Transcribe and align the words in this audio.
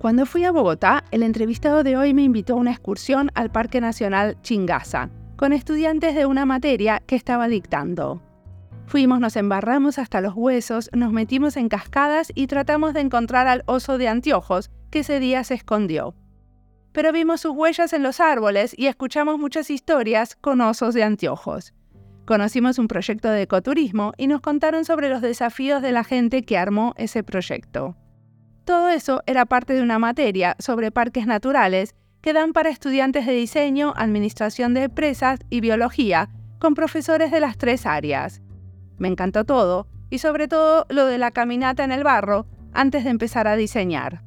Cuando 0.00 0.24
fui 0.24 0.44
a 0.44 0.50
Bogotá, 0.50 1.04
el 1.10 1.22
entrevistado 1.22 1.84
de 1.84 1.94
hoy 1.98 2.14
me 2.14 2.22
invitó 2.22 2.54
a 2.54 2.56
una 2.56 2.70
excursión 2.70 3.30
al 3.34 3.52
Parque 3.52 3.82
Nacional 3.82 4.40
Chingaza, 4.40 5.10
con 5.36 5.52
estudiantes 5.52 6.14
de 6.14 6.24
una 6.24 6.46
materia 6.46 7.02
que 7.06 7.16
estaba 7.16 7.48
dictando. 7.48 8.22
Fuimos, 8.86 9.20
nos 9.20 9.36
embarramos 9.36 9.98
hasta 9.98 10.22
los 10.22 10.32
huesos, 10.34 10.88
nos 10.94 11.12
metimos 11.12 11.58
en 11.58 11.68
cascadas 11.68 12.32
y 12.34 12.46
tratamos 12.46 12.94
de 12.94 13.00
encontrar 13.00 13.46
al 13.46 13.62
oso 13.66 13.98
de 13.98 14.08
anteojos, 14.08 14.70
que 14.90 15.00
ese 15.00 15.20
día 15.20 15.44
se 15.44 15.52
escondió. 15.52 16.14
Pero 16.92 17.12
vimos 17.12 17.42
sus 17.42 17.52
huellas 17.54 17.92
en 17.92 18.02
los 18.02 18.20
árboles 18.20 18.72
y 18.78 18.86
escuchamos 18.86 19.38
muchas 19.38 19.68
historias 19.68 20.34
con 20.34 20.62
osos 20.62 20.94
de 20.94 21.02
anteojos. 21.02 21.74
Conocimos 22.24 22.78
un 22.78 22.88
proyecto 22.88 23.28
de 23.28 23.42
ecoturismo 23.42 24.14
y 24.16 24.28
nos 24.28 24.40
contaron 24.40 24.86
sobre 24.86 25.10
los 25.10 25.20
desafíos 25.20 25.82
de 25.82 25.92
la 25.92 26.04
gente 26.04 26.42
que 26.42 26.56
armó 26.56 26.94
ese 26.96 27.22
proyecto. 27.22 27.96
Todo 28.64 28.88
eso 28.88 29.22
era 29.26 29.46
parte 29.46 29.72
de 29.72 29.82
una 29.82 29.98
materia 29.98 30.56
sobre 30.58 30.90
parques 30.90 31.26
naturales 31.26 31.94
que 32.20 32.32
dan 32.32 32.52
para 32.52 32.70
estudiantes 32.70 33.26
de 33.26 33.32
diseño, 33.32 33.94
administración 33.96 34.74
de 34.74 34.84
empresas 34.84 35.40
y 35.48 35.60
biología, 35.60 36.30
con 36.58 36.74
profesores 36.74 37.30
de 37.30 37.40
las 37.40 37.56
tres 37.56 37.86
áreas. 37.86 38.42
Me 38.98 39.08
encantó 39.08 39.44
todo, 39.44 39.86
y 40.10 40.18
sobre 40.18 40.48
todo 40.48 40.86
lo 40.90 41.06
de 41.06 41.18
la 41.18 41.30
caminata 41.30 41.84
en 41.84 41.92
el 41.92 42.04
barro 42.04 42.46
antes 42.72 43.04
de 43.04 43.10
empezar 43.10 43.48
a 43.48 43.56
diseñar. 43.56 44.22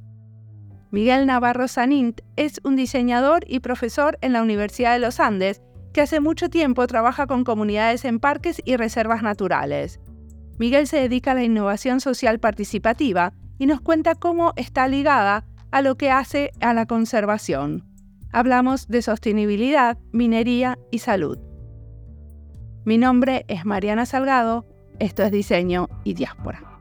Miguel 0.91 1.25
Navarro 1.25 1.67
Sanint 1.67 2.21
es 2.35 2.59
un 2.63 2.75
diseñador 2.75 3.43
y 3.47 3.59
profesor 3.59 4.17
en 4.21 4.33
la 4.33 4.41
Universidad 4.41 4.93
de 4.93 4.99
los 4.99 5.19
Andes 5.19 5.61
que 5.91 6.01
hace 6.01 6.19
mucho 6.19 6.49
tiempo 6.49 6.87
trabaja 6.87 7.27
con 7.27 7.43
comunidades 7.43 8.05
en 8.05 8.19
parques 8.19 8.61
y 8.65 8.77
reservas 8.77 9.21
naturales. 9.21 9.99
Miguel 10.57 10.87
se 10.87 10.97
dedica 10.97 11.31
a 11.31 11.35
la 11.35 11.43
innovación 11.43 11.99
social 11.99 12.39
participativa 12.39 13.33
y 13.63 13.65
nos 13.65 13.79
cuenta 13.79 14.15
cómo 14.15 14.51
está 14.57 14.89
ligada 14.89 15.45
a 15.71 15.81
lo 15.81 15.95
que 15.95 16.11
hace 16.11 16.51
a 16.59 16.73
la 16.73 16.85
conservación. 16.85 17.85
Hablamos 18.33 18.89
de 18.89 19.01
sostenibilidad, 19.01 19.97
minería 20.11 20.77
y 20.91 20.99
salud. 20.99 21.39
Mi 22.83 22.97
nombre 22.97 23.45
es 23.47 23.63
Mariana 23.63 24.05
Salgado, 24.05 24.65
esto 24.99 25.23
es 25.23 25.31
Diseño 25.31 25.87
y 26.03 26.13
Diáspora. 26.13 26.72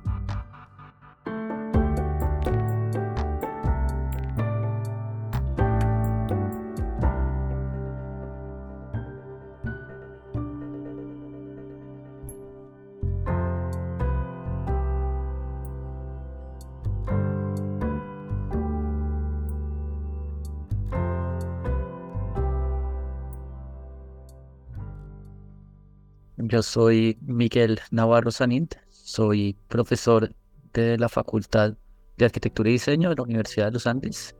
Yo 26.52 26.62
soy 26.62 27.16
Miguel 27.22 27.80
Navarro 27.90 28.30
Sanint, 28.30 28.74
soy 28.90 29.56
profesor 29.68 30.34
de 30.74 30.98
la 30.98 31.08
Facultad 31.08 31.78
de 32.18 32.26
Arquitectura 32.26 32.68
y 32.68 32.72
Diseño 32.72 33.08
de 33.08 33.14
la 33.16 33.22
Universidad 33.22 33.68
de 33.68 33.72
los 33.72 33.86
Andes. 33.86 34.36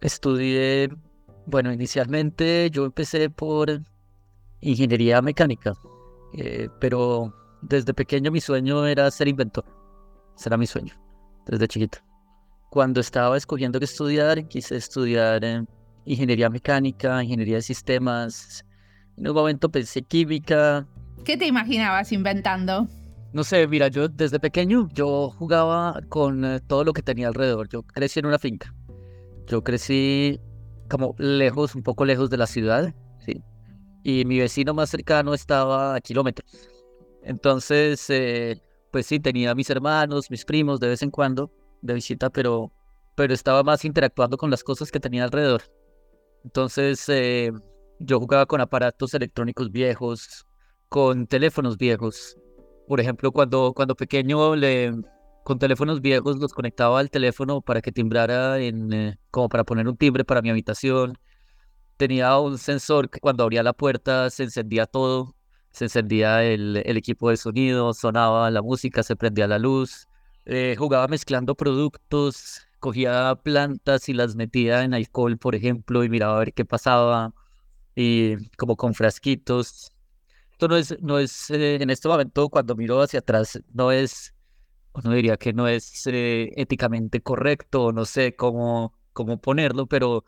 Estudié, 0.00 0.88
bueno, 1.46 1.72
inicialmente 1.72 2.70
yo 2.70 2.84
empecé 2.84 3.30
por 3.30 3.82
ingeniería 4.60 5.20
mecánica, 5.22 5.74
eh, 6.34 6.68
pero 6.78 7.34
desde 7.62 7.94
pequeño 7.94 8.30
mi 8.30 8.40
sueño 8.40 8.86
era 8.86 9.10
ser 9.10 9.26
inventor. 9.26 9.64
Ese 10.38 10.50
era 10.50 10.56
mi 10.56 10.68
sueño, 10.68 10.94
desde 11.46 11.66
chiquito. 11.66 11.98
Cuando 12.70 13.00
estaba 13.00 13.36
escogiendo 13.36 13.80
qué 13.80 13.86
estudiar, 13.86 14.46
quise 14.46 14.76
estudiar 14.76 15.44
eh, 15.44 15.64
ingeniería 16.04 16.48
mecánica, 16.48 17.24
ingeniería 17.24 17.56
de 17.56 17.62
sistemas. 17.62 18.64
En 19.16 19.26
un 19.26 19.34
momento 19.34 19.68
pensé 19.68 20.02
química, 20.02 20.86
¿Qué 21.24 21.36
te 21.36 21.46
imaginabas 21.46 22.12
inventando? 22.12 22.88
No 23.32 23.44
sé, 23.44 23.66
mira, 23.68 23.88
yo 23.88 24.08
desde 24.08 24.40
pequeño 24.40 24.88
yo 24.92 25.30
jugaba 25.30 26.00
con 26.08 26.44
eh, 26.44 26.60
todo 26.66 26.84
lo 26.84 26.92
que 26.92 27.02
tenía 27.02 27.28
alrededor. 27.28 27.68
Yo 27.68 27.82
crecí 27.82 28.18
en 28.18 28.26
una 28.26 28.38
finca. 28.38 28.74
Yo 29.46 29.62
crecí 29.62 30.40
como 30.88 31.14
lejos, 31.18 31.74
un 31.74 31.82
poco 31.82 32.04
lejos 32.04 32.30
de 32.30 32.36
la 32.36 32.46
ciudad, 32.46 32.92
¿sí? 33.24 33.42
Y 34.02 34.24
mi 34.24 34.38
vecino 34.40 34.74
más 34.74 34.90
cercano 34.90 35.34
estaba 35.34 35.94
a 35.94 36.00
kilómetros. 36.00 36.68
Entonces, 37.22 38.08
eh, 38.10 38.60
pues 38.90 39.06
sí, 39.06 39.20
tenía 39.20 39.54
mis 39.54 39.70
hermanos, 39.70 40.30
mis 40.30 40.44
primos 40.44 40.80
de 40.80 40.88
vez 40.88 41.02
en 41.02 41.10
cuando 41.10 41.52
de 41.82 41.94
visita, 41.94 42.30
pero, 42.30 42.72
pero 43.14 43.32
estaba 43.32 43.62
más 43.62 43.84
interactuando 43.84 44.36
con 44.36 44.50
las 44.50 44.64
cosas 44.64 44.90
que 44.90 44.98
tenía 44.98 45.24
alrededor. 45.24 45.62
Entonces, 46.44 47.08
eh, 47.08 47.52
yo 48.00 48.18
jugaba 48.18 48.46
con 48.46 48.60
aparatos 48.60 49.14
electrónicos 49.14 49.70
viejos, 49.70 50.46
con 50.90 51.26
teléfonos 51.28 51.78
viejos. 51.78 52.36
Por 52.88 53.00
ejemplo, 53.00 53.32
cuando, 53.32 53.72
cuando 53.74 53.94
pequeño 53.96 54.56
le, 54.56 54.92
con 55.44 55.58
teléfonos 55.58 56.00
viejos 56.02 56.38
los 56.38 56.52
conectaba 56.52 57.00
al 57.00 57.10
teléfono 57.10 57.62
para 57.62 57.80
que 57.80 57.92
timbrara 57.92 58.58
en, 58.58 58.92
eh, 58.92 59.18
como 59.30 59.48
para 59.48 59.64
poner 59.64 59.88
un 59.88 59.96
timbre 59.96 60.24
para 60.24 60.42
mi 60.42 60.50
habitación. 60.50 61.18
Tenía 61.96 62.38
un 62.38 62.58
sensor 62.58 63.08
que 63.10 63.20
cuando 63.20 63.44
abría 63.44 63.62
la 63.62 63.72
puerta 63.72 64.30
se 64.30 64.44
encendía 64.44 64.86
todo, 64.86 65.36
se 65.70 65.84
encendía 65.84 66.42
el, 66.44 66.82
el 66.84 66.96
equipo 66.96 67.30
de 67.30 67.36
sonido, 67.36 67.94
sonaba 67.94 68.50
la 68.50 68.62
música, 68.62 69.02
se 69.04 69.16
prendía 69.16 69.46
la 69.46 69.58
luz. 69.60 70.08
Eh, 70.46 70.74
jugaba 70.78 71.06
mezclando 71.08 71.54
productos, 71.54 72.66
cogía 72.80 73.36
plantas 73.44 74.08
y 74.08 74.14
las 74.14 74.34
metía 74.36 74.82
en 74.82 74.94
alcohol, 74.94 75.38
por 75.38 75.54
ejemplo, 75.54 76.02
y 76.04 76.08
miraba 76.08 76.36
a 76.36 76.38
ver 76.40 76.54
qué 76.54 76.64
pasaba, 76.64 77.32
y 77.94 78.36
como 78.56 78.76
con 78.76 78.94
frasquitos 78.94 79.92
no 80.68 80.76
es, 80.76 80.96
no 81.00 81.18
es 81.18 81.50
eh, 81.50 81.76
en 81.80 81.90
este 81.90 82.08
momento, 82.08 82.48
cuando 82.48 82.76
miro 82.76 83.00
hacia 83.00 83.20
atrás, 83.20 83.60
no 83.72 83.92
es, 83.92 84.34
no 85.04 85.12
diría 85.12 85.36
que 85.36 85.52
no 85.52 85.68
es 85.68 86.06
eh, 86.06 86.52
éticamente 86.56 87.22
correcto, 87.22 87.92
no 87.92 88.04
sé 88.04 88.36
cómo, 88.36 88.94
cómo 89.12 89.40
ponerlo, 89.40 89.86
pero 89.86 90.24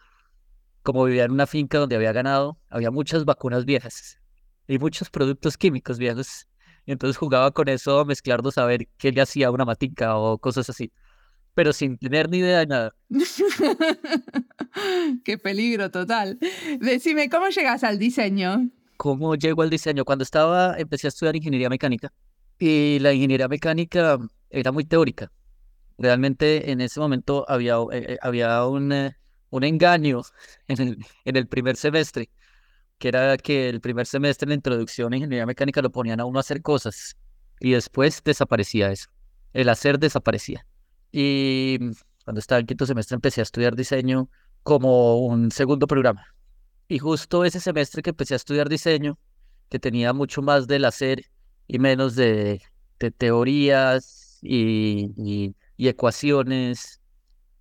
como 0.83 1.05
vivía 1.05 1.25
en 1.25 1.33
una 1.33 1.47
finca 1.47 1.79
donde 1.79 1.97
había 1.97 2.13
ganado, 2.13 2.59
había 2.69 2.91
muchas 2.91 3.25
vacunas 3.25 3.65
viejas 3.65 4.19
y 4.67 4.79
muchos 4.79 5.11
productos 5.11 5.57
químicos 5.57 5.99
viejos. 5.99 6.49
Entonces 6.87 7.17
jugaba 7.17 7.53
con 7.53 7.69
eso 7.69 8.05
mezclarlos 8.05 8.59
a 8.59 8.67
ver 8.67 8.89
qué 8.99 9.13
le 9.13 9.21
hacía 9.21 9.51
una 9.51 9.65
matica 9.65 10.17
o 10.17 10.39
cosas 10.39 10.69
así. 10.69 10.93
Pero 11.55 11.73
sin 11.73 11.99
tener 11.99 12.31
ni 12.31 12.39
idea 12.39 12.61
de 12.61 12.67
nada. 12.67 12.95
qué 15.25 15.39
peligro 15.39 15.91
total. 15.91 16.39
Decime, 16.81 17.29
¿cómo 17.29 17.49
llegas 17.49 17.85
al 17.85 17.99
diseño? 17.99 18.71
Cómo 19.03 19.35
llego 19.35 19.63
al 19.63 19.71
diseño. 19.71 20.05
Cuando 20.05 20.23
estaba, 20.23 20.79
empecé 20.79 21.09
a 21.09 21.11
estudiar 21.11 21.35
ingeniería 21.35 21.69
mecánica 21.69 22.13
y 22.57 23.01
la 23.01 23.13
ingeniería 23.13 23.49
mecánica 23.49 24.17
era 24.49 24.71
muy 24.71 24.85
teórica. 24.85 25.33
Realmente 25.99 26.71
en 26.71 26.81
ese 26.81 27.01
momento 27.01 27.45
había, 27.49 27.79
eh, 27.91 28.17
había 28.23 28.65
un, 28.65 28.93
eh, 28.93 29.17
un 29.51 29.65
engaño 29.65 30.23
en 30.69 30.81
el, 30.81 31.07
en 31.25 31.37
el 31.37 31.49
primer 31.49 31.75
semestre, 31.77 32.31
que 32.99 33.09
era 33.09 33.37
que 33.39 33.71
el 33.71 33.81
primer 33.81 34.07
semestre 34.07 34.45
en 34.45 34.51
la 34.51 34.55
introducción 34.55 35.13
a 35.13 35.17
ingeniería 35.17 35.47
mecánica 35.47 35.83
lo 35.83 35.91
ponían 35.91 36.21
a 36.21 36.25
uno 36.25 36.39
a 36.39 36.43
hacer 36.43 36.63
cosas 36.63 37.17
y 37.59 37.73
después 37.73 38.23
desaparecía 38.23 38.93
eso. 38.93 39.09
El 39.53 39.69
hacer 39.69 39.99
desaparecía. 39.99 40.65
Y 41.11 41.77
cuando 42.25 42.39
estaba 42.39 42.61
en 42.61 42.67
quinto 42.67 42.87
semestre 42.87 43.17
empecé 43.17 43.41
a 43.41 43.43
estudiar 43.43 43.75
diseño 43.75 44.31
como 44.63 45.27
un 45.27 45.51
segundo 45.51 45.89
programa. 45.89 46.25
Y 46.93 46.99
justo 46.99 47.43
ese 47.47 47.59
semestre 47.59 48.03
que 48.03 48.11
empecé 48.11 48.35
a 48.35 48.37
estudiar 48.37 48.69
diseño, 48.69 49.19
que 49.71 49.79
tenía 49.79 50.13
mucho 50.13 50.43
más 50.43 50.67
del 50.67 50.85
hacer 50.85 51.25
y 51.67 51.79
menos 51.79 52.17
de, 52.17 52.61
teorías 53.17 54.39
y, 54.43 55.55
ecuaciones, 55.79 57.01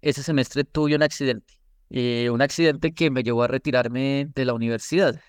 ese 0.01 0.21
semestre 0.21 0.65
tuve 0.65 0.95
un 0.97 1.03
accidente. 1.03 1.53
Eh, 1.91 2.29
un 2.29 2.41
accidente 2.41 2.93
que 2.93 3.09
me 3.09 3.23
llevó 3.23 3.43
a 3.43 3.47
retirarme 3.47 4.29
de 4.35 4.43
la 4.43 4.53
universidad. 4.53 5.21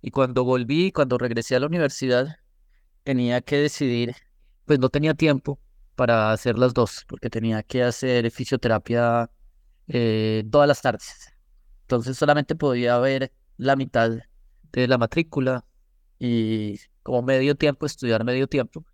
Y 0.00 0.12
cuando 0.12 0.44
volví, 0.44 0.92
cuando 0.92 1.18
regresé 1.18 1.56
a 1.56 1.60
la 1.60 1.66
universidad, 1.66 2.36
tenía 3.02 3.40
que 3.40 3.56
decidir, 3.56 4.14
pues 4.66 4.78
no 4.78 4.88
tenía 4.88 5.14
tiempo 5.14 5.58
para 5.96 6.30
hacer 6.30 6.58
las 6.58 6.74
dos, 6.74 7.04
porque 7.08 7.28
tenía 7.28 7.64
que 7.64 7.82
hacer 7.82 8.30
fisioterapia 8.30 9.28
eh, 9.88 10.44
todas 10.48 10.68
las 10.68 10.80
tardes. 10.80 11.35
Entonces 11.86 12.18
solamente 12.18 12.56
podía 12.56 12.98
ver 12.98 13.30
la 13.58 13.76
mitad 13.76 14.10
de 14.72 14.88
la 14.88 14.98
matrícula 14.98 15.64
y 16.18 16.80
como 17.04 17.22
medio 17.22 17.54
tiempo, 17.54 17.86
estudiar 17.86 18.24
medio 18.24 18.48
tiempo. 18.48 18.84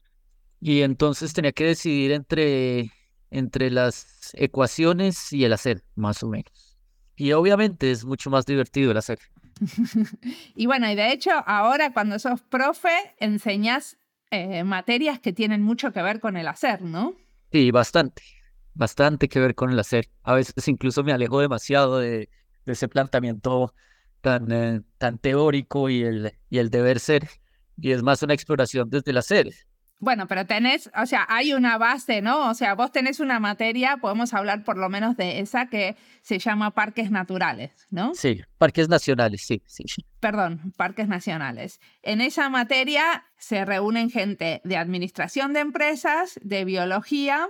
Y 0.61 0.83
entonces 0.83 1.33
tenía 1.33 1.53
que 1.53 1.65
decidir 1.65 2.13
entre, 2.13 2.91
entre 3.31 3.71
las 3.71 4.33
ecuaciones 4.35 5.33
y 5.33 5.43
el 5.47 5.55
hacer, 5.55 5.83
más 5.95 6.23
o 6.23 6.29
menos. 6.29 6.77
Y 7.17 7.33
obviamente 7.33 7.91
es 7.91 8.05
mucho 8.05 8.29
más 8.29 8.45
divertido 8.45 8.91
el 8.91 8.99
hacer. 8.99 9.21
y 10.55 10.67
bueno, 10.67 10.91
y 10.91 10.95
de 10.95 11.13
hecho 11.13 11.31
ahora 11.47 11.95
cuando 11.95 12.19
sos 12.19 12.43
profe 12.43 13.15
enseñas 13.21 13.97
eh, 14.31 14.65
materias 14.65 15.19
que 15.19 15.33
tienen 15.33 15.63
mucho 15.63 15.93
que 15.93 16.03
ver 16.03 16.21
con 16.21 16.37
el 16.37 16.47
hacer, 16.47 16.83
¿no? 16.83 17.15
Sí, 17.51 17.71
bastante. 17.71 18.23
bastante 18.75 19.31
que 19.31 19.41
ver 19.41 19.55
con 19.55 19.71
el 19.71 19.79
hacer. 19.79 20.11
A 20.23 20.35
veces 20.35 20.69
incluso 20.69 21.03
me 21.03 21.13
alejo 21.13 21.41
demasiado 21.41 21.99
de, 21.99 22.29
ese 22.67 22.89
planteamiento 22.89 23.75
tan, 24.21 24.51
eh, 24.53 24.81
tan 24.99 25.19
teórico 25.19 25.89
y 25.91 26.03
el, 26.03 26.33
y 26.49 26.59
el 26.59 26.71
deber 26.71 27.01
ser, 27.01 27.29
y 27.77 27.93
es 27.93 28.03
más 28.03 28.23
una 28.23 28.35
exploración 28.35 28.89
desde 28.89 29.11
el 29.11 29.19
hacer. 29.19 29.49
Bueno, 30.03 30.27
pero 30.27 30.45
tenés, 30.47 30.91
o 31.01 31.07
sea, 31.07 31.25
hay 31.29 31.53
una 31.53 31.79
base, 31.79 32.23
¿no? 32.23 32.51
O 32.51 32.55
sea, 32.55 32.75
vos 32.75 32.91
tenés 32.91 33.21
una 33.21 33.39
materia, 33.39 33.99
podemos 33.99 34.35
hablar 34.35 34.65
por 34.65 34.77
lo 34.77 34.89
menos 34.89 35.17
de 35.17 35.39
esa 35.39 35.67
que 35.67 35.95
se 36.23 36.41
llama 36.41 36.73
parques 36.73 37.13
naturales, 37.13 37.87
¿no? 37.89 38.13
Sí, 38.13 38.41
parques 38.59 38.89
nacionales, 38.89 39.43
sí, 39.43 39.63
sí. 39.65 39.85
Perdón, 40.19 40.73
parques 40.77 41.07
nacionales. 41.07 41.81
En 42.03 42.21
esa 42.21 42.49
materia 42.49 43.27
se 43.39 43.65
reúnen 43.65 44.11
gente 44.11 44.61
de 44.65 44.77
administración 44.77 45.53
de 45.53 45.61
empresas, 45.61 46.41
de 46.43 46.65
biología 46.65 47.49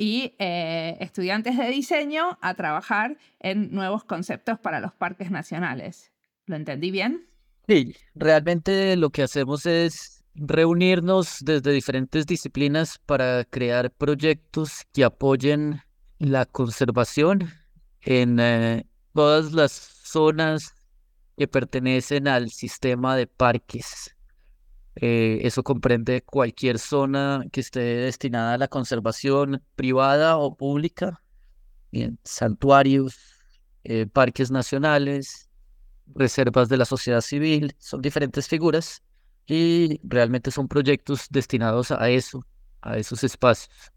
y 0.00 0.34
eh, 0.38 0.96
estudiantes 1.00 1.58
de 1.58 1.68
diseño 1.68 2.38
a 2.40 2.54
trabajar 2.54 3.18
en 3.38 3.70
nuevos 3.70 4.02
conceptos 4.02 4.58
para 4.58 4.80
los 4.80 4.94
parques 4.94 5.30
nacionales. 5.30 6.10
¿Lo 6.46 6.56
entendí 6.56 6.90
bien? 6.90 7.28
Sí, 7.68 7.94
realmente 8.14 8.96
lo 8.96 9.10
que 9.10 9.22
hacemos 9.22 9.66
es 9.66 10.24
reunirnos 10.34 11.40
desde 11.42 11.72
diferentes 11.72 12.24
disciplinas 12.24 12.96
para 13.04 13.44
crear 13.44 13.90
proyectos 13.90 14.86
que 14.94 15.04
apoyen 15.04 15.82
la 16.18 16.46
conservación 16.46 17.52
en 18.00 18.40
eh, 18.40 18.86
todas 19.12 19.52
las 19.52 19.72
zonas 19.72 20.74
que 21.36 21.46
pertenecen 21.46 22.26
al 22.26 22.48
sistema 22.48 23.16
de 23.16 23.26
parques. 23.26 24.16
Eh, 24.96 25.40
eso 25.42 25.62
comprende 25.62 26.22
cualquier 26.22 26.78
zona 26.78 27.44
que 27.52 27.60
esté 27.60 27.80
destinada 27.80 28.54
a 28.54 28.58
la 28.58 28.68
conservación 28.68 29.62
privada 29.76 30.36
o 30.36 30.56
pública, 30.56 31.22
bien, 31.92 32.18
santuarios, 32.24 33.16
eh, 33.84 34.06
parques 34.06 34.50
nacionales, 34.50 35.48
reservas 36.14 36.68
de 36.68 36.76
la 36.76 36.84
sociedad 36.84 37.20
civil, 37.20 37.74
son 37.78 38.02
diferentes 38.02 38.48
figuras 38.48 39.02
y 39.46 40.00
realmente 40.02 40.50
son 40.50 40.68
proyectos 40.68 41.28
destinados 41.30 41.90
a 41.92 42.10
eso, 42.10 42.44
a 42.82 42.98
esos 42.98 43.24
espacios. 43.24 43.92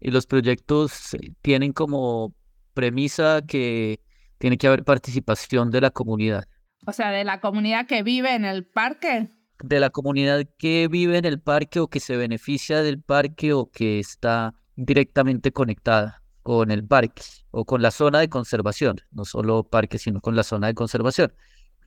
Y 0.00 0.10
los 0.10 0.26
proyectos 0.26 1.14
eh, 1.14 1.32
tienen 1.42 1.72
como 1.72 2.34
premisa 2.72 3.42
que 3.46 4.00
tiene 4.38 4.58
que 4.58 4.66
haber 4.66 4.84
participación 4.84 5.70
de 5.70 5.80
la 5.80 5.90
comunidad. 5.90 6.46
O 6.86 6.92
sea, 6.92 7.10
de 7.10 7.24
la 7.24 7.40
comunidad 7.40 7.86
que 7.86 8.02
vive 8.02 8.34
en 8.34 8.44
el 8.44 8.66
parque. 8.66 9.28
De 9.66 9.80
la 9.80 9.88
comunidad 9.88 10.44
que 10.58 10.88
vive 10.88 11.16
en 11.16 11.24
el 11.24 11.40
parque 11.40 11.80
o 11.80 11.88
que 11.88 11.98
se 11.98 12.18
beneficia 12.18 12.82
del 12.82 13.00
parque 13.00 13.54
o 13.54 13.70
que 13.70 13.98
está 13.98 14.54
directamente 14.76 15.52
conectada 15.52 16.22
con 16.42 16.70
el 16.70 16.86
parque 16.86 17.22
o 17.50 17.64
con 17.64 17.80
la 17.80 17.90
zona 17.90 18.20
de 18.20 18.28
conservación, 18.28 19.00
no 19.10 19.24
solo 19.24 19.64
parque, 19.64 19.98
sino 19.98 20.20
con 20.20 20.36
la 20.36 20.42
zona 20.42 20.66
de 20.66 20.74
conservación. 20.74 21.32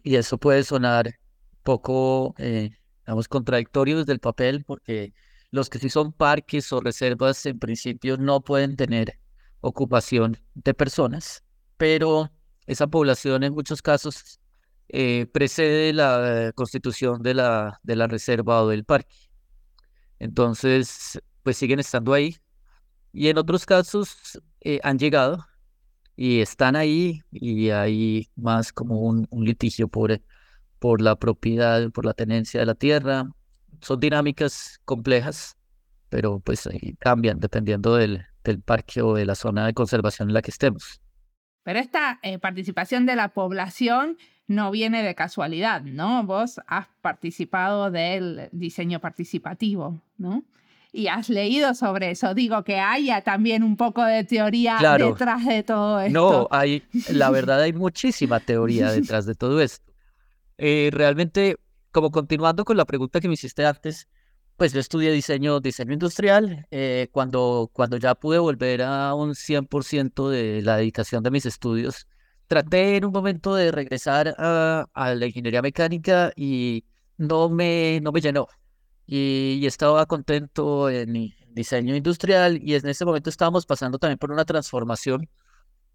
Y 0.03 0.15
eso 0.15 0.39
puede 0.39 0.63
sonar 0.63 1.19
poco, 1.61 2.33
eh, 2.39 2.71
digamos, 3.05 3.27
contradictorio 3.27 3.99
desde 3.99 4.13
el 4.13 4.19
papel, 4.19 4.63
porque 4.65 5.13
los 5.51 5.69
que 5.69 5.77
sí 5.77 5.91
son 5.91 6.13
parques 6.13 6.73
o 6.73 6.81
reservas 6.81 7.45
en 7.45 7.59
principio 7.59 8.17
no 8.17 8.41
pueden 8.41 8.75
tener 8.75 9.19
ocupación 9.61 10.39
de 10.55 10.73
personas, 10.73 11.43
pero 11.77 12.31
esa 12.65 12.87
población 12.87 13.43
en 13.43 13.53
muchos 13.53 13.83
casos 13.83 14.39
eh, 14.89 15.27
precede 15.31 15.93
la 15.93 16.51
constitución 16.55 17.21
de 17.21 17.33
la, 17.33 17.79
de 17.83 17.95
la 17.95 18.07
reserva 18.07 18.61
o 18.63 18.69
del 18.69 18.85
parque. 18.85 19.15
Entonces, 20.19 21.19
pues 21.43 21.57
siguen 21.57 21.79
estando 21.79 22.13
ahí. 22.13 22.37
Y 23.13 23.29
en 23.29 23.37
otros 23.37 23.65
casos 23.65 24.41
eh, 24.61 24.79
han 24.83 24.99
llegado 24.99 25.45
y 26.15 26.41
están 26.41 26.75
ahí 26.75 27.21
y 27.31 27.69
hay 27.69 28.29
más 28.35 28.73
como 28.73 29.01
un, 29.01 29.27
un 29.29 29.45
litigio 29.45 29.87
por 29.87 30.19
por 30.79 31.01
la 31.01 31.15
propiedad, 31.15 31.89
por 31.91 32.05
la 32.05 32.13
tenencia 32.13 32.59
de 32.59 32.65
la 32.65 32.75
tierra. 32.75 33.27
Son 33.81 33.99
dinámicas 33.99 34.79
complejas, 34.85 35.57
pero 36.09 36.39
pues 36.39 36.67
cambian 36.99 37.39
dependiendo 37.39 37.95
del, 37.95 38.25
del 38.43 38.61
parque 38.61 39.01
o 39.01 39.13
de 39.15 39.25
la 39.25 39.35
zona 39.35 39.65
de 39.65 39.73
conservación 39.73 40.29
en 40.29 40.33
la 40.33 40.41
que 40.41 40.51
estemos. 40.51 41.01
Pero 41.63 41.79
esta 41.79 42.19
eh, 42.23 42.39
participación 42.39 43.05
de 43.05 43.15
la 43.15 43.33
población 43.33 44.17
no 44.47 44.71
viene 44.71 45.03
de 45.03 45.13
casualidad, 45.13 45.81
¿no? 45.81 46.23
Vos 46.23 46.59
has 46.67 46.87
participado 47.01 47.91
del 47.91 48.49
diseño 48.51 48.99
participativo, 48.99 50.01
¿no? 50.17 50.43
Y 50.93 51.07
has 51.07 51.29
leído 51.29 51.75
sobre 51.75 52.11
eso. 52.11 52.33
Digo 52.33 52.63
que 52.63 52.79
haya 52.79 53.21
también 53.21 53.61
un 53.61 53.75
poco 53.75 54.03
de 54.03 54.23
teoría 54.23 54.79
detrás 54.97 55.45
de 55.45 55.63
todo 55.63 55.99
esto. 55.99 56.13
No, 56.13 56.47
hay, 56.49 56.83
la 57.09 57.29
verdad 57.31 57.61
hay 57.61 57.73
muchísima 57.73 58.39
teoría 58.39 58.91
detrás 58.91 59.25
de 59.25 59.35
todo 59.35 59.61
esto. 59.61 59.93
Eh, 60.57 60.89
realmente, 60.91 61.57
como 61.91 62.09
continuando 62.09 62.63
con 62.63 62.77
la 62.77 62.85
pregunta 62.85 63.19
que 63.19 63.27
me 63.27 63.33
hiciste 63.33 63.65
antes, 63.65 64.07
pues 64.55 64.73
yo 64.73 64.79
estudié 64.79 65.11
diseño, 65.11 65.59
diseño 65.59 65.93
industrial. 65.93 66.65
Eh, 66.71 67.09
cuando, 67.11 67.69
cuando 67.73 67.97
ya 67.97 68.15
pude 68.15 68.39
volver 68.39 68.81
a 68.81 69.13
un 69.13 69.35
100% 69.35 70.29
de 70.29 70.61
la 70.63 70.77
dedicación 70.77 71.21
de 71.21 71.31
mis 71.31 71.45
estudios, 71.45 72.07
traté 72.47 72.97
en 72.97 73.05
un 73.05 73.11
momento 73.11 73.55
de 73.55 73.71
regresar 73.71 74.35
a, 74.37 74.87
la 74.95 75.25
ingeniería 75.25 75.61
mecánica 75.61 76.31
y 76.35 76.85
no 77.17 77.49
me, 77.49 77.99
no 78.01 78.11
me 78.11 78.21
llenó. 78.21 78.47
Y, 79.05 79.59
y, 79.61 79.65
estaba 79.67 80.05
contento 80.05 80.89
en 80.89 81.33
diseño 81.49 81.95
industrial 81.95 82.59
y 82.61 82.75
en 82.75 82.87
ese 82.87 83.05
momento 83.05 83.29
estábamos 83.29 83.65
pasando 83.65 83.99
también 83.99 84.17
por 84.19 84.31
una 84.31 84.45
transformación 84.45 85.29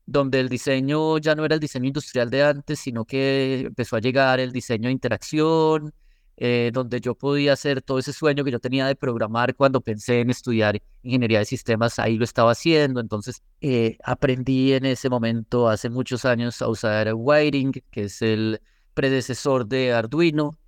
donde 0.06 0.40
el 0.40 0.48
diseño 0.48 1.18
ya 1.18 1.34
no 1.34 1.44
era 1.44 1.54
el 1.54 1.60
diseño 1.60 1.86
industrial 1.86 2.30
de 2.30 2.42
antes, 2.42 2.80
sino 2.80 3.04
que 3.04 3.60
empezó 3.66 3.96
a 3.96 4.00
llegar 4.00 4.40
el 4.40 4.52
diseño 4.52 4.88
de 4.88 4.92
interacción, 4.92 5.94
eh, 6.36 6.70
donde 6.72 7.00
yo 7.00 7.14
podía 7.14 7.52
hacer 7.52 7.82
todo 7.82 7.98
ese 7.98 8.12
sueño 8.12 8.44
que 8.44 8.50
yo 8.50 8.60
tenía 8.60 8.86
de 8.86 8.96
programar 8.96 9.54
cuando 9.54 9.80
pensé 9.80 10.20
en 10.20 10.30
estudiar 10.30 10.80
ingeniería 11.02 11.40
de 11.40 11.44
sistemas, 11.44 11.98
ahí 11.98 12.16
lo 12.16 12.24
estaba 12.24 12.52
haciendo, 12.52 13.00
entonces 13.00 13.42
eh, 13.60 13.98
aprendí 14.04 14.72
en 14.72 14.86
ese 14.86 15.08
momento, 15.10 15.68
hace 15.68 15.90
muchos 15.90 16.24
años, 16.24 16.62
a 16.62 16.68
usar 16.68 17.12
Wiring, 17.14 17.72
que 17.90 18.04
es 18.04 18.22
el 18.22 18.60
predecesor 18.94 19.66
de 19.66 19.92
Arduino. 19.92 20.58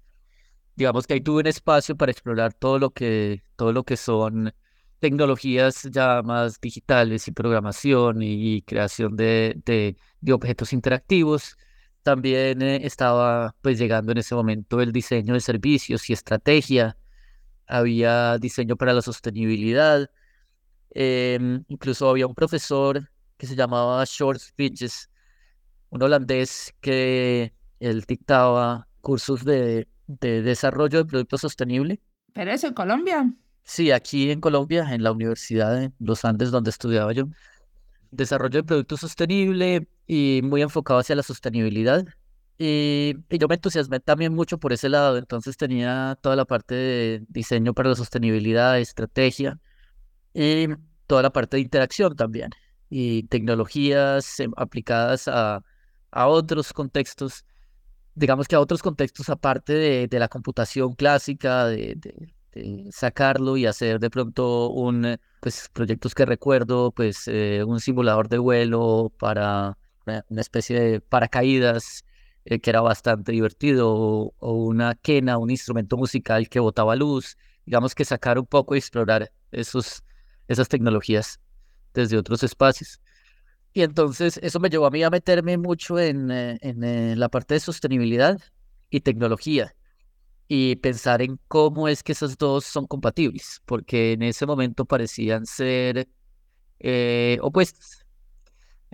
Digamos 0.76 1.06
que 1.06 1.14
ahí 1.14 1.20
tuve 1.20 1.40
un 1.40 1.46
espacio 1.46 1.96
para 1.96 2.12
explorar 2.12 2.52
todo 2.52 2.78
lo 2.78 2.90
que, 2.90 3.42
todo 3.56 3.72
lo 3.72 3.84
que 3.84 3.96
son 3.96 4.52
tecnologías 5.04 5.82
ya 5.90 6.22
más 6.22 6.60
digitales 6.60 7.28
y 7.28 7.32
programación 7.32 8.22
y, 8.22 8.62
creación 8.62 9.16
de, 9.16 9.54
de, 9.66 10.32
objetos 10.32 10.72
interactivos. 10.72 11.58
También 12.04 12.60
eh, 12.60 12.80
estaba 12.84 13.56
pues 13.62 13.78
llegando 13.78 14.12
en 14.12 14.18
ese 14.18 14.34
momento 14.34 14.82
el 14.82 14.92
diseño 14.92 15.32
de 15.32 15.40
servicios 15.40 16.10
y 16.10 16.12
estrategia. 16.12 16.98
Había 17.66 18.36
diseño 18.36 18.76
para 18.76 18.92
la 18.92 19.00
sostenibilidad. 19.00 20.10
Em, 20.90 21.64
incluso 21.66 22.10
había 22.10 22.26
un 22.26 22.34
profesor 22.34 23.10
que 23.38 23.46
se 23.46 23.56
llamaba 23.56 24.04
Short 24.06 24.38
Speeches, 24.38 25.08
un 25.88 26.02
holandés 26.02 26.74
que 26.82 27.54
él 27.80 28.02
dictaba 28.06 28.86
cursos 29.00 29.42
de, 29.42 29.88
de 30.06 30.42
desarrollo 30.42 30.98
de 30.98 31.04
productos 31.06 31.40
sostenible. 31.40 32.02
¿Pero 32.34 32.50
eso 32.50 32.66
en 32.66 32.74
Colombia? 32.74 33.32
Sí, 33.62 33.92
aquí 33.92 34.30
en 34.30 34.42
Colombia, 34.42 34.92
en 34.92 35.02
la 35.02 35.12
Universidad 35.12 35.74
de 35.74 35.90
Los 36.00 36.26
Andes, 36.26 36.50
donde 36.50 36.68
estudiaba 36.68 37.14
yo, 37.14 37.28
desarrollo 38.10 38.58
de 38.58 38.64
producto 38.64 38.98
sostenible 38.98 39.88
y 40.06 40.40
muy 40.44 40.62
enfocado 40.62 41.00
hacia 41.00 41.16
la 41.16 41.22
sostenibilidad. 41.22 42.04
Y, 42.58 43.14
yo 43.30 43.48
me 43.48 43.56
entusiasmé 43.56 44.00
también 44.00 44.34
mucho 44.34 44.58
por 44.58 44.72
ese 44.72 44.88
lado, 44.88 45.18
entonces 45.18 45.56
tenía 45.56 46.16
toda 46.20 46.36
la 46.36 46.44
parte 46.44 46.74
de 46.74 47.24
diseño 47.28 47.74
para 47.74 47.90
la 47.90 47.96
sostenibilidad, 47.96 48.78
estrategia 48.78 49.58
y 50.34 50.68
toda 51.06 51.22
la 51.22 51.30
parte 51.32 51.56
de 51.56 51.62
interacción 51.62 52.16
también 52.16 52.50
y 52.90 53.24
tecnologías 53.24 54.40
em, 54.40 54.52
aplicadas 54.56 55.28
a, 55.28 55.62
a 56.12 56.28
otros 56.28 56.72
contextos, 56.72 57.44
digamos 58.14 58.46
que 58.48 58.56
a 58.56 58.60
otros 58.60 58.82
contextos 58.82 59.28
aparte 59.30 59.72
de, 59.72 60.08
de 60.08 60.18
la 60.20 60.28
computación 60.28 60.94
clásica, 60.94 61.66
de, 61.66 61.98
este, 62.54 62.92
sacarlo 62.92 63.56
y 63.56 63.66
hacer 63.66 63.98
de 63.98 64.10
pronto 64.10 64.70
un, 64.70 65.18
pues, 65.40 65.68
proyectos 65.72 66.14
que 66.14 66.24
recuerdo, 66.24 66.92
pues, 66.92 67.26
eh, 67.26 67.64
un 67.66 67.80
simulador 67.80 68.28
de 68.28 68.38
vuelo 68.38 69.12
para 69.18 69.76
una, 70.06 70.40
especie 70.40 70.80
de 70.80 71.00
paracaídas 71.00 72.04
eh, 72.44 72.60
que 72.60 72.70
era 72.70 72.80
bastante 72.80 73.32
divertido, 73.32 73.92
o, 73.92 74.52
una 74.52 74.94
quena, 74.96 75.38
un 75.38 75.50
instrumento 75.50 75.96
musical 75.96 76.48
que 76.48 76.60
botaba 76.60 76.96
luz, 76.96 77.36
digamos 77.66 77.94
que 77.94 78.04
sacar 78.04 78.38
un 78.38 78.46
poco 78.46 78.74
y 78.74 78.78
explorar 78.78 79.32
esos, 79.52 80.02
esas 80.48 80.68
tecnologías 80.68 81.40
desde 81.94 82.16
otros 82.18 82.42
espacios. 82.42 83.00
Y 83.72 83.82
entonces 83.82 84.38
eso 84.42 84.60
me 84.60 84.70
llevó 84.70 84.86
a 84.86 84.90
mí 84.90 85.02
a 85.02 85.10
meterme 85.10 85.58
mucho 85.58 85.98
en, 85.98 86.30
en 86.30 87.18
la 87.18 87.28
parte 87.28 87.54
de 87.54 87.60
sostenibilidad 87.60 88.38
y 88.90 89.00
tecnología 89.00 89.74
y 90.48 90.76
pensar 90.76 91.22
en 91.22 91.38
cómo 91.48 91.88
es 91.88 92.02
que 92.02 92.12
esos 92.12 92.36
dos 92.36 92.64
son 92.64 92.86
compatibles, 92.86 93.62
porque 93.64 94.12
en 94.12 94.22
ese 94.22 94.46
momento 94.46 94.84
parecían 94.84 95.46
ser 95.46 96.08
eh, 96.80 97.38
opuestas. 97.40 98.03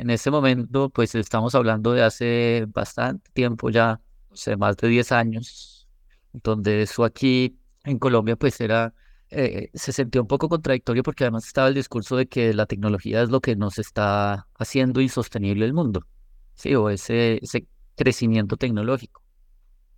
En 0.00 0.08
ese 0.08 0.30
momento, 0.30 0.88
pues 0.88 1.14
estamos 1.14 1.54
hablando 1.54 1.92
de 1.92 2.02
hace 2.02 2.64
bastante 2.68 3.30
tiempo 3.32 3.68
ya, 3.68 4.00
o 4.30 4.34
sea, 4.34 4.56
más 4.56 4.78
de 4.78 4.88
10 4.88 5.12
años, 5.12 5.86
donde 6.32 6.80
eso 6.80 7.04
aquí 7.04 7.58
en 7.84 7.98
Colombia 7.98 8.34
pues 8.34 8.58
era, 8.62 8.94
eh, 9.28 9.68
se 9.74 9.92
sentía 9.92 10.22
un 10.22 10.26
poco 10.26 10.48
contradictorio 10.48 11.02
porque 11.02 11.24
además 11.24 11.46
estaba 11.46 11.68
el 11.68 11.74
discurso 11.74 12.16
de 12.16 12.26
que 12.26 12.54
la 12.54 12.64
tecnología 12.64 13.20
es 13.20 13.28
lo 13.28 13.42
que 13.42 13.56
nos 13.56 13.78
está 13.78 14.48
haciendo 14.54 15.02
insostenible 15.02 15.66
el 15.66 15.74
mundo, 15.74 16.06
sí, 16.54 16.74
o 16.74 16.88
ese, 16.88 17.38
ese 17.42 17.66
crecimiento 17.94 18.56
tecnológico. 18.56 19.22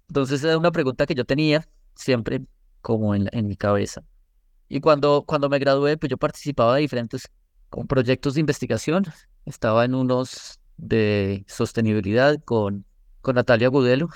Entonces 0.09 0.43
era 0.43 0.59
una 0.59 0.73
pregunta 0.73 1.07
que 1.07 1.15
yo 1.15 1.25
tenía 1.25 1.69
siempre 1.95 2.43
como 2.81 3.15
en, 3.15 3.29
en 3.31 3.47
mi 3.47 3.55
cabeza. 3.55 4.03
Y 4.69 4.81
cuando, 4.81 5.23
cuando 5.25 5.49
me 5.49 5.61
gradué, 5.61 5.97
pues 5.97 6.11
yo 6.11 6.17
participaba 6.17 6.75
de 6.75 6.81
diferentes 6.81 7.31
proyectos 7.87 8.35
de 8.35 8.41
investigación. 8.41 9.05
Estaba 9.45 9.85
en 9.85 9.95
unos 9.95 10.61
de 10.77 11.45
sostenibilidad 11.49 12.43
con, 12.45 12.85
con 13.21 13.37
Natalia 13.37 13.69
Gudelo 13.69 14.09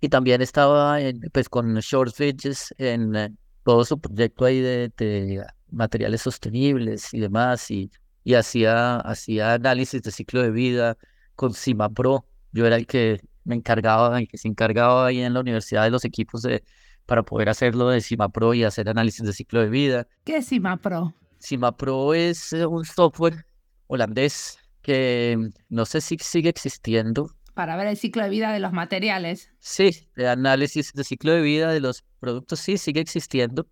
y 0.00 0.08
también 0.08 0.42
estaba 0.42 1.00
en, 1.00 1.20
pues, 1.32 1.48
con 1.48 1.74
Short 1.76 2.14
Fidges 2.14 2.74
en 2.78 3.14
eh, 3.14 3.30
todo 3.64 3.84
su 3.84 4.00
proyecto 4.00 4.44
ahí 4.44 4.60
de, 4.60 4.92
de, 4.96 5.44
materiales 5.70 6.22
sostenibles 6.22 7.14
y 7.14 7.20
demás. 7.20 7.70
Y, 7.70 7.90
y 8.24 8.34
hacía, 8.34 8.96
hacía 8.96 9.54
análisis 9.54 10.02
de 10.02 10.10
ciclo 10.10 10.42
de 10.42 10.50
vida 10.50 10.96
con 11.36 11.54
CIMAPRO. 11.54 12.24
Yo 12.52 12.66
era 12.66 12.76
el 12.76 12.86
que 12.86 13.20
me 13.44 13.54
encargaba, 13.54 14.18
el 14.18 14.28
que 14.28 14.38
se 14.38 14.48
encargaba 14.48 15.06
ahí 15.06 15.20
en 15.20 15.34
la 15.34 15.40
universidad 15.40 15.84
de 15.84 15.90
los 15.90 16.04
equipos 16.04 16.42
de, 16.42 16.64
para 17.06 17.22
poder 17.22 17.48
hacerlo 17.48 17.88
de 17.88 18.00
CIMAPRO 18.00 18.54
y 18.54 18.64
hacer 18.64 18.88
análisis 18.88 19.24
de 19.24 19.32
ciclo 19.32 19.60
de 19.60 19.68
vida. 19.68 20.06
¿Qué 20.24 20.36
es 20.38 20.48
CIMAPRO? 20.48 21.14
CIMAPRO 21.40 22.14
es 22.14 22.52
eh, 22.52 22.66
un 22.66 22.84
software 22.84 23.46
holandés 23.92 24.58
que 24.80 25.36
mm, 25.38 25.48
no 25.68 25.84
sé 25.84 26.00
si 26.00 26.16
sigue 26.18 26.48
existiendo. 26.48 27.30
Para 27.54 27.76
ver 27.76 27.86
el 27.86 27.96
ciclo 27.96 28.22
de 28.22 28.30
vida 28.30 28.52
de 28.52 28.60
los 28.60 28.72
materiales. 28.72 29.50
Sí, 29.60 30.08
de 30.16 30.28
análisis 30.28 30.92
de 30.94 31.04
ciclo 31.04 31.32
de 31.32 31.42
vida 31.42 31.70
de 31.70 31.80
los 31.80 32.02
productos, 32.18 32.60
sí, 32.60 32.78
sigue 32.78 33.00
existiendo. 33.00 33.66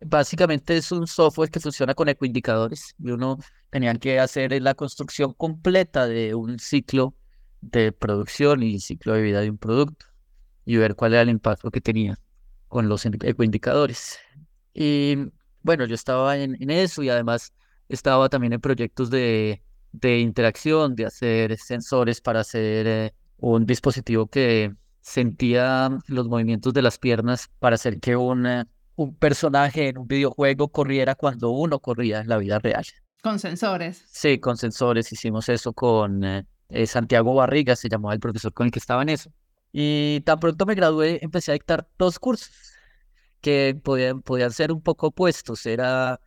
Básicamente 0.00 0.76
es 0.76 0.92
un 0.92 1.06
software 1.06 1.50
que 1.50 1.58
funciona 1.58 1.94
con 1.94 2.08
ecoindicadores 2.08 2.94
y 2.98 3.10
uno 3.10 3.38
tenía 3.70 3.94
que 3.94 4.20
hacer 4.20 4.60
la 4.62 4.74
construcción 4.74 5.32
completa 5.32 6.06
de 6.06 6.34
un 6.34 6.58
ciclo 6.58 7.16
de 7.60 7.90
producción 7.90 8.62
y 8.62 8.78
ciclo 8.78 9.14
de 9.14 9.22
vida 9.22 9.40
de 9.40 9.50
un 9.50 9.58
producto 9.58 10.06
y 10.64 10.76
ver 10.76 10.94
cuál 10.94 11.14
era 11.14 11.22
el 11.22 11.30
impacto 11.30 11.70
que 11.70 11.80
tenía 11.80 12.18
con 12.68 12.88
los 12.88 13.04
ecoindicadores. 13.06 14.18
Y 14.74 15.16
bueno, 15.62 15.86
yo 15.86 15.94
estaba 15.94 16.36
en, 16.36 16.56
en 16.62 16.70
eso 16.70 17.02
y 17.02 17.08
además 17.08 17.52
estaba 17.88 18.28
también 18.28 18.52
en 18.52 18.60
proyectos 18.60 19.10
de, 19.10 19.62
de 19.92 20.18
interacción, 20.18 20.94
de 20.94 21.06
hacer 21.06 21.56
sensores 21.58 22.20
para 22.20 22.40
hacer 22.40 22.86
eh, 22.86 23.14
un 23.38 23.66
dispositivo 23.66 24.26
que 24.26 24.72
sentía 25.00 25.90
los 26.08 26.28
movimientos 26.28 26.74
de 26.74 26.82
las 26.82 26.98
piernas 26.98 27.48
para 27.58 27.74
hacer 27.76 28.00
que 28.00 28.16
un, 28.16 28.46
eh, 28.46 28.64
un 28.96 29.14
personaje 29.14 29.88
en 29.88 29.98
un 29.98 30.08
videojuego 30.08 30.68
corriera 30.68 31.14
cuando 31.14 31.50
uno 31.50 31.78
corría 31.78 32.20
en 32.20 32.28
la 32.28 32.38
vida 32.38 32.58
real. 32.58 32.84
Con 33.22 33.38
sensores. 33.38 34.04
Sí, 34.10 34.38
con 34.38 34.56
sensores. 34.56 35.12
Hicimos 35.12 35.48
eso 35.48 35.72
con 35.72 36.24
eh, 36.24 36.86
Santiago 36.86 37.34
Barriga, 37.34 37.76
se 37.76 37.88
llamaba 37.88 38.14
el 38.14 38.20
profesor 38.20 38.52
con 38.52 38.66
el 38.66 38.72
que 38.72 38.78
estaba 38.78 39.02
en 39.02 39.10
eso. 39.10 39.30
Y 39.72 40.20
tan 40.22 40.40
pronto 40.40 40.66
me 40.66 40.74
gradué, 40.74 41.18
empecé 41.22 41.52
a 41.52 41.54
dictar 41.54 41.88
dos 41.98 42.18
cursos 42.18 42.50
que 43.40 43.78
podían, 43.82 44.22
podían 44.22 44.52
ser 44.52 44.72
un 44.72 44.82
poco 44.82 45.08
opuestos. 45.08 45.66
Era 45.66 46.20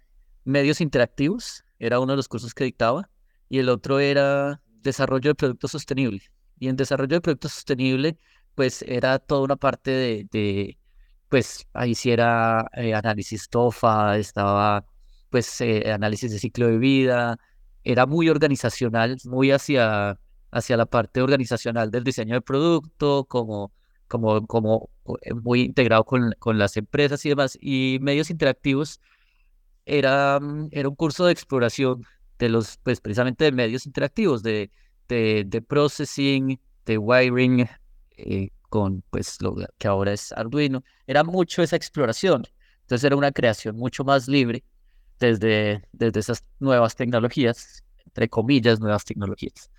medios 0.49 0.81
interactivos, 0.81 1.63
era 1.79 1.99
uno 1.99 2.13
de 2.13 2.17
los 2.17 2.27
cursos 2.27 2.53
que 2.53 2.65
dictaba, 2.65 3.09
y 3.49 3.59
el 3.59 3.69
otro 3.69 3.99
era 3.99 4.61
desarrollo 4.81 5.31
de 5.31 5.35
producto 5.35 5.67
sostenible. 5.67 6.21
Y 6.59 6.67
en 6.67 6.75
desarrollo 6.75 7.15
de 7.15 7.21
producto 7.21 7.49
sostenible, 7.49 8.17
pues 8.55 8.83
era 8.83 9.19
toda 9.19 9.41
una 9.41 9.55
parte 9.55 9.91
de, 10.31 10.77
pues 11.29 11.67
ahí 11.73 11.95
sí 11.95 12.11
era 12.11 12.67
eh, 12.73 12.93
análisis 12.93 13.47
estaba 14.17 14.85
pues 15.29 15.61
eh, 15.61 15.91
análisis 15.91 16.31
de 16.31 16.39
ciclo 16.39 16.67
de 16.67 16.77
vida, 16.77 17.37
era 17.83 18.05
muy 18.05 18.29
organizacional, 18.29 19.17
muy 19.25 19.51
hacia 19.51 20.19
hacia 20.51 20.77
la 20.77 20.85
parte 20.85 21.21
organizacional 21.21 21.91
del 21.91 22.03
diseño 22.03 22.35
de 22.35 22.41
producto, 22.41 23.25
como, 23.25 23.71
como, 24.07 24.45
como 24.47 24.89
eh, 25.21 25.33
muy 25.33 25.61
integrado 25.61 26.03
con, 26.05 26.33
con 26.39 26.57
las 26.57 26.77
empresas 26.77 27.25
y 27.25 27.29
demás. 27.29 27.57
Y 27.61 27.99
medios 28.01 28.29
interactivos 28.29 28.99
era, 29.97 30.39
mm, 30.39 30.69
era 30.71 30.89
un 30.89 30.95
curso 30.95 31.25
de 31.25 31.31
exploración 31.33 32.03
de 32.39 32.49
los, 32.49 32.77
pues 32.83 33.01
precisamente 33.01 33.45
de 33.45 33.51
medios 33.51 33.85
interactivos, 33.85 34.43
de, 34.43 34.71
de, 35.07 35.43
de 35.47 35.61
processing, 35.61 36.59
de 36.85 36.97
wiring, 36.97 37.67
eh, 38.17 38.49
con 38.69 39.03
pues 39.09 39.41
lo 39.41 39.55
que 39.77 39.87
ahora 39.87 40.13
es 40.13 40.31
Arduino. 40.33 40.83
Era 41.07 41.23
mucho 41.23 41.63
esa 41.63 41.75
exploración. 41.75 42.43
Entonces 42.81 43.03
era 43.05 43.15
una 43.15 43.31
creación 43.31 43.75
mucho 43.75 44.03
más 44.03 44.27
libre 44.27 44.63
desde, 45.19 45.83
desde 45.91 46.19
esas 46.19 46.43
nuevas 46.59 46.95
tecnologías, 46.95 47.83
entre 48.05 48.29
comillas, 48.29 48.79
nuevas 48.79 49.05
tecnologías 49.05 49.69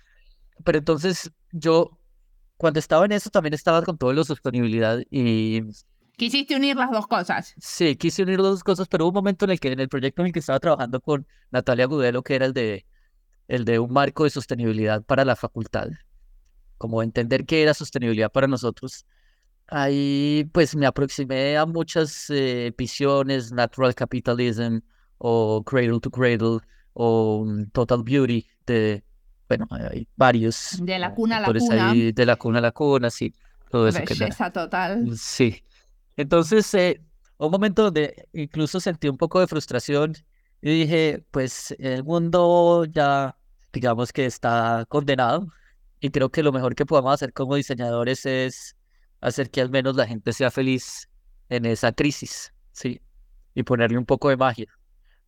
pero 0.63 0.77
entonces 0.77 1.31
yo, 1.51 1.97
cuando 2.57 2.79
estaba 2.79 3.05
en 3.05 3.11
eso, 3.13 3.29
también 3.29 3.53
estaba 3.53 3.81
con 3.83 3.97
todo 3.97 4.13
lo 4.13 4.21
de 4.21 4.25
sostenibilidad 4.25 4.99
y... 5.09 5.61
Quisiste 6.17 6.55
unir 6.55 6.75
las 6.75 6.91
dos 6.91 7.07
cosas. 7.07 7.55
Sí, 7.57 7.95
quise 7.95 8.23
unir 8.23 8.39
las 8.39 8.51
dos 8.51 8.63
cosas, 8.63 8.87
pero 8.87 9.05
hubo 9.05 9.09
un 9.09 9.15
momento 9.15 9.45
en 9.45 9.51
el 9.51 9.59
que 9.59 9.71
en 9.71 9.79
el 9.79 9.89
proyecto 9.89 10.21
en 10.21 10.27
el 10.27 10.33
que 10.33 10.39
estaba 10.39 10.59
trabajando 10.59 11.01
con 11.01 11.25
Natalia 11.51 11.85
Gudelo, 11.85 12.21
que 12.23 12.35
era 12.35 12.45
el 12.45 12.53
de, 12.53 12.85
el 13.47 13.65
de 13.65 13.79
un 13.79 13.91
marco 13.91 14.23
de 14.23 14.29
sostenibilidad 14.29 15.03
para 15.03 15.25
la 15.25 15.35
facultad, 15.35 15.87
como 16.77 17.01
entender 17.01 17.45
qué 17.45 17.63
era 17.63 17.73
sostenibilidad 17.73 18.31
para 18.31 18.47
nosotros, 18.47 19.05
ahí 19.67 20.47
pues 20.53 20.75
me 20.75 20.85
aproximé 20.85 21.57
a 21.57 21.65
muchas 21.65 22.29
eh, 22.29 22.73
visiones, 22.77 23.51
natural 23.51 23.95
capitalism 23.95 24.79
o 25.17 25.63
cradle 25.63 25.99
to 25.99 26.11
cradle 26.11 26.59
o 26.93 27.45
total 27.71 28.03
beauty 28.03 28.45
de 28.67 29.03
bueno, 29.47 29.67
hay 29.69 30.07
varios. 30.15 30.77
De 30.81 30.97
la 30.97 31.13
cuna 31.13 31.37
a 31.37 31.39
la 31.41 31.47
cuna. 31.47 31.93
de 31.93 32.25
la 32.25 32.35
cuna 32.37 32.59
a 32.59 32.61
la 32.61 32.71
cuna, 32.71 33.09
sí. 33.09 33.33
Todo 33.69 33.89
eso 33.89 33.99
Belleza 34.07 34.49
total. 34.49 35.03
Mm, 35.03 35.15
sí. 35.15 35.61
Entonces, 36.21 36.73
eh, 36.73 37.01
un 37.37 37.51
momento 37.51 37.83
donde 37.83 38.27
incluso 38.33 38.79
sentí 38.79 39.09
un 39.09 39.17
poco 39.17 39.39
de 39.39 39.47
frustración 39.47 40.13
y 40.61 40.81
dije, 40.81 41.25
pues 41.31 41.75
el 41.79 42.03
mundo 42.03 42.85
ya, 42.85 43.37
digamos 43.73 44.13
que 44.13 44.25
está 44.25 44.85
condenado 44.89 45.47
y 45.99 46.09
creo 46.11 46.29
que 46.29 46.43
lo 46.43 46.51
mejor 46.51 46.75
que 46.75 46.85
podemos 46.85 47.13
hacer 47.13 47.33
como 47.33 47.55
diseñadores 47.55 48.25
es 48.25 48.75
hacer 49.21 49.49
que 49.51 49.61
al 49.61 49.69
menos 49.69 49.95
la 49.95 50.07
gente 50.07 50.33
sea 50.33 50.51
feliz 50.51 51.09
en 51.49 51.65
esa 51.65 51.91
crisis, 51.91 52.53
¿sí? 52.71 53.01
Y 53.55 53.63
ponerle 53.63 53.97
un 53.97 54.05
poco 54.05 54.29
de 54.29 54.37
magia. 54.37 54.67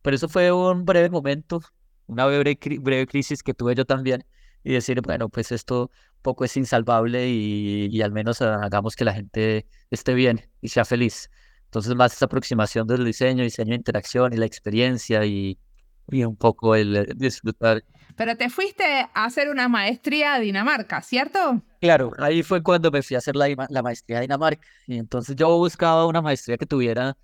Pero 0.02 0.16
eso 0.16 0.28
fue 0.28 0.52
un 0.52 0.84
breve 0.84 1.10
momento 1.10 1.60
una 2.06 2.26
breve, 2.26 2.58
breve 2.80 3.06
crisis 3.06 3.42
que 3.42 3.54
tuve 3.54 3.74
yo 3.74 3.84
también 3.84 4.24
y 4.62 4.72
decir, 4.72 5.00
bueno, 5.02 5.28
pues 5.28 5.52
esto 5.52 5.90
poco 6.24 6.44
es 6.44 6.56
insalvable 6.56 7.28
y, 7.28 7.88
y, 7.92 8.02
al 8.02 8.10
menos 8.10 8.42
hagamos 8.42 8.96
que 8.96 9.04
la 9.04 9.14
gente 9.14 9.68
esté 9.90 10.14
bien 10.14 10.40
y 10.60 10.68
sea 10.70 10.84
feliz. 10.84 11.30
Entonces, 11.66 11.94
más 11.94 12.14
esa 12.14 12.24
aproximación 12.24 12.88
del 12.88 13.04
diseño, 13.04 13.44
diseño 13.44 13.70
de 13.70 13.76
interacción 13.76 14.32
y 14.32 14.36
la 14.36 14.46
experiencia 14.46 15.24
y, 15.24 15.58
y 16.10 16.24
un 16.24 16.36
poco 16.36 16.74
el 16.74 17.12
disfrutar. 17.16 17.84
Pero 18.16 18.36
te 18.36 18.48
fuiste 18.48 18.84
a 18.84 19.24
hacer 19.24 19.50
una 19.50 19.68
maestría 19.68 20.34
a 20.34 20.40
Dinamarca, 20.40 21.02
¿cierto? 21.02 21.62
Claro, 21.80 22.12
ahí 22.18 22.42
fue 22.42 22.62
cuando 22.62 22.90
me 22.90 23.02
fui 23.02 23.16
a 23.16 23.18
hacer 23.18 23.36
la, 23.36 23.48
la 23.68 23.82
maestría 23.82 24.18
a 24.18 24.20
Dinamarca. 24.22 24.66
Y 24.86 24.98
entonces 24.98 25.36
yo 25.36 25.56
buscaba 25.58 26.06
una 26.06 26.22
maestría 26.22 26.56
que 26.56 26.66
tuviera 26.66 27.16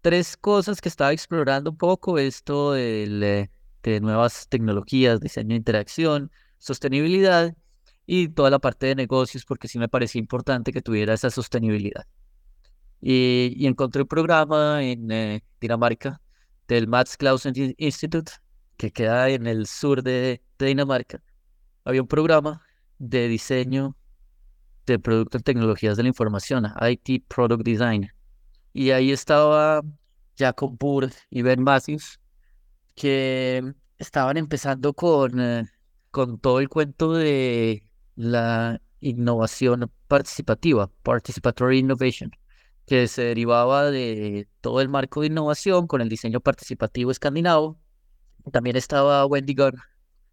tres 0.00 0.36
cosas 0.36 0.80
que 0.80 0.88
estaba 0.88 1.12
explorando 1.12 1.70
un 1.70 1.76
poco, 1.76 2.18
esto 2.18 2.72
del 2.72 3.22
eh, 3.22 3.50
de 3.82 4.00
nuevas 4.00 4.48
tecnologías, 4.48 5.20
diseño 5.20 5.50
de 5.50 5.56
interacción, 5.56 6.30
sostenibilidad 6.58 7.54
y 8.06 8.28
toda 8.28 8.50
la 8.50 8.58
parte 8.58 8.86
de 8.86 8.94
negocios, 8.94 9.44
porque 9.44 9.68
sí 9.68 9.78
me 9.78 9.88
parecía 9.88 10.20
importante 10.20 10.72
que 10.72 10.82
tuviera 10.82 11.14
esa 11.14 11.30
sostenibilidad. 11.30 12.06
Y, 13.00 13.66
encontré 13.66 14.02
un 14.02 14.08
programa 14.08 14.82
en 14.82 15.10
eh, 15.10 15.42
Dinamarca 15.60 16.20
del 16.68 16.88
Mats 16.88 17.16
Clausen 17.16 17.54
Institute, 17.78 18.32
que 18.76 18.90
queda 18.90 19.28
en 19.28 19.46
el 19.46 19.66
sur 19.66 20.02
de, 20.02 20.40
de 20.58 20.66
Dinamarca. 20.66 21.22
Había 21.84 22.02
un 22.02 22.08
programa 22.08 22.62
de 22.98 23.28
diseño 23.28 23.96
de 24.86 24.98
productos 24.98 25.40
y 25.40 25.44
tecnologías 25.44 25.96
de 25.96 26.04
la 26.04 26.08
información, 26.08 26.64
IT 26.80 27.24
Product 27.28 27.64
Design. 27.64 28.08
Y 28.72 28.90
ahí 28.90 29.10
estaba 29.10 29.82
Jacob 30.38 30.76
Burr 30.78 31.10
y 31.30 31.42
Ben 31.42 31.62
Matthews, 31.62 32.20
que 32.94 33.74
estaban 33.98 34.36
empezando 34.36 34.94
con, 34.94 35.40
eh, 35.40 35.64
con 36.10 36.38
todo 36.38 36.60
el 36.60 36.68
cuento 36.68 37.12
de 37.12 37.86
la 38.16 38.80
innovación 39.00 39.90
participativa, 40.08 40.90
Participatory 41.02 41.78
Innovation, 41.78 42.30
que 42.86 43.08
se 43.08 43.22
derivaba 43.22 43.90
de 43.90 44.48
todo 44.60 44.80
el 44.80 44.88
marco 44.88 45.20
de 45.20 45.28
innovación 45.28 45.86
con 45.86 46.00
el 46.00 46.08
diseño 46.08 46.40
participativo 46.40 47.10
escandinavo, 47.10 47.78
También 48.52 48.76
estaba 48.76 49.26
Wendy 49.26 49.54
Gunn, 49.54 49.76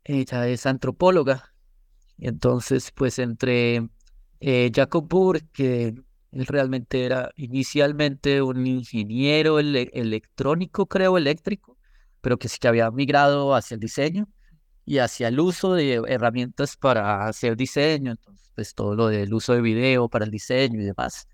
ella 0.03 0.47
es 0.47 0.65
antropóloga. 0.65 1.53
Entonces, 2.19 2.91
pues 2.91 3.19
entre 3.19 3.89
eh, 4.39 4.71
Jacob 4.73 5.07
Burr, 5.07 5.41
que 5.51 5.95
él 6.31 6.45
realmente 6.45 7.05
era 7.05 7.31
inicialmente 7.35 8.41
un 8.41 8.65
ingeniero 8.67 9.59
electrónico, 9.59 10.85
creo, 10.87 11.17
eléctrico, 11.17 11.77
pero 12.21 12.37
que 12.37 12.49
sí 12.49 12.59
que 12.59 12.67
había 12.67 12.91
migrado 12.91 13.55
hacia 13.55 13.75
el 13.75 13.81
diseño 13.81 14.27
y 14.85 14.97
hacia 14.97 15.29
el 15.29 15.39
uso 15.39 15.73
de 15.73 16.01
herramientas 16.07 16.75
para 16.77 17.25
hacer 17.27 17.55
diseño, 17.55 18.11
entonces 18.11 18.51
pues 18.55 18.75
todo 18.75 18.95
lo 18.95 19.07
del 19.07 19.33
uso 19.33 19.53
de 19.53 19.61
video 19.61 20.09
para 20.09 20.25
el 20.25 20.31
diseño 20.31 20.81
y 20.81 20.85
demás. 20.85 21.27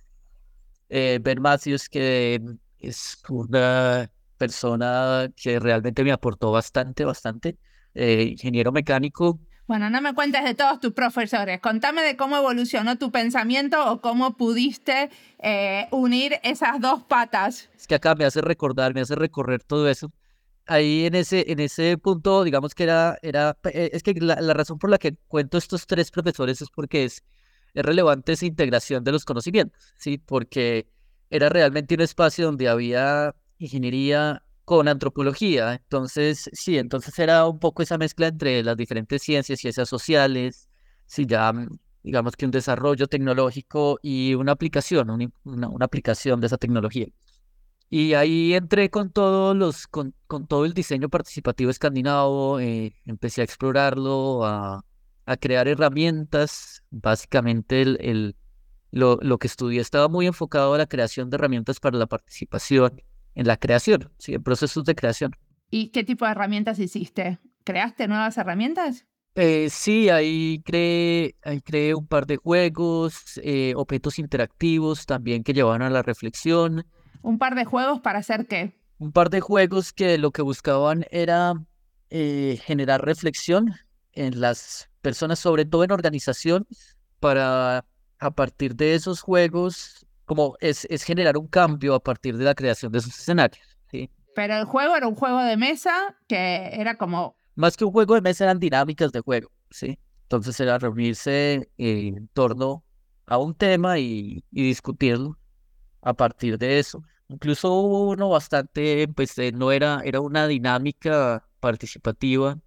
Eh, 0.89 1.19
ben 1.21 1.41
Matthews, 1.41 1.89
que 1.89 2.41
es 2.79 3.21
una 3.29 4.09
persona 4.37 5.29
que 5.35 5.59
realmente 5.59 6.03
me 6.03 6.11
aportó 6.11 6.51
bastante, 6.51 7.03
bastante, 7.05 7.57
eh, 7.93 8.23
ingeniero 8.31 8.71
mecánico. 8.71 9.39
Bueno, 9.67 9.89
no 9.89 10.01
me 10.01 10.15
cuentes 10.15 10.43
de 10.43 10.55
todos 10.55 10.79
tus 10.79 10.93
profesores, 10.93 11.59
contame 11.59 12.01
de 12.01 12.15
cómo 12.15 12.37
evolucionó 12.37 12.97
tu 12.97 13.11
pensamiento 13.11 13.91
o 13.91 14.01
cómo 14.01 14.35
pudiste 14.35 15.11
eh, 15.37 15.87
unir 15.91 16.39
esas 16.41 16.79
dos 16.79 17.03
patas. 17.03 17.69
Es 17.75 17.85
que 17.85 17.95
acá 17.95 18.15
me 18.15 18.25
hace 18.25 18.41
recordar, 18.41 18.95
me 18.95 19.01
hace 19.01 19.13
recorrer 19.13 19.63
todo 19.63 19.87
eso 19.87 20.11
ahí 20.69 21.05
en 21.05 21.15
ese, 21.15 21.51
en 21.51 21.59
ese 21.59 21.97
punto, 21.97 22.43
digamos 22.43 22.75
que 22.75 22.83
era, 22.83 23.17
era 23.21 23.57
eh, 23.65 23.89
es 23.91 24.03
que 24.03 24.13
la, 24.13 24.35
razón 24.53 24.79
por 24.79 24.89
la 24.89 24.97
que 24.99 25.15
cuento 25.27 25.57
estos 25.57 25.87
tres 25.87 26.11
profesores 26.11 26.61
es 26.61 26.69
porque 26.69 27.05
es, 27.05 27.23
es 27.73 27.83
relevante 27.83 28.33
esa 28.33 28.45
integración 28.45 29.03
de 29.03 29.11
los 29.11 29.25
conocimientos, 29.25 29.93
¿sí? 29.97 30.19
Porque 30.19 30.87
era 31.29 31.49
realmente 31.49 31.95
un 31.95 32.01
espacio 32.01 32.45
donde 32.45 32.69
había 32.69 33.35
ingeniería 33.57 34.43
con 34.65 34.87
antropología, 34.87 35.73
entonces, 35.73 36.49
sí, 36.53 36.77
entonces 36.77 37.17
era 37.17 37.47
un 37.47 37.59
poco 37.59 37.81
esa 37.81 37.97
mezcla 37.97 38.27
entre 38.27 38.63
las 38.63 38.77
diferentes 38.77 39.23
ciencias, 39.23 39.59
ciencias 39.59 39.89
sociales, 39.89 40.69
sí, 41.07 41.25
ya, 41.25 41.51
digamos 42.03 42.35
que 42.35 42.45
un 42.45 42.51
desarrollo 42.51 43.07
tecnológico 43.07 43.99
y 44.03 44.35
una 44.35 44.51
aplicación, 44.51 45.09
una, 45.09 45.67
una 45.69 45.85
aplicación 45.85 46.39
de 46.39 46.47
esa 46.47 46.57
tecnología. 46.57 47.07
Y 47.89 48.13
ahí 48.13 48.53
entré 48.53 48.89
con 48.89 49.11
todos 49.11 49.55
los, 49.55 49.87
con, 49.87 50.13
con 50.27 50.45
todo 50.47 50.65
el 50.65 50.73
diseño 50.73 51.09
participativo 51.09 51.71
escandinavo, 51.71 52.59
eh, 52.59 52.93
empecé 53.05 53.41
a 53.41 53.43
explorarlo, 53.45 54.45
a, 54.45 54.85
a, 55.25 55.37
crear 55.37 55.67
herramientas. 55.67 56.83
Básicamente 56.91 57.81
el, 57.81 57.97
el, 57.99 58.35
lo, 58.91 59.17
lo, 59.21 59.39
que 59.39 59.47
estudié 59.47 59.81
estaba 59.81 60.07
muy 60.07 60.27
enfocado 60.27 60.75
a 60.75 60.77
la 60.77 60.85
creación 60.85 61.31
de 61.31 61.37
herramientas 61.37 61.79
para 61.79 61.97
la 61.97 62.05
participación 62.05 63.01
en 63.33 63.47
la 63.47 63.57
creación, 63.57 64.11
¿sí? 64.19 64.35
en 64.35 64.43
procesos 64.43 64.83
de 64.85 64.93
creación. 64.93 65.31
¿Y 65.71 65.89
qué 65.89 66.03
tipo 66.03 66.25
de 66.25 66.31
herramientas 66.31 66.77
hiciste? 66.77 67.39
¿Creaste 67.63 68.07
nuevas 68.07 68.37
herramientas? 68.37 69.05
Eh, 69.35 69.69
sí, 69.69 70.09
ahí 70.09 70.61
creé, 70.65 71.35
ahí 71.43 71.61
creé 71.61 71.95
un 71.95 72.07
par 72.07 72.25
de 72.25 72.37
juegos, 72.37 73.39
eh, 73.43 73.73
objetos 73.75 74.19
interactivos 74.19 75.05
también 75.05 75.43
que 75.43 75.53
llevaban 75.53 75.81
a 75.81 75.89
la 75.89 76.01
reflexión. 76.01 76.85
¿Un 77.21 77.37
par 77.37 77.55
de 77.55 77.65
juegos 77.65 77.99
para 77.99 78.19
hacer 78.19 78.47
qué? 78.47 78.73
Un 78.97 79.11
par 79.11 79.29
de 79.29 79.39
juegos 79.39 79.93
que 79.93 80.17
lo 80.17 80.31
que 80.31 80.41
buscaban 80.41 81.05
era 81.11 81.53
eh, 82.09 82.59
generar 82.63 83.05
reflexión 83.05 83.73
en 84.13 84.41
las 84.41 84.89
personas, 85.01 85.39
sobre 85.39 85.65
todo 85.65 85.83
en 85.83 85.91
organizaciones, 85.91 86.97
para 87.19 87.85
a 88.19 88.31
partir 88.31 88.75
de 88.75 88.95
esos 88.95 89.21
juegos, 89.21 90.05
como 90.25 90.55
es, 90.59 90.85
es 90.89 91.03
generar 91.03 91.37
un 91.37 91.47
cambio 91.47 91.95
a 91.95 92.03
partir 92.03 92.37
de 92.37 92.43
la 92.43 92.53
creación 92.53 92.91
de 92.91 92.99
esos 92.99 93.17
escenarios. 93.17 93.65
¿sí? 93.89 94.09
Pero 94.35 94.55
el 94.55 94.65
juego 94.65 94.95
era 94.95 95.07
un 95.07 95.15
juego 95.15 95.41
de 95.41 95.57
mesa 95.57 96.15
que 96.27 96.69
era 96.73 96.95
como... 96.97 97.35
Más 97.55 97.77
que 97.77 97.85
un 97.85 97.91
juego 97.91 98.15
de 98.15 98.21
mesa 98.21 98.45
eran 98.45 98.59
dinámicas 98.59 99.11
de 99.11 99.21
juego, 99.21 99.51
¿sí? 99.69 99.99
Entonces 100.23 100.59
era 100.59 100.77
reunirse 100.77 101.69
en 101.77 102.27
torno 102.29 102.83
a 103.25 103.37
un 103.37 103.53
tema 103.55 103.99
y, 103.99 104.43
y 104.51 104.63
discutirlo 104.63 105.37
a 106.01 106.13
partir 106.13 106.57
de 106.57 106.79
eso. 106.79 107.03
Incluso 107.27 107.71
hubo 107.73 108.09
uno 108.09 108.29
bastante, 108.29 109.07
pues 109.07 109.37
eh, 109.37 109.51
no 109.51 109.71
era, 109.71 110.01
era 110.03 110.19
una 110.19 110.47
dinámica 110.47 111.47
participativa 111.59 112.57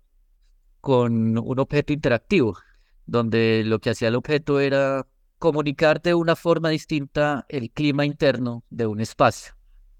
con 0.80 1.38
un 1.38 1.58
objeto 1.58 1.92
interactivo, 1.92 2.56
donde 3.06 3.62
lo 3.64 3.78
que 3.80 3.90
hacía 3.90 4.08
el 4.08 4.16
objeto 4.16 4.60
era 4.60 5.06
comunicar 5.38 6.00
de 6.00 6.14
una 6.14 6.36
forma 6.36 6.68
distinta 6.68 7.44
el 7.48 7.70
clima 7.70 8.04
interno 8.04 8.62
de 8.70 8.86
un 8.86 9.00
espacio 9.00 9.54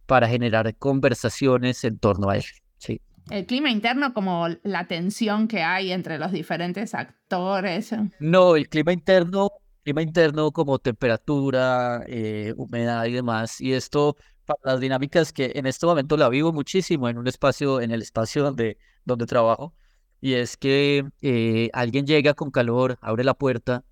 para 0.07 0.29
generar 0.29 0.77
conversaciones 0.77 1.83
en 1.85 1.99
torno 1.99 2.31
a 2.31 2.37
él. 2.37 2.45
Sí. 2.79 3.01
El 3.31 3.47
clima 3.47 3.71
interno 3.71 4.15
como 4.15 4.47
la 4.63 4.87
tensión 4.87 5.49
que 5.49 5.63
hay 5.63 5.91
entre 5.91 6.19
los 6.19 6.33
diferentes 6.33 6.95
actores. 6.95 7.95
No, 8.21 8.57
el 8.57 8.69
clima 8.69 8.93
interno 8.93 9.51
clima 9.83 10.03
interno 10.03 10.53
como 10.53 10.79
temperatura, 10.79 12.05
eh, 12.07 12.55
humedad 12.57 13.05
y 13.07 13.13
demás. 13.13 13.61
Y 13.61 13.73
esto, 13.73 14.17
para 14.45 14.61
las 14.65 14.81
dinámicas 14.81 15.33
que 15.33 15.53
en 15.55 15.67
este 15.67 15.87
momento 15.87 16.17
la 16.17 16.29
vivo 16.29 16.53
muchísimo 16.53 17.09
en 17.09 17.19
un 17.19 17.27
espacio, 17.27 17.81
en 17.81 17.91
el 17.91 18.03
espacio 18.03 18.45
donde, 18.45 18.79
donde 19.05 19.27
trabajo. 19.27 19.75
Y 20.21 20.35
es 20.35 20.57
que 20.57 21.05
eh, 21.21 21.71
alguien 21.73 22.07
llega 22.07 22.35
con 22.35 22.51
calor, 22.51 22.97
abre 23.01 23.25
la 23.25 23.35
puerta 23.35 23.85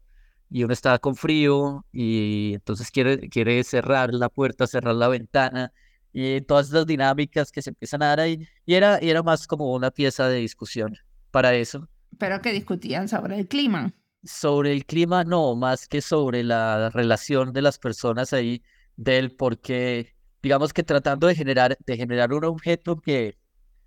y 0.48 0.64
uno 0.64 0.72
está 0.72 0.98
con 0.98 1.16
frío 1.16 1.85
y 1.92 2.53
entonces 2.55 2.90
quiere, 2.90 3.29
quiere 3.29 3.62
cerrar 3.64 4.14
la 4.14 4.29
puerta, 4.29 4.66
cerrar 4.66 4.94
la 4.94 5.09
ventana 5.09 5.72
y 6.12 6.40
todas 6.42 6.70
las 6.70 6.87
dinámicas 6.87 7.53
que 7.53 7.62
se 7.62 7.70
empiezan 7.70 8.03
a 8.03 8.07
dar 8.07 8.20
ahí. 8.20 8.46
Y 8.64 8.74
era, 8.74 9.03
y 9.03 9.11
era 9.11 9.22
más 9.22 9.46
como 9.46 9.72
una 9.74 9.90
pieza 9.90 10.29
de 10.29 10.38
discusión 10.38 10.96
para 11.33 11.55
eso. 11.55 11.88
¿Pero 12.18 12.40
que 12.40 12.53
discutían 12.53 13.09
sobre 13.09 13.38
el 13.38 13.48
clima? 13.48 13.92
Sobre 14.24 14.72
el 14.72 14.85
clima, 14.87 15.24
no, 15.24 15.56
más 15.56 15.88
que 15.88 16.00
sobre 16.02 16.42
la 16.44 16.90
relación 16.90 17.52
de 17.52 17.62
las 17.62 17.78
personas 17.78 18.33
ahí, 18.33 18.62
del 18.96 19.35
por 19.35 19.59
qué, 19.61 20.14
digamos 20.42 20.72
que 20.72 20.83
tratando 20.83 21.26
de 21.26 21.35
generar, 21.35 21.78
de 21.87 21.96
generar 21.96 22.33
un 22.33 22.44
objeto 22.44 23.00
que, 23.00 23.38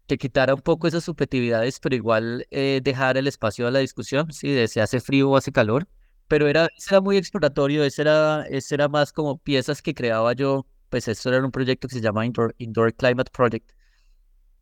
que 0.07 0.17
quitara 0.17 0.55
un 0.55 0.61
poco 0.61 0.87
esas 0.87 1.03
subjetividades, 1.03 1.79
pero 1.79 1.95
igual 1.95 2.47
eh, 2.51 2.81
dejar 2.83 3.17
el 3.17 3.27
espacio 3.27 3.67
a 3.67 3.71
la 3.71 3.79
discusión, 3.79 4.31
si 4.33 4.49
de 4.49 4.63
hace 4.81 4.99
frío 4.99 5.29
o 5.29 5.37
hace 5.37 5.51
calor, 5.51 5.87
pero 6.27 6.47
era, 6.47 6.69
era 6.89 7.01
muy 7.01 7.17
exploratorio, 7.17 7.83
ese 7.83 8.01
era, 8.03 8.45
ese 8.49 8.75
era 8.75 8.87
más 8.89 9.13
como 9.13 9.37
piezas 9.37 9.81
que 9.81 9.93
creaba 9.93 10.33
yo, 10.33 10.65
pues 10.89 11.07
esto 11.07 11.29
era 11.29 11.43
un 11.43 11.51
proyecto 11.51 11.87
que 11.87 11.95
se 11.95 12.01
llama 12.01 12.25
Indoor, 12.25 12.55
Indoor 12.57 12.93
Climate 12.95 13.31
Project, 13.31 13.71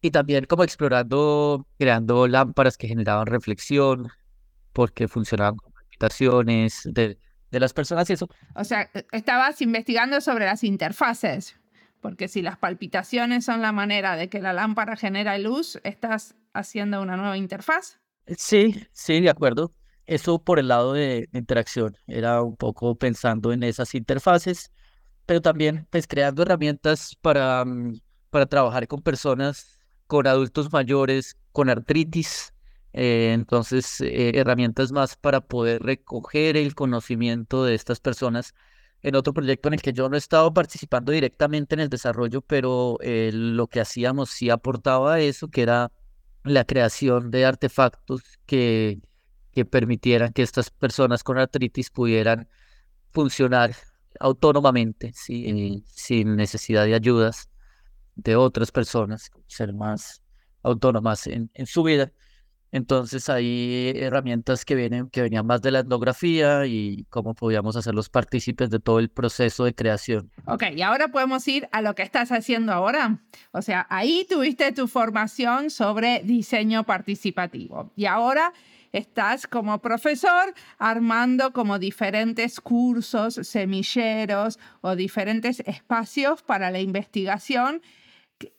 y 0.02 0.12
también 0.12 0.46
como 0.46 0.64
explorando, 0.64 1.68
creando 1.78 2.28
lámparas 2.28 2.78
que 2.78 2.88
generaban 2.88 3.28
reflexión, 3.28 4.12
porque 4.74 5.08
funcionaban 5.08 5.56
como 5.56 5.74
palpitaciones 5.74 6.82
de, 6.86 7.18
de 7.52 7.60
las 7.60 7.74
personas 7.74 8.10
y 8.10 8.14
eso. 8.14 8.28
O 8.56 8.64
sea, 8.64 8.90
e, 8.94 9.06
estabas 9.12 9.62
investigando 9.62 10.22
sobre 10.22 10.46
las 10.46 10.64
interfaces, 10.64 11.60
porque 12.02 12.28
si 12.28 12.42
las 12.42 12.58
palpitaciones 12.58 13.46
son 13.46 13.62
la 13.62 13.72
manera 13.72 14.16
de 14.16 14.30
que 14.30 14.42
la 14.42 14.54
lámpara 14.54 14.96
genera 14.96 15.38
luz, 15.38 15.80
¿estás 15.84 16.36
haciendo 16.54 17.02
una 17.02 17.18
nueva 17.18 17.38
interfaz? 17.38 18.00
Sí, 18.38 18.88
sí, 18.92 19.22
de 19.22 19.30
acuerdo. 19.30 19.74
Eso 20.06 20.44
por 20.44 20.60
el 20.60 20.68
lado 20.68 20.94
de 20.94 21.30
interacción, 21.34 21.96
era 22.08 22.42
un 22.42 22.56
poco 22.58 22.96
pensando 22.96 23.54
en 23.54 23.64
esas 23.64 23.94
interfaces, 23.96 24.72
pero 25.26 25.42
también 25.42 25.88
pues 25.90 26.08
creando 26.08 26.42
herramientas 26.42 27.16
para, 27.22 27.64
mm, 27.64 28.00
para 28.30 28.46
trabajar 28.46 28.88
con 28.88 29.02
personas, 29.02 29.80
con 30.08 30.28
adultos 30.28 30.72
mayores, 30.74 31.38
con 31.52 31.70
artritis, 31.70 32.51
eh, 32.94 33.32
entonces, 33.34 34.02
eh, 34.02 34.32
herramientas 34.36 34.92
más 34.92 35.16
para 35.16 35.42
poder 35.42 35.82
recoger 35.82 36.58
el 36.58 36.76
conocimiento 36.76 37.64
de 37.64 37.76
estas 37.76 38.00
personas. 38.00 38.54
En 39.02 39.16
otro 39.16 39.34
proyecto 39.34 39.70
en 39.70 39.74
el 39.76 39.82
que 39.82 39.94
yo 39.94 40.10
no 40.10 40.16
he 40.16 40.20
estado 40.20 40.54
participando 40.54 41.12
directamente 41.12 41.76
en 41.76 41.82
el 41.82 41.90
desarrollo, 41.90 42.42
pero 42.42 42.98
eh, 43.02 43.32
lo 43.34 43.68
que 43.68 43.82
hacíamos 43.82 44.30
sí 44.30 44.50
aportaba 44.50 45.20
eso, 45.20 45.50
que 45.50 45.64
era 45.64 45.92
la 46.44 46.66
creación 46.66 47.32
de 47.32 47.46
artefactos 47.46 48.22
que, 48.46 49.00
que 49.54 49.66
permitieran 49.66 50.34
que 50.34 50.44
estas 50.44 50.70
personas 50.70 51.24
con 51.24 51.38
artritis 51.40 51.90
pudieran 51.90 52.48
funcionar 53.12 53.76
autónomamente, 54.20 55.14
¿sí? 55.14 55.84
sin 55.88 56.36
necesidad 56.36 56.86
de 56.86 56.96
ayudas 56.96 57.50
de 58.16 58.36
otras 58.36 58.72
personas, 58.72 59.32
ser 59.48 59.74
más 59.74 60.22
autónomas 60.64 61.28
en, 61.28 61.50
en 61.54 61.66
su 61.66 61.84
vida. 61.84 62.12
Entonces 62.72 63.30
hay 63.30 63.92
herramientas 63.96 64.64
que 64.64 64.76
vienen, 64.76 65.10
que 65.10 65.22
venían 65.22 65.46
más 65.46 65.62
de 65.62 65.72
la 65.72 65.80
etnografía 65.80 66.66
y 66.66 67.06
cómo 67.10 67.34
podíamos 67.34 67.76
hacerlos 67.76 68.10
partícipes 68.10 68.70
de 68.70 68.80
todo 68.80 69.00
el 69.00 69.10
proceso 69.10 69.66
de 69.66 69.76
creación. 69.76 70.32
Ok, 70.46 70.64
y 70.76 70.82
ahora 70.82 71.10
podemos 71.10 71.46
ir 71.48 71.68
a 71.72 71.82
lo 71.82 71.96
que 71.96 72.04
estás 72.04 72.32
haciendo 72.32 72.72
ahora. 72.72 73.20
O 73.52 73.62
sea, 73.62 73.88
ahí 73.90 74.26
tuviste 74.30 74.72
tu 74.72 74.88
formación 74.88 75.70
sobre 75.70 76.22
diseño 76.24 76.86
participativo 76.86 77.92
y 77.96 78.06
ahora 78.06 78.54
estás 78.94 79.48
como 79.48 79.82
profesor 79.82 80.54
armando 80.78 81.54
como 81.54 81.80
diferentes 81.80 82.60
cursos, 82.60 83.36
semilleros 83.44 84.60
o 84.82 84.96
diferentes 84.96 85.62
espacios 85.62 86.42
para 86.44 86.72
la 86.72 86.80
investigación 86.80 87.82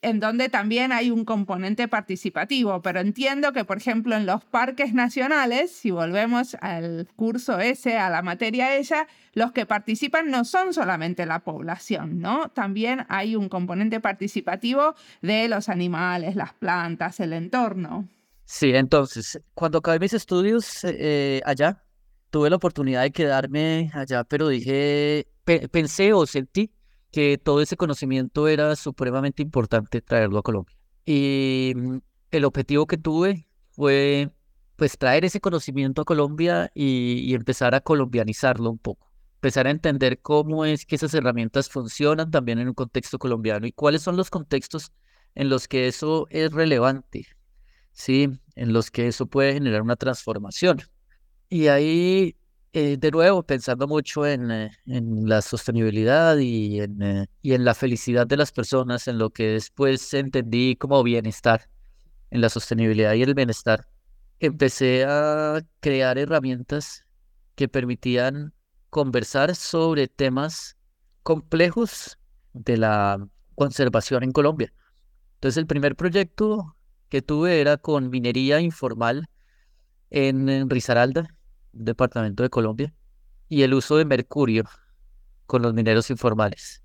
en 0.03 0.21
donde 0.21 0.49
también 0.49 0.93
hay 0.93 1.11
un 1.11 1.25
componente 1.25 1.89
participativo, 1.89 2.83
pero 2.83 3.01
entiendo 3.01 3.53
que, 3.53 3.65
por 3.65 3.79
ejemplo, 3.79 4.17
en 4.17 4.27
los 4.27 4.45
parques 4.45 4.95
nacionales, 4.95 5.71
si 5.71 5.91
volvemos 5.91 6.57
al 6.61 7.09
curso 7.17 7.59
ese, 7.59 7.99
a 7.99 8.11
la 8.11 8.23
materia 8.23 8.77
ella, 8.77 9.07
los 9.35 9.53
que 9.53 9.67
participan 9.67 10.31
no 10.31 10.45
son 10.45 10.73
solamente 10.73 11.27
la 11.27 11.41
población, 11.41 12.21
¿no? 12.21 12.49
También 12.51 13.07
hay 13.09 13.37
un 13.37 13.49
componente 13.49 14.01
participativo 14.01 14.95
de 15.21 15.49
los 15.49 15.69
animales, 15.69 16.37
las 16.37 16.53
plantas, 16.53 17.21
el 17.21 17.33
entorno. 17.33 18.09
Sí, 18.45 18.73
entonces, 18.75 19.41
cuando 19.55 19.79
acabé 19.79 19.99
mis 19.99 20.13
estudios 20.13 20.85
eh, 20.85 21.41
allá, 21.45 21.83
tuve 22.31 22.51
la 22.51 22.57
oportunidad 22.57 23.03
de 23.03 23.13
quedarme 23.13 23.91
allá, 23.95 24.25
pero 24.25 24.49
dije, 24.49 25.27
pensé 25.71 26.13
o 26.13 26.27
sentí 26.27 26.71
que 27.13 27.39
todo 27.39 27.61
ese 27.61 27.77
conocimiento 27.77 28.49
era 28.49 28.75
supremamente 28.75 29.43
importante 29.43 30.01
traerlo 30.01 30.39
a 30.39 30.43
Colombia. 30.43 30.77
Y 31.05 31.75
mm, 31.77 31.99
el 32.31 32.45
objetivo 32.45 32.87
que 32.87 32.97
tuve 32.97 33.47
fue 33.71 34.31
pues 34.77 34.99
traer 34.99 35.25
ese 35.25 35.41
conocimiento 35.41 36.03
a 36.03 36.05
Colombia 36.05 36.73
y, 36.75 37.35
empezar 37.35 37.75
a 37.75 37.81
colombianizarlo 37.81 38.71
un 38.71 38.79
poco. 38.79 39.13
Empezar 39.37 39.67
a 39.67 39.71
entender 39.71 40.21
cómo 40.21 40.65
es 40.65 40.87
que 40.87 40.97
esas 40.97 41.15
herramientas 41.15 41.69
funcionan 41.69 42.31
también 42.31 42.59
en 42.59 42.69
un 42.69 42.75
contexto 42.75 43.19
colombiano 43.19 43.67
y 43.67 43.73
cuáles 43.73 44.03
son 44.03 44.17
los 44.17 44.31
contextos 44.31 44.91
en 45.35 45.51
los 45.51 45.69
que 45.69 45.87
eso 45.89 46.27
es 46.31 46.53
relevante, 46.53 47.27
¿sí? 47.93 48.29
En 48.57 48.73
los 48.73 48.91
que 48.91 49.09
eso 49.09 49.27
puede 49.27 49.55
generar 49.55 49.83
una 49.83 49.97
transformación. 49.97 50.81
Y 51.49 51.69
ahí 51.69 52.37
eh, 52.73 52.97
de 52.99 53.11
nuevo, 53.11 53.43
pensando 53.43 53.87
mucho 53.87 54.27
en, 54.27 54.51
eh, 54.51 54.71
en 54.87 55.29
la 55.29 55.43
sostenibilidad 55.43 56.39
y 56.39 56.81
en, 56.81 57.03
eh, 57.03 57.27
y 57.43 57.53
en 57.53 57.65
la 57.65 57.75
felicidad 57.75 58.27
de 58.27 58.37
las 58.37 58.53
personas, 58.53 59.09
en 59.09 59.19
lo 59.19 59.31
que 59.31 59.49
después 59.49 60.13
entendí 60.15 60.77
como 60.77 61.03
bienestar, 61.03 61.69
en 62.31 62.41
la 62.41 62.49
sostenibilidad 62.49 63.13
y 63.15 63.23
el 63.23 63.35
bienestar, 63.35 63.87
empecé 64.41 65.05
a 65.07 65.61
crear 65.81 66.19
herramientas 66.19 67.05
que 67.57 67.69
permitían 67.69 68.55
conversar 68.91 69.55
sobre 69.55 70.09
temas 70.09 70.77
complejos 71.23 72.19
de 72.55 72.79
la 72.79 73.19
conservación 73.55 74.23
en 74.23 74.33
Colombia. 74.33 74.73
Entonces, 75.35 75.59
el 75.59 75.67
primer 75.67 75.97
proyecto 75.97 76.77
que 77.11 77.23
tuve 77.23 77.61
era 77.61 77.77
con 77.77 78.09
minería 78.11 78.61
informal 78.61 79.29
en 80.11 80.71
Risaralda, 80.71 81.29
departamento 81.73 82.43
de 82.43 82.51
Colombia, 82.51 82.95
y 83.49 83.63
el 83.63 83.75
uso 83.75 83.97
de 83.97 84.05
mercurio 84.05 84.65
con 85.47 85.63
los 85.63 85.75
mineros 85.75 86.11
informales. 86.11 86.83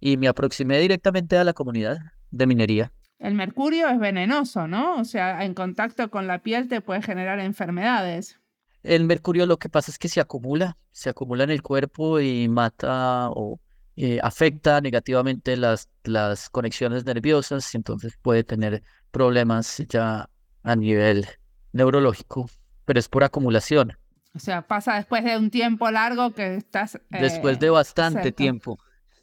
Y 0.00 0.16
me 0.16 0.28
aproximé 0.28 0.78
directamente 0.78 1.38
a 1.38 1.44
la 1.44 1.52
comunidad 1.52 1.98
de 2.30 2.46
minería. 2.46 2.92
El 3.18 3.34
mercurio 3.34 3.88
es 3.88 3.98
venenoso, 3.98 4.66
¿no? 4.66 4.96
O 4.96 5.04
sea, 5.04 5.44
en 5.44 5.54
contacto 5.54 6.10
con 6.10 6.26
la 6.26 6.42
piel 6.42 6.68
te 6.68 6.80
puede 6.80 7.02
generar 7.02 7.38
enfermedades. 7.38 8.38
El 8.82 9.04
mercurio 9.04 9.46
lo 9.46 9.58
que 9.58 9.68
pasa 9.68 9.92
es 9.92 9.98
que 9.98 10.08
se 10.08 10.20
acumula, 10.20 10.76
se 10.90 11.08
acumula 11.08 11.44
en 11.44 11.50
el 11.50 11.62
cuerpo 11.62 12.18
y 12.18 12.48
mata 12.48 13.30
o 13.30 13.60
eh, 13.94 14.18
afecta 14.22 14.80
negativamente 14.80 15.56
las, 15.56 15.88
las 16.02 16.50
conexiones 16.50 17.04
nerviosas, 17.04 17.74
entonces 17.74 18.18
puede 18.20 18.42
tener 18.42 18.82
problemas 19.12 19.84
ya 19.88 20.28
a 20.64 20.76
nivel 20.76 21.26
neurológico 21.72 22.50
pero 22.84 22.98
es 22.98 23.08
por 23.08 23.24
acumulación. 23.24 23.96
O 24.34 24.38
sea, 24.38 24.62
pasa 24.62 24.94
después 24.94 25.24
de 25.24 25.36
un 25.36 25.50
tiempo 25.50 25.90
largo 25.90 26.32
que 26.32 26.56
estás... 26.56 26.98
después 27.10 27.58
de 27.58 27.66
eh, 27.66 27.70
bastante 27.70 28.32
tiempo. 28.32 28.78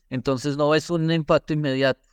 Entonces 0.09 0.57
no 0.57 0.75
es 0.75 0.89
un 0.89 1.11
impacto 1.11 1.53
inmediato. 1.53 2.07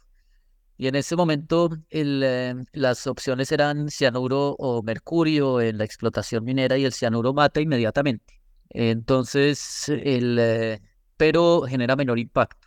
Y 0.78 0.88
en 0.88 0.94
ese 0.94 1.16
momento 1.16 1.70
el, 1.90 2.22
eh, 2.24 2.54
las 2.72 3.06
opciones 3.06 3.50
eran 3.52 3.90
cianuro 3.90 4.56
o 4.58 4.82
mercurio 4.82 5.60
en 5.60 5.78
la 5.78 5.84
explotación 5.84 6.44
minera 6.44 6.76
y 6.76 6.84
el 6.84 6.92
cianuro 6.92 7.32
mata 7.32 7.60
inmediatamente. 7.60 8.40
Entonces, 8.70 9.88
el, 9.88 10.38
eh, 10.38 10.80
pero 11.16 11.62
genera 11.62 11.96
menor 11.96 12.18
impacto 12.18 12.66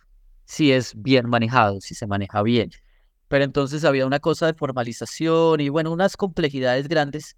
si 0.50 0.72
es 0.72 0.94
bien 0.96 1.28
manejado, 1.28 1.80
si 1.80 1.94
se 1.94 2.08
maneja 2.08 2.42
bien. 2.42 2.70
Pero 3.28 3.44
entonces 3.44 3.84
había 3.84 4.04
una 4.04 4.18
cosa 4.18 4.46
de 4.46 4.54
formalización 4.54 5.60
y 5.60 5.68
bueno, 5.68 5.92
unas 5.92 6.16
complejidades 6.16 6.88
grandes 6.88 7.36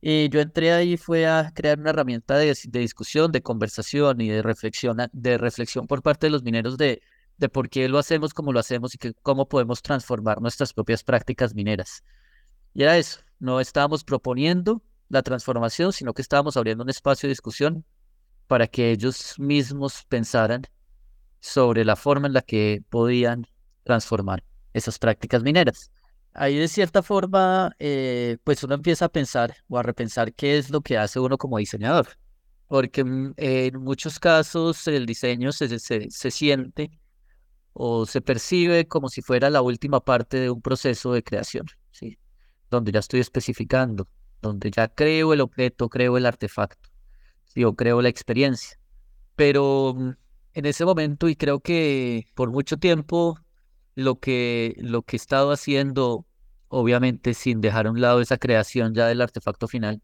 y 0.00 0.28
yo 0.28 0.40
entré 0.40 0.72
ahí 0.72 0.96
fue 0.96 1.26
a 1.26 1.50
crear 1.54 1.78
una 1.78 1.90
herramienta 1.90 2.36
de, 2.36 2.54
discusión, 2.70 3.32
de 3.32 3.42
conversación 3.42 4.20
y 4.20 4.28
de 4.28 4.42
reflexión, 4.42 4.98
de 5.12 5.38
reflexión 5.38 5.86
por 5.86 6.02
parte 6.02 6.26
de 6.26 6.30
los 6.30 6.44
mineros 6.44 6.78
de, 6.78 7.02
de 7.36 7.48
por 7.48 7.68
qué 7.68 7.88
lo 7.88 7.98
hacemos 7.98 8.32
como 8.32 8.52
lo 8.52 8.60
hacemos 8.60 8.94
y 8.94 8.98
que, 8.98 9.14
cómo 9.14 9.48
podemos 9.48 9.82
transformar 9.82 10.40
nuestras 10.40 10.72
propias 10.72 11.02
prácticas 11.02 11.54
mineras. 11.54 12.04
Y 12.74 12.84
era 12.84 12.96
eso, 12.96 13.20
no 13.40 13.60
estábamos 13.60 14.04
proponiendo 14.04 14.82
la 15.08 15.22
transformación, 15.22 15.92
sino 15.92 16.14
que 16.14 16.22
estábamos 16.22 16.56
abriendo 16.56 16.84
un 16.84 16.90
espacio 16.90 17.26
de 17.26 17.32
discusión 17.32 17.84
para 18.46 18.68
que 18.68 18.92
ellos 18.92 19.34
mismos 19.38 20.04
pensaran 20.08 20.62
sobre 21.40 21.84
la 21.84 21.96
forma 21.96 22.28
en 22.28 22.34
la 22.34 22.42
que 22.42 22.82
podían 22.88 23.46
transformar 23.82 24.44
esas 24.74 24.98
prácticas 24.98 25.42
mineras 25.42 25.90
ahí 26.38 26.56
de 26.56 26.68
cierta 26.68 27.02
forma, 27.02 27.74
eh, 27.78 28.38
pues 28.44 28.62
uno 28.62 28.74
empieza 28.74 29.06
a 29.06 29.08
pensar 29.08 29.56
o 29.68 29.78
a 29.78 29.82
repensar 29.82 30.32
qué 30.32 30.58
es 30.58 30.70
lo 30.70 30.80
que 30.80 30.96
hace 30.96 31.20
uno 31.20 31.36
como 31.38 31.58
diseñador. 31.58 32.08
Porque 32.68 33.04
mm, 33.04 33.34
en 33.36 33.82
muchos 33.82 34.18
casos 34.18 34.86
el 34.88 35.06
diseño 35.06 35.52
se, 35.52 35.78
se, 35.78 36.10
se 36.10 36.30
siente 36.30 36.90
o 37.72 38.06
se 38.06 38.20
percibe 38.20 38.86
como 38.88 39.08
si 39.08 39.22
fuera 39.22 39.50
la 39.50 39.62
última 39.62 40.00
parte 40.00 40.38
de 40.38 40.50
un 40.50 40.62
proceso 40.62 41.12
de 41.12 41.22
creación, 41.22 41.66
¿sí? 41.90 42.18
Donde 42.70 42.92
ya 42.92 43.00
estoy 43.00 43.20
especificando, 43.20 44.08
donde 44.42 44.70
ya 44.70 44.88
creo 44.88 45.32
el 45.32 45.40
objeto, 45.40 45.88
creo 45.88 46.16
el 46.16 46.26
artefacto, 46.26 46.88
¿sí? 47.44 47.64
o 47.64 47.74
creo 47.74 48.02
la 48.02 48.08
experiencia. 48.08 48.78
Pero 49.36 49.94
mm, 49.96 50.10
en 50.54 50.66
ese 50.66 50.84
momento, 50.84 51.28
y 51.28 51.36
creo 51.36 51.60
que 51.60 52.26
por 52.34 52.50
mucho 52.50 52.78
tiempo, 52.78 53.38
lo 53.94 54.20
que, 54.20 54.76
lo 54.78 55.02
que 55.02 55.16
he 55.16 55.18
estado 55.18 55.50
haciendo 55.50 56.24
obviamente 56.68 57.34
sin 57.34 57.60
dejar 57.60 57.86
a 57.86 57.90
un 57.90 58.00
lado 58.00 58.20
esa 58.20 58.38
creación 58.38 58.94
ya 58.94 59.06
del 59.06 59.20
artefacto 59.20 59.66
final, 59.66 60.00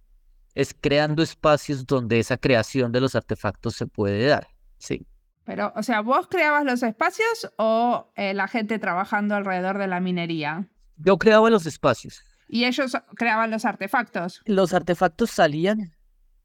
es 0.55 0.75
creando 0.79 1.23
espacios 1.23 1.87
donde 1.87 2.19
esa 2.19 2.37
creación 2.37 2.93
de 2.93 3.01
los 3.01 3.15
artefactos 3.15 3.75
se 3.75 3.87
puede 3.87 4.27
dar. 4.27 4.49
Sí. 4.79 5.07
Pero, 5.45 5.73
o 5.77 5.83
sea, 5.83 6.01
¿vos 6.01 6.27
creabas 6.29 6.65
los 6.65 6.83
espacios 6.83 7.53
o 7.59 8.11
eh, 8.17 8.33
la 8.35 8.49
gente 8.49 8.79
trabajando 8.79 9.35
alrededor 9.35 9.79
de 9.79 9.89
la 9.89 10.01
minería? 10.01 10.69
Yo 10.97 11.19
creaba 11.19 11.51
los 11.51 11.67
espacios. 11.67 12.23
¿Y 12.49 12.65
ellos 12.65 12.93
creaban 13.17 13.51
los 13.51 13.65
artefactos? 13.65 14.43
Los 14.47 14.73
artefactos 14.73 15.31
salían, 15.31 15.95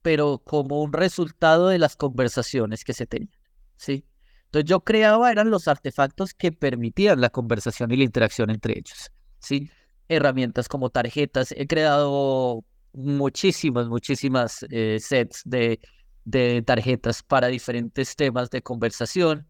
pero 0.02 0.40
como 0.40 0.82
un 0.82 0.92
resultado 0.92 1.68
de 1.68 1.78
las 1.78 1.96
conversaciones 1.96 2.84
que 2.84 2.94
se 2.94 3.06
tenían. 3.06 3.32
Sí. 3.78 4.06
Entonces 4.46 4.68
yo 4.68 4.80
creaba, 4.82 5.32
eran 5.32 5.52
los 5.52 5.68
artefactos 5.68 6.34
que 6.34 6.52
permitían 6.52 7.22
la 7.22 7.30
conversación 7.30 7.92
y 7.92 7.98
la 7.98 8.04
interacción 8.04 8.50
entre 8.50 8.80
ellos. 8.80 9.12
Sí 9.38 9.70
herramientas 10.10 10.68
como 10.68 10.90
tarjetas. 10.90 11.54
He 11.56 11.68
creado 11.68 12.64
muchísimas, 12.94 13.88
muchísimas 13.88 14.66
eh, 14.70 14.98
sets 15.00 15.42
de, 15.46 15.80
de 16.26 16.62
tarjetas 16.64 17.24
para 17.24 17.48
diferentes 17.48 18.16
temas 18.16 18.50
de 18.50 18.62
conversación, 18.62 19.48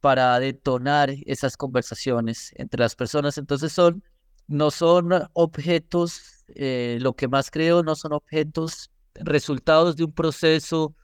para 0.00 0.40
detonar 0.40 1.10
esas 1.26 1.56
conversaciones 1.56 2.52
entre 2.56 2.80
las 2.80 2.96
personas. 2.96 3.38
Entonces 3.38 3.72
son, 3.72 4.02
no 4.48 4.70
son 4.70 5.10
objetos, 5.34 6.44
eh, 6.48 6.98
lo 7.00 7.14
que 7.14 7.28
más 7.28 7.50
creo, 7.50 7.82
no 7.82 7.94
son 7.94 8.12
objetos 8.14 8.90
resultados 9.14 9.96
de 9.96 10.04
un 10.04 10.12
proceso 10.12 10.94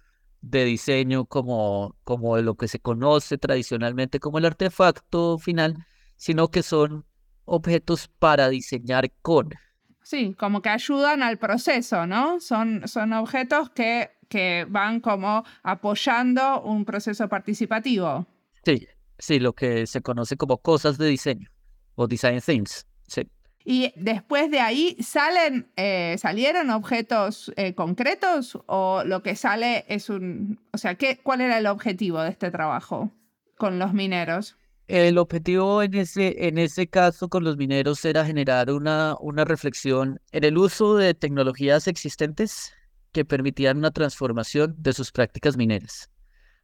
de 0.40 0.64
diseño 0.64 1.26
como, 1.26 1.96
como 2.04 2.38
lo 2.38 2.56
que 2.56 2.68
se 2.68 2.78
conoce 2.78 3.36
tradicionalmente 3.38 4.20
como 4.20 4.38
el 4.38 4.44
artefacto 4.46 5.38
final, 5.38 5.86
sino 6.16 6.50
que 6.50 6.62
son 6.62 7.04
objetos 7.46 8.08
para 8.18 8.48
diseñar 8.50 9.10
con. 9.22 9.50
Sí, 10.02 10.34
como 10.38 10.62
que 10.62 10.68
ayudan 10.68 11.22
al 11.22 11.38
proceso, 11.38 12.06
¿no? 12.06 12.38
Son, 12.40 12.86
son 12.86 13.12
objetos 13.12 13.70
que, 13.70 14.10
que 14.28 14.66
van 14.68 15.00
como 15.00 15.44
apoyando 15.62 16.62
un 16.62 16.84
proceso 16.84 17.28
participativo. 17.28 18.26
Sí, 18.64 18.86
sí, 19.18 19.40
lo 19.40 19.52
que 19.54 19.86
se 19.86 20.02
conoce 20.02 20.36
como 20.36 20.58
cosas 20.58 20.98
de 20.98 21.08
diseño 21.08 21.50
o 21.96 22.06
design 22.06 22.40
things. 22.40 22.86
Sí. 23.08 23.28
Y 23.64 23.92
después 23.96 24.48
de 24.52 24.60
ahí, 24.60 24.96
¿salen, 25.00 25.72
eh, 25.74 26.14
¿salieron 26.18 26.70
objetos 26.70 27.52
eh, 27.56 27.74
concretos 27.74 28.56
o 28.66 29.02
lo 29.04 29.24
que 29.24 29.34
sale 29.34 29.84
es 29.88 30.08
un... 30.08 30.60
O 30.72 30.78
sea, 30.78 30.94
¿qué, 30.94 31.18
¿cuál 31.20 31.40
era 31.40 31.58
el 31.58 31.66
objetivo 31.66 32.20
de 32.20 32.30
este 32.30 32.52
trabajo 32.52 33.10
con 33.58 33.80
los 33.80 33.92
mineros? 33.92 34.56
El 34.86 35.18
objetivo 35.18 35.82
en 35.82 35.94
ese, 35.94 36.46
en 36.46 36.58
ese 36.58 36.86
caso 36.86 37.28
con 37.28 37.42
los 37.42 37.56
mineros 37.56 38.04
era 38.04 38.24
generar 38.24 38.70
una, 38.70 39.16
una 39.20 39.44
reflexión 39.44 40.20
en 40.30 40.44
el 40.44 40.56
uso 40.58 40.96
de 40.96 41.12
tecnologías 41.14 41.88
existentes 41.88 42.72
que 43.10 43.24
permitían 43.24 43.78
una 43.78 43.90
transformación 43.90 44.76
de 44.78 44.92
sus 44.92 45.10
prácticas 45.10 45.56
mineras. 45.56 46.08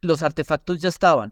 Los 0.01 0.23
artefactos 0.23 0.79
ya 0.79 0.89
estaban, 0.89 1.31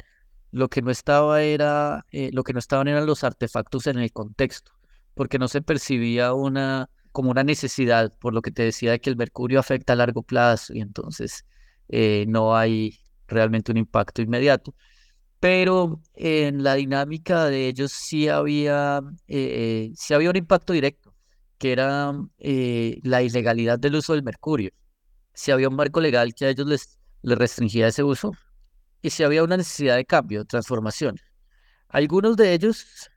Lo 0.52 0.70
que 0.70 0.82
no 0.82 0.92
estaba 0.92 1.42
era, 1.44 2.06
eh, 2.12 2.30
lo 2.34 2.44
que 2.44 2.52
no 2.52 2.60
estaban 2.60 2.90
eran 2.90 3.06
los 3.06 3.24
artefactos 3.24 3.88
en 3.88 4.00
el 4.00 4.12
contexto, 4.12 4.74
porque 5.14 5.40
no 5.40 5.48
se 5.48 5.62
percibía 5.62 6.34
una 6.34 6.90
como 7.14 7.32
una 7.32 7.44
necesidad, 7.44 8.14
por 8.20 8.34
lo 8.34 8.42
que 8.42 8.52
te 8.52 8.64
decía 8.64 8.92
de 8.92 9.00
que 9.00 9.10
el 9.10 9.18
mercurio 9.18 9.60
afecta 9.60 9.94
a 9.94 9.96
largo 9.96 10.24
plazo 10.24 10.74
y 10.74 10.82
entonces 10.82 11.46
eh, 11.90 12.26
no 12.28 12.56
hay 12.56 13.00
realmente 13.28 13.72
un 13.72 13.78
impacto 13.78 14.22
inmediato. 14.22 14.76
Pero 15.42 16.00
en 16.14 16.64
la 16.64 16.76
dinámica 16.76 17.46
de 17.46 17.68
ellos 17.68 17.92
sí 17.92 18.28
había, 18.30 19.02
eh, 19.28 19.92
sí 19.96 20.14
había 20.14 20.30
un 20.30 20.36
impacto 20.36 20.72
directo, 20.72 21.16
que 21.58 21.72
era 21.72 22.14
la 22.38 23.24
ilegalidad 23.24 23.80
del 23.80 23.96
uso 23.96 24.14
del 24.14 24.22
mercurio. 24.22 24.70
Si 25.34 25.50
había 25.50 25.68
un 25.68 25.76
marco 25.76 26.00
legal 26.00 26.36
que 26.36 26.46
a 26.46 26.50
ellos 26.50 26.68
les, 26.68 27.00
restringía 27.24 27.88
ese 27.88 28.04
uso, 28.04 28.34
y 29.02 29.10
si 29.10 29.24
había 29.24 29.44
una 29.44 29.58
necesidad 29.58 29.96
de 29.96 30.06
cambio, 30.06 30.46
transformación. 30.46 31.16
Algunos 31.90 32.38
de 32.38 32.54
ellos 32.54 33.10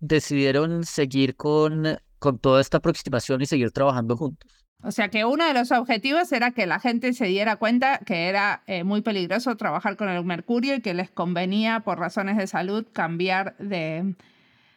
decidieron 0.00 0.84
seguir 0.84 1.36
con, 1.36 1.98
con 2.18 2.40
toda 2.40 2.60
esta 2.60 2.78
aproximación 2.78 3.42
y 3.42 3.46
seguir 3.46 3.70
trabajando 3.70 4.16
juntos. 4.16 4.59
O 4.82 4.92
sea 4.92 5.08
que 5.08 5.24
uno 5.24 5.46
de 5.46 5.54
los 5.54 5.72
objetivos 5.72 6.32
era 6.32 6.52
que 6.52 6.66
la 6.66 6.80
gente 6.80 7.12
se 7.12 7.26
diera 7.26 7.56
cuenta 7.56 7.98
que 7.98 8.28
era 8.28 8.62
eh, 8.66 8.82
muy 8.84 9.02
peligroso 9.02 9.56
trabajar 9.56 9.96
con 9.96 10.08
el 10.08 10.24
mercurio 10.24 10.74
y 10.76 10.80
que 10.80 10.94
les 10.94 11.10
convenía 11.10 11.80
por 11.80 11.98
razones 11.98 12.36
de 12.36 12.46
salud 12.46 12.86
cambiar 12.92 13.56
de, 13.58 14.14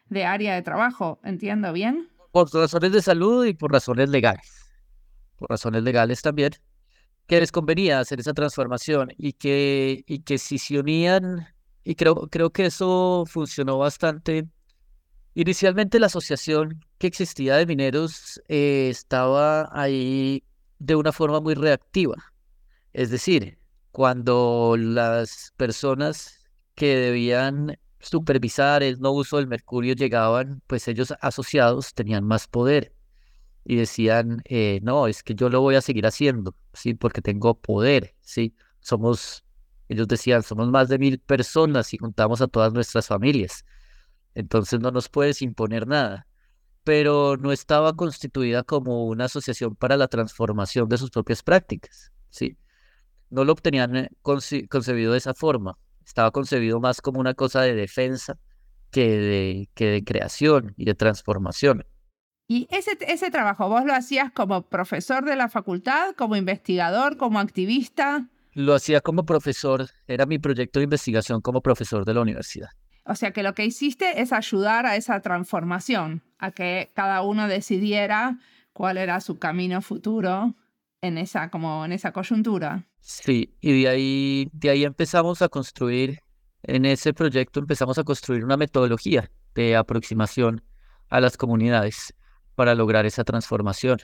de 0.10 0.26
área 0.26 0.56
de 0.56 0.62
trabajo. 0.62 1.20
¿Entiendo 1.24 1.72
bien? 1.72 2.10
Por 2.32 2.54
razones 2.54 2.92
de 2.92 3.02
salud 3.02 3.46
y 3.46 3.54
por 3.54 3.72
razones 3.72 4.10
legales. 4.10 4.52
Por 5.38 5.50
razones 5.50 5.84
legales 5.84 6.22
también 6.22 6.54
que 7.28 7.40
les 7.40 7.52
convenía 7.52 8.00
hacer 8.00 8.20
esa 8.20 8.34
transformación 8.34 9.10
y 9.18 9.34
que, 9.34 10.04
y 10.08 10.20
que 10.20 10.38
si 10.38 10.58
se 10.58 10.80
unían, 10.80 11.48
y 11.84 11.96
creo, 11.96 12.16
creo 12.30 12.52
que 12.52 12.66
eso 12.66 13.26
funcionó 13.28 13.78
bastante. 13.78 14.48
Inicialmente 15.36 16.00
la 16.00 16.08
asociación 16.08 16.86
que 17.00 17.08
existía 17.08 17.56
de 17.56 17.66
mineros 17.66 18.42
eh, 18.48 18.90
estaba 18.90 19.68
ahí 19.72 20.44
de 20.80 20.96
una 20.96 21.12
forma 21.12 21.40
muy 21.40 21.56
reactiva. 21.56 22.16
Es 22.94 23.10
decir, 23.10 23.58
cuando 23.92 24.76
las 24.78 25.54
personas 25.58 26.50
que 26.76 26.96
debían 26.96 27.78
supervisar 28.00 28.84
el 28.84 29.00
no 29.00 29.12
uso 29.12 29.38
del 29.38 29.48
mercurio 29.48 29.96
llegaban, 29.96 30.62
pues 30.68 30.88
ellos 30.88 31.14
asociados 31.22 31.94
tenían 31.94 32.24
más 32.26 32.48
poder 32.48 32.94
y 33.66 33.78
decían, 33.78 34.42
eh, 34.46 34.80
no, 34.84 35.08
es 35.08 35.24
que 35.24 35.36
yo 35.36 35.50
lo 35.50 35.62
voy 35.62 35.76
a 35.76 35.82
seguir 35.82 36.06
haciendo, 36.06 36.56
¿sí? 36.74 36.94
Porque 36.94 37.22
tengo 37.22 37.56
poder, 37.56 38.14
¿sí? 38.22 38.54
Somos, 38.82 39.46
ellos 39.90 40.08
decían, 40.08 40.44
somos 40.44 40.70
más 40.70 40.90
de 40.90 41.00
mil 41.00 41.20
personas 41.20 41.94
y 41.94 41.98
juntamos 41.98 42.42
a 42.42 42.48
todas 42.48 42.74
nuestras 42.74 43.08
familias. 43.08 43.66
Entonces 44.36 44.80
no 44.80 44.92
nos 44.92 45.10
puedes 45.10 45.42
imponer 45.42 45.88
nada. 45.88 46.28
Pero 46.84 47.38
no 47.38 47.52
estaba 47.52 47.94
constituida 47.94 48.64
como 48.64 49.06
una 49.06 49.26
asociación 49.26 49.76
para 49.76 49.96
la 49.96 50.08
transformación 50.08 50.90
de 50.90 50.98
sus 50.98 51.12
propias 51.12 51.42
prácticas, 51.42 52.12
¿sí? 52.30 52.58
No 53.30 53.46
lo 53.46 53.54
obtenían 53.54 53.96
eh, 53.96 54.10
concebido 54.22 55.14
de 55.14 55.18
esa 55.18 55.34
forma. 55.34 55.78
Estaba 56.06 56.32
concebido 56.32 56.80
más 56.80 57.02
como 57.02 57.20
una 57.20 57.34
cosa 57.34 57.62
de 57.62 57.74
defensa 57.74 58.38
que 58.92 59.18
de, 59.18 59.70
que 59.74 59.88
de 59.88 60.04
creación 60.04 60.74
y 60.78 60.86
de 60.86 60.94
transformación. 60.94 61.86
Y 62.48 62.68
ese, 62.70 62.98
ese 63.08 63.32
trabajo, 63.32 63.70
¿vos 63.70 63.86
lo 63.86 63.94
hacías 63.94 64.32
como 64.32 64.70
profesor 64.70 65.24
de 65.24 65.36
la 65.36 65.48
facultad, 65.48 66.14
como 66.16 66.36
investigador, 66.36 67.18
como 67.18 67.40
activista? 67.40 68.30
Lo 68.52 68.76
hacía 68.76 69.02
como 69.02 69.26
profesor, 69.26 69.88
era 70.06 70.26
mi 70.26 70.38
proyecto 70.38 70.80
de 70.80 70.84
investigación 70.84 71.42
como 71.42 71.62
profesor 71.62 72.06
de 72.06 72.14
la 72.14 72.22
universidad. 72.22 72.70
O 73.06 73.16
sea 73.16 73.32
que 73.32 73.44
lo 73.44 73.54
que 73.54 73.66
hiciste 73.66 74.22
es 74.22 74.32
ayudar 74.32 74.86
a 74.86 74.96
esa 74.96 75.20
transformación, 75.22 76.24
a 76.38 76.52
que 76.52 76.92
cada 76.96 77.22
uno 77.22 77.48
decidiera 77.48 78.40
cuál 78.72 78.98
era 78.98 79.20
su 79.20 79.40
camino 79.40 79.82
futuro 79.82 80.56
en 81.02 81.18
esa, 81.18 81.50
como 81.50 81.84
en 81.86 81.92
esa 81.92 82.14
coyuntura. 82.14 82.88
Sí, 83.00 83.54
y 83.60 83.84
de 83.84 83.90
ahí, 83.90 84.50
de 84.54 84.70
ahí 84.70 84.86
empezamos 84.86 85.42
a 85.42 85.50
construir, 85.50 86.22
en 86.64 86.86
ese 86.86 87.14
proyecto 87.14 87.60
empezamos 87.60 87.98
a 87.98 88.06
construir 88.06 88.46
una 88.46 88.56
metodología 88.56 89.30
de 89.54 89.76
aproximación 89.76 90.64
a 91.10 91.20
las 91.20 91.36
comunidades 91.36 92.14
para 92.56 92.74
lograr 92.74 93.06
esa 93.06 93.26
transformación. 93.26 94.00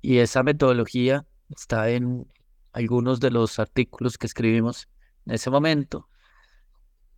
Y 0.00 0.18
esa 0.18 0.44
metodología 0.44 1.26
está 1.50 1.90
en 1.90 2.26
algunos 2.72 3.18
de 3.18 3.32
los 3.32 3.58
artículos 3.58 4.16
que 4.16 4.26
escribimos 4.26 4.88
en 5.26 5.34
ese 5.34 5.50
momento, 5.50 6.08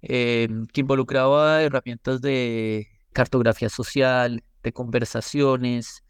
em, 0.02 0.66
que 0.66 0.80
involucraba 0.80 1.62
herramientas 1.62 2.20
de 2.20 2.88
cartografía 3.12 3.68
social, 3.68 4.42
de 4.62 4.72
conversaciones, 4.72 6.04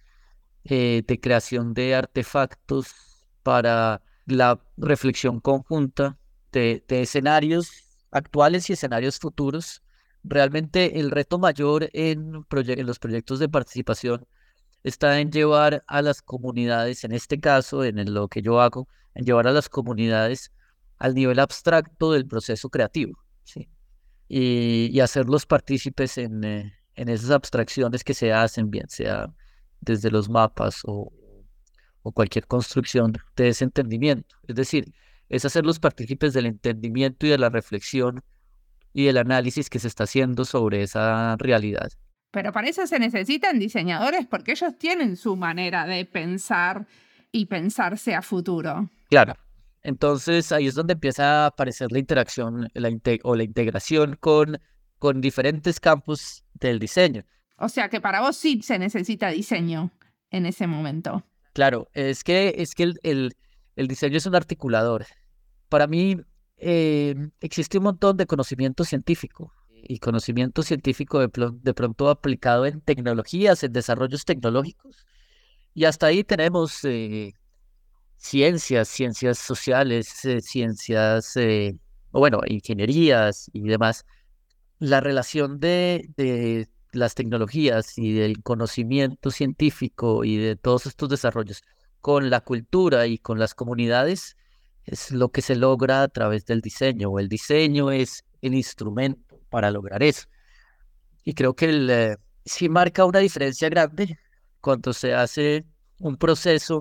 eh, 0.65 1.03
de 1.07 1.21
creación 1.21 1.75
de 1.75 1.95
artefactos 1.95 2.95
para 3.43 4.03
la 4.27 4.61
reflexión 4.77 5.41
conjunta 5.41 6.19
de, 6.53 6.85
escenarios 6.89 7.71
actuales 8.11 8.69
y 8.71 8.75
escenarios 8.75 9.19
futuros. 9.19 9.83
Realmente 10.23 11.01
el 11.01 11.11
reto 11.11 11.39
mayor 11.39 11.89
en, 11.93 12.45
en 12.51 12.87
los 12.87 12.99
proyectos 12.99 13.39
de 13.39 13.49
participación 13.49 14.27
está 14.83 15.21
en 15.21 15.31
llevar 15.31 15.83
a 15.87 16.03
las 16.03 16.23
comunidades, 16.23 17.05
en 17.05 17.13
este 17.13 17.41
caso, 17.41 17.85
en 17.85 18.13
lo 18.13 18.29
que 18.29 18.43
yo 18.43 18.61
hago, 18.61 18.89
en 19.15 19.25
llevar 19.25 19.47
a 19.47 19.53
las 19.53 19.69
comunidades 19.69 20.53
al 20.99 21.15
nivel 21.15 21.39
abstracto 21.39 22.13
del 22.13 22.27
proceso 22.27 22.69
creativo, 22.69 23.19
¿sí? 23.45 23.69
Y, 24.33 25.01
hacerlos 25.01 25.45
partícipes 25.45 26.17
en, 26.17 26.45
eh, 26.45 26.73
en 26.95 27.09
esas 27.09 27.31
abstracciones 27.31 28.05
que 28.05 28.15
se 28.15 28.33
hacen, 28.33 28.71
bien 28.71 28.89
sea 28.89 29.35
desde 29.81 30.11
los 30.11 30.29
mapas 30.29 30.83
o, 30.85 31.13
o 32.03 32.13
cualquier 32.13 32.47
construcción 32.47 33.13
de 33.35 33.49
ese 33.49 33.65
entendimiento. 33.65 34.37
Es 34.47 34.55
decir, 34.55 34.93
es 35.29 35.45
hacerlos 35.45 35.81
partícipes 35.81 36.33
del 36.33 36.47
entendimiento 36.47 37.27
y 37.27 37.31
de 37.31 37.39
la 37.39 37.51
reflexión 37.51 38.23
y 38.93 39.05
del 39.07 39.19
análisis 39.19 39.71
que 39.71 39.79
se 39.79 39.89
está 39.89 40.05
haciendo 40.05 40.45
sobre 40.45 40.83
esa 40.83 41.37
realidad. 41.37 41.91
Pero 42.31 42.53
para 42.53 42.69
eso 42.69 42.87
se 42.87 42.99
necesitan 42.99 43.59
diseñadores 43.59 44.27
porque 44.27 44.53
ellos 44.53 44.79
tienen 44.79 45.17
su 45.17 45.37
manera 45.37 45.87
de 45.87 46.05
pensar 46.05 46.87
y 47.33 47.47
pensarse 47.47 48.15
a 48.15 48.23
futuro. 48.23 48.91
Claro. 49.09 49.35
Entonces 49.83 50.53
ahí 50.53 50.67
es 50.67 50.75
donde 50.75 50.95
empieza 50.95 51.45
a 51.45 51.47
aparecer 51.47 51.91
la 51.91 51.99
interacción 51.99 52.69
la 52.75 52.91
o 53.23 53.35
la 53.35 53.43
integración 53.43 54.17
con, 54.21 54.59
con 54.99 55.21
diferentes 55.21 55.81
campos 55.81 56.45
del 56.55 56.79
diseño. 56.79 57.25
O 57.57 57.69
sea 57.69 57.89
que 57.89 58.01
para 58.01 58.21
vos 58.21 58.37
sí 58.37 58.63
se 58.63 58.79
necesita 58.79 59.29
diseño 59.29 59.91
en 60.31 60.47
ese 60.47 60.67
momento. 60.67 61.25
Claro, 61.53 61.89
es 61.93 62.25
que, 62.25 62.55
es 62.59 62.75
que 62.75 62.95
el, 63.03 63.35
el, 63.75 63.89
diseño 63.89 64.17
es 64.17 64.27
un 64.27 64.35
articulador. 64.35 65.07
Para 65.69 65.87
mí 65.87 66.17
eh, 66.59 67.15
existe 67.41 67.79
un 67.79 67.85
montón 67.85 68.17
de 68.17 68.27
conocimiento 68.27 68.85
científico 68.85 69.53
y 69.73 69.99
conocimiento 69.99 70.63
científico 70.63 71.19
de, 71.21 71.31
de 71.63 71.75
pronto 71.75 72.09
aplicado 72.09 72.67
en 72.67 72.81
tecnologías, 72.81 73.63
en 73.65 73.73
desarrollos 73.73 74.25
tecnológicos. 74.25 75.07
Y 75.75 75.85
hasta 75.85 76.07
ahí 76.07 76.25
tenemos 76.25 76.85
eh, 76.85 77.35
ciencias, 78.21 78.89
ciencias 78.89 79.39
sociales, 79.39 80.25
eh, 80.27 80.41
ciencias, 80.43 81.37
eh, 81.37 81.77
o 82.13 82.21
bueno, 82.21 82.41
ingenierías 82.47 83.51
y 83.53 83.63
demás. 83.63 84.05
La 84.79 85.01
relación 85.01 85.59
de, 85.59 86.11
de 86.17 86.69
las 86.93 87.15
tecnologías 87.15 87.97
y 87.99 88.13
del 88.13 88.43
conocimiento 88.43 89.31
científico 89.31 90.25
y 90.25 90.37
de 90.37 90.57
todos 90.57 90.87
estos 90.87 91.09
desarrollos 91.09 91.63
con 92.01 92.31
la 92.31 92.41
cultura 92.43 93.07
y 93.07 93.19
con 93.19 93.39
las 93.39 93.55
comunidades 93.55 94.37
es 94.85 95.11
lo 95.13 95.31
que 95.31 95.43
se 95.43 95.57
logra 95.57 96.03
a 96.03 96.09
través 96.09 96.45
del 96.45 96.61
diseño. 96.61 97.19
El 97.19 97.29
diseño 97.29 97.91
es 97.91 98.25
el 98.43 98.55
instrumento 98.55 99.41
para 99.49 99.71
lograr 99.71 100.03
eso. 100.03 100.27
Y 101.25 101.35
creo 101.35 101.55
que 101.55 101.67
el, 101.67 101.91
eh, 101.91 102.17
sí 102.45 102.69
marca 102.69 103.05
una 103.07 103.21
diferencia 103.21 103.69
grande 103.71 104.19
cuando 104.61 104.93
se 104.93 105.15
hace 105.15 105.65
un 105.99 106.17
proceso 106.17 106.81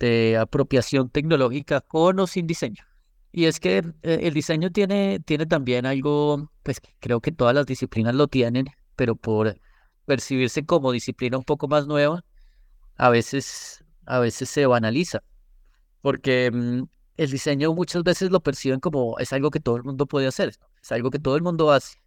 de 0.00 0.36
apropiación 0.38 1.10
tecnológica 1.10 1.80
con 1.82 2.18
o 2.18 2.26
sin 2.26 2.46
diseño. 2.46 2.84
Y 3.32 3.44
es 3.44 3.60
que 3.60 3.78
eh, 4.02 4.20
el 4.22 4.34
diseño 4.34 4.72
tiene, 4.72 5.20
tiene 5.20 5.46
también 5.46 5.86
algo, 5.86 6.50
pues 6.64 6.80
creo 6.98 7.20
que 7.20 7.30
todas 7.30 7.54
las 7.54 7.66
disciplinas 7.66 8.14
lo 8.14 8.26
tienen, 8.26 8.66
pero 8.96 9.14
por 9.14 9.56
percibirse 10.06 10.66
como 10.66 10.90
disciplina 10.90 11.38
un 11.38 11.44
poco 11.44 11.68
más 11.68 11.86
nueva, 11.86 12.24
a 12.96 13.10
veces, 13.10 13.84
a 14.06 14.18
veces 14.18 14.50
se 14.50 14.66
banaliza. 14.66 15.22
Porque 16.02 16.50
mm, 16.50 16.82
el 17.18 17.30
diseño 17.30 17.72
muchas 17.74 18.02
veces 18.02 18.30
lo 18.30 18.40
perciben 18.40 18.80
como 18.80 19.18
es 19.18 19.32
algo 19.32 19.50
que 19.50 19.60
todo 19.60 19.76
el 19.76 19.84
mundo 19.84 20.06
puede 20.06 20.26
hacer, 20.26 20.54
es 20.82 20.92
algo 20.92 21.10
que 21.10 21.18
todo 21.20 21.36
el 21.36 21.42
mundo 21.42 21.70
hace. 21.70 21.98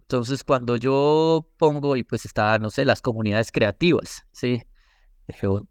Entonces, 0.00 0.44
cuando 0.44 0.76
yo 0.76 1.48
pongo, 1.56 1.96
y 1.96 2.04
pues 2.04 2.24
está, 2.26 2.58
no 2.58 2.70
sé, 2.70 2.84
las 2.84 3.00
comunidades 3.00 3.50
creativas, 3.52 4.24
¿sí? 4.32 4.62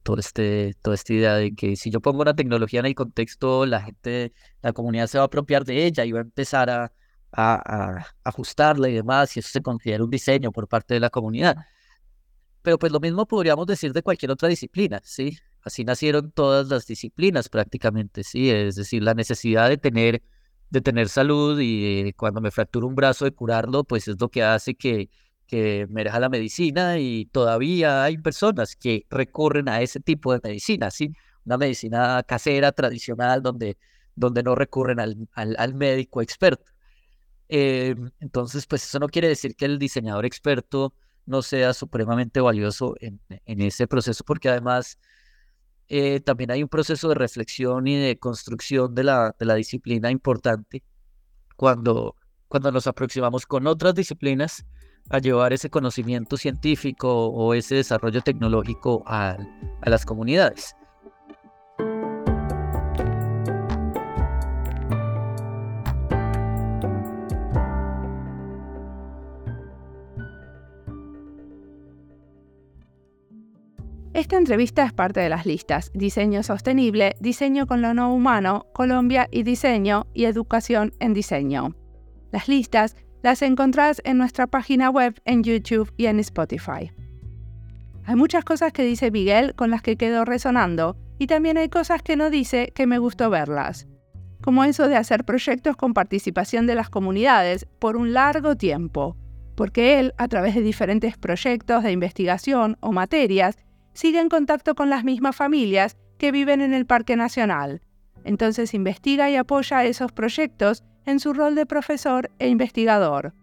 Todo 0.01 0.17
este, 0.17 0.73
toda 0.81 0.95
esta 0.95 1.13
idea 1.13 1.35
de 1.35 1.53
que 1.53 1.75
si 1.75 1.91
yo 1.91 2.01
pongo 2.01 2.21
una 2.21 2.35
tecnología 2.35 2.79
en 2.79 2.87
el 2.87 2.95
contexto, 2.95 3.65
la 3.65 3.81
gente, 3.81 4.33
la 4.61 4.73
comunidad 4.73 5.07
se 5.07 5.19
va 5.19 5.25
a 5.25 5.27
apropiar 5.27 5.63
de 5.63 5.85
ella 5.85 6.05
y 6.05 6.11
va 6.11 6.19
a 6.19 6.23
empezar 6.23 6.69
a, 6.71 6.91
a, 7.31 8.05
ajustarla 8.23 8.89
y 8.89 8.93
demás, 8.93 9.35
y 9.35 9.39
eso 9.39 9.49
se 9.49 9.61
considera 9.61 10.03
un 10.03 10.09
diseño 10.09 10.51
por 10.51 10.67
parte 10.67 10.95
de 10.95 10.99
la 10.99 11.09
comunidad. 11.09 11.57
Pero 12.63 12.79
pues 12.79 12.91
lo 12.91 12.99
mismo 12.99 13.27
podríamos 13.27 13.67
decir 13.67 13.93
de 13.93 14.01
cualquier 14.01 14.31
otra 14.31 14.49
disciplina, 14.49 15.01
¿sí? 15.03 15.37
Así 15.61 15.83
nacieron 15.83 16.31
todas 16.31 16.67
las 16.67 16.87
disciplinas 16.87 17.49
prácticamente, 17.49 18.23
¿sí? 18.23 18.49
Es 18.49 18.75
decir, 18.75 19.03
la 19.03 19.13
necesidad 19.13 19.69
de 19.69 19.77
tener, 19.77 20.23
de 20.69 20.81
tener 20.81 21.09
salud 21.09 21.59
y 21.61 22.11
cuando 22.13 22.41
me 22.41 22.51
fracturo 22.51 22.87
un 22.87 22.95
brazo 22.95 23.25
de 23.25 23.31
curarlo, 23.33 23.83
pues 23.83 24.07
es 24.07 24.19
lo 24.19 24.29
que 24.29 24.43
hace 24.43 24.75
que, 24.75 25.09
que 25.53 25.85
me 25.91 26.03
deja 26.03 26.19
la 26.19 26.29
medicina 26.29 26.97
y 26.97 27.25
todavía 27.25 28.03
hay 28.03 28.17
personas 28.17 28.75
que 28.75 29.05
recurren 29.11 29.69
a 29.69 29.83
ese 29.83 29.99
tipo 29.99 30.33
de 30.33 30.39
medicina, 30.43 30.89
¿sí? 30.89 31.13
Una 31.45 31.59
medicina 31.59 32.23
casera, 32.23 32.71
tradicional, 32.71 33.43
donde, 33.43 33.77
donde 34.15 34.41
no 34.41 34.55
recurren 34.55 34.99
al, 34.99 35.29
al 35.35 35.73
médico 35.75 36.23
experto. 36.23 36.71
Eh, 37.49 37.93
entonces, 38.19 38.65
pues 38.65 38.83
eso 38.83 38.97
no 38.97 39.07
quiere 39.07 39.27
decir 39.27 39.55
que 39.55 39.65
el 39.65 39.77
diseñador 39.77 40.25
experto 40.25 40.95
no 41.27 41.43
sea 41.43 41.75
supremamente 41.75 42.41
valioso 42.41 42.95
en, 42.99 43.21
ese 43.45 43.85
proceso, 43.85 44.23
porque 44.23 44.49
además 44.49 44.97
eh, 45.87 46.19
también 46.21 46.49
hay 46.49 46.63
un 46.63 46.69
proceso 46.69 47.09
de 47.09 47.15
reflexión 47.15 47.85
y 47.85 47.95
de 47.95 48.17
construcción 48.17 48.95
de 48.95 49.03
la, 49.03 49.35
de 49.37 49.45
la 49.45 49.53
disciplina 49.53 50.09
importante 50.09 50.81
cuando, 51.55 52.15
cuando 52.47 52.71
nos 52.71 52.87
aproximamos 52.87 53.45
con 53.45 53.67
otras 53.67 53.93
disciplinas 53.93 54.65
a 55.09 55.19
llevar 55.19 55.53
ese 55.53 55.69
conocimiento 55.69 56.37
científico 56.37 57.27
o 57.27 57.53
ese 57.53 57.75
desarrollo 57.75 58.21
tecnológico 58.21 59.03
a, 59.05 59.37
a 59.81 59.89
las 59.89 60.05
comunidades. 60.05 60.75
Esta 74.13 74.37
entrevista 74.37 74.85
es 74.85 74.93
parte 74.93 75.19
de 75.19 75.29
las 75.29 75.45
listas 75.45 75.91
Diseño 75.93 76.43
Sostenible, 76.43 77.15
Diseño 77.19 77.65
con 77.65 77.81
lo 77.81 77.93
No 77.95 78.13
Humano, 78.13 78.67
Colombia 78.71 79.27
y 79.31 79.41
Diseño 79.41 80.05
y 80.13 80.25
Educación 80.25 80.93
en 80.99 81.13
Diseño. 81.13 81.75
Las 82.31 82.47
listas 82.47 82.95
las 83.23 83.41
encontrás 83.41 84.01
en 84.03 84.17
nuestra 84.17 84.47
página 84.47 84.89
web, 84.89 85.19
en 85.23 85.43
YouTube 85.43 85.91
y 85.95 86.07
en 86.07 86.19
Spotify. 86.19 86.91
Hay 88.05 88.15
muchas 88.15 88.43
cosas 88.43 88.73
que 88.73 88.83
dice 88.83 89.11
Miguel 89.11 89.55
con 89.55 89.71
las 89.71 89.81
que 89.81 89.95
quedo 89.95 90.25
resonando 90.25 90.97
y 91.17 91.27
también 91.27 91.57
hay 91.57 91.69
cosas 91.69 92.03
que 92.03 92.17
no 92.17 92.29
dice 92.29 92.73
que 92.75 92.85
me 92.85 92.97
gustó 92.97 93.29
verlas, 93.29 93.87
como 94.41 94.65
eso 94.65 94.89
de 94.89 94.97
hacer 94.97 95.23
proyectos 95.23 95.77
con 95.77 95.93
participación 95.93 96.67
de 96.67 96.75
las 96.75 96.89
comunidades 96.89 97.65
por 97.79 97.95
un 97.95 98.11
largo 98.11 98.57
tiempo, 98.57 99.15
porque 99.55 99.99
él, 99.99 100.13
a 100.17 100.27
través 100.27 100.53
de 100.53 100.61
diferentes 100.61 101.17
proyectos 101.17 101.81
de 101.81 101.93
investigación 101.93 102.75
o 102.81 102.91
materias, 102.91 103.55
sigue 103.93 104.19
en 104.19 104.27
contacto 104.27 104.75
con 104.75 104.89
las 104.89 105.05
mismas 105.05 105.33
familias 105.33 105.95
que 106.17 106.33
viven 106.33 106.59
en 106.59 106.73
el 106.73 106.85
Parque 106.85 107.15
Nacional. 107.15 107.81
Entonces 108.25 108.73
investiga 108.73 109.29
y 109.29 109.37
apoya 109.37 109.85
esos 109.85 110.11
proyectos 110.11 110.83
en 111.05 111.19
su 111.19 111.33
rol 111.33 111.55
de 111.55 111.65
profesor 111.65 112.29
e 112.39 112.47
investigador. 112.49 113.33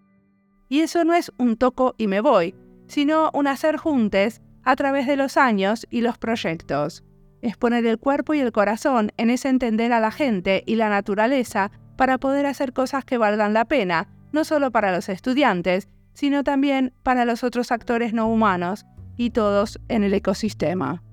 Y 0.69 0.79
eso 0.79 1.03
no 1.03 1.13
es 1.13 1.31
un 1.37 1.57
toco 1.57 1.95
y 1.97 2.07
me 2.07 2.21
voy, 2.21 2.55
sino 2.87 3.29
un 3.33 3.47
hacer 3.47 3.77
juntes 3.77 4.41
a 4.63 4.75
través 4.75 5.07
de 5.07 5.17
los 5.17 5.37
años 5.37 5.85
y 5.89 6.01
los 6.01 6.17
proyectos. 6.17 7.03
Es 7.41 7.57
poner 7.57 7.85
el 7.85 7.97
cuerpo 7.97 8.33
y 8.33 8.39
el 8.39 8.51
corazón 8.51 9.11
en 9.17 9.29
ese 9.29 9.49
entender 9.49 9.93
a 9.93 9.99
la 9.99 10.11
gente 10.11 10.63
y 10.65 10.75
la 10.75 10.89
naturaleza 10.89 11.71
para 11.97 12.17
poder 12.17 12.45
hacer 12.45 12.73
cosas 12.73 13.03
que 13.03 13.17
valgan 13.17 13.53
la 13.53 13.65
pena, 13.65 14.07
no 14.31 14.43
solo 14.43 14.71
para 14.71 14.91
los 14.91 15.09
estudiantes, 15.09 15.87
sino 16.13 16.43
también 16.43 16.93
para 17.03 17.25
los 17.25 17.43
otros 17.43 17.71
actores 17.71 18.13
no 18.13 18.27
humanos 18.27 18.85
y 19.17 19.31
todos 19.31 19.79
en 19.87 20.03
el 20.03 20.13
ecosistema. 20.13 21.03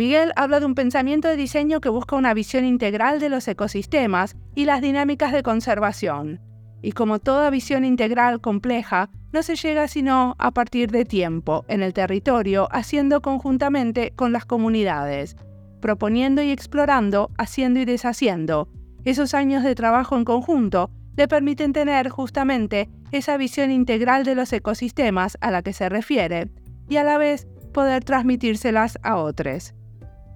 Miguel 0.00 0.32
habla 0.34 0.60
de 0.60 0.64
un 0.64 0.74
pensamiento 0.74 1.28
de 1.28 1.36
diseño 1.36 1.82
que 1.82 1.90
busca 1.90 2.16
una 2.16 2.32
visión 2.32 2.64
integral 2.64 3.20
de 3.20 3.28
los 3.28 3.46
ecosistemas 3.46 4.34
y 4.54 4.64
las 4.64 4.80
dinámicas 4.80 5.30
de 5.30 5.42
conservación. 5.42 6.40
Y 6.80 6.92
como 6.92 7.18
toda 7.18 7.50
visión 7.50 7.84
integral 7.84 8.40
compleja, 8.40 9.10
no 9.30 9.42
se 9.42 9.56
llega 9.56 9.88
sino 9.88 10.36
a 10.38 10.52
partir 10.52 10.90
de 10.90 11.04
tiempo, 11.04 11.66
en 11.68 11.82
el 11.82 11.92
territorio, 11.92 12.66
haciendo 12.72 13.20
conjuntamente 13.20 14.14
con 14.16 14.32
las 14.32 14.46
comunidades, 14.46 15.36
proponiendo 15.82 16.40
y 16.40 16.50
explorando, 16.50 17.30
haciendo 17.36 17.78
y 17.78 17.84
deshaciendo. 17.84 18.70
Esos 19.04 19.34
años 19.34 19.62
de 19.62 19.74
trabajo 19.74 20.16
en 20.16 20.24
conjunto 20.24 20.90
le 21.14 21.28
permiten 21.28 21.74
tener 21.74 22.08
justamente 22.08 22.88
esa 23.12 23.36
visión 23.36 23.70
integral 23.70 24.24
de 24.24 24.34
los 24.34 24.50
ecosistemas 24.54 25.36
a 25.42 25.50
la 25.50 25.60
que 25.60 25.74
se 25.74 25.90
refiere, 25.90 26.50
y 26.88 26.96
a 26.96 27.04
la 27.04 27.18
vez 27.18 27.46
poder 27.74 28.02
transmitírselas 28.02 28.98
a 29.02 29.16
otros. 29.16 29.74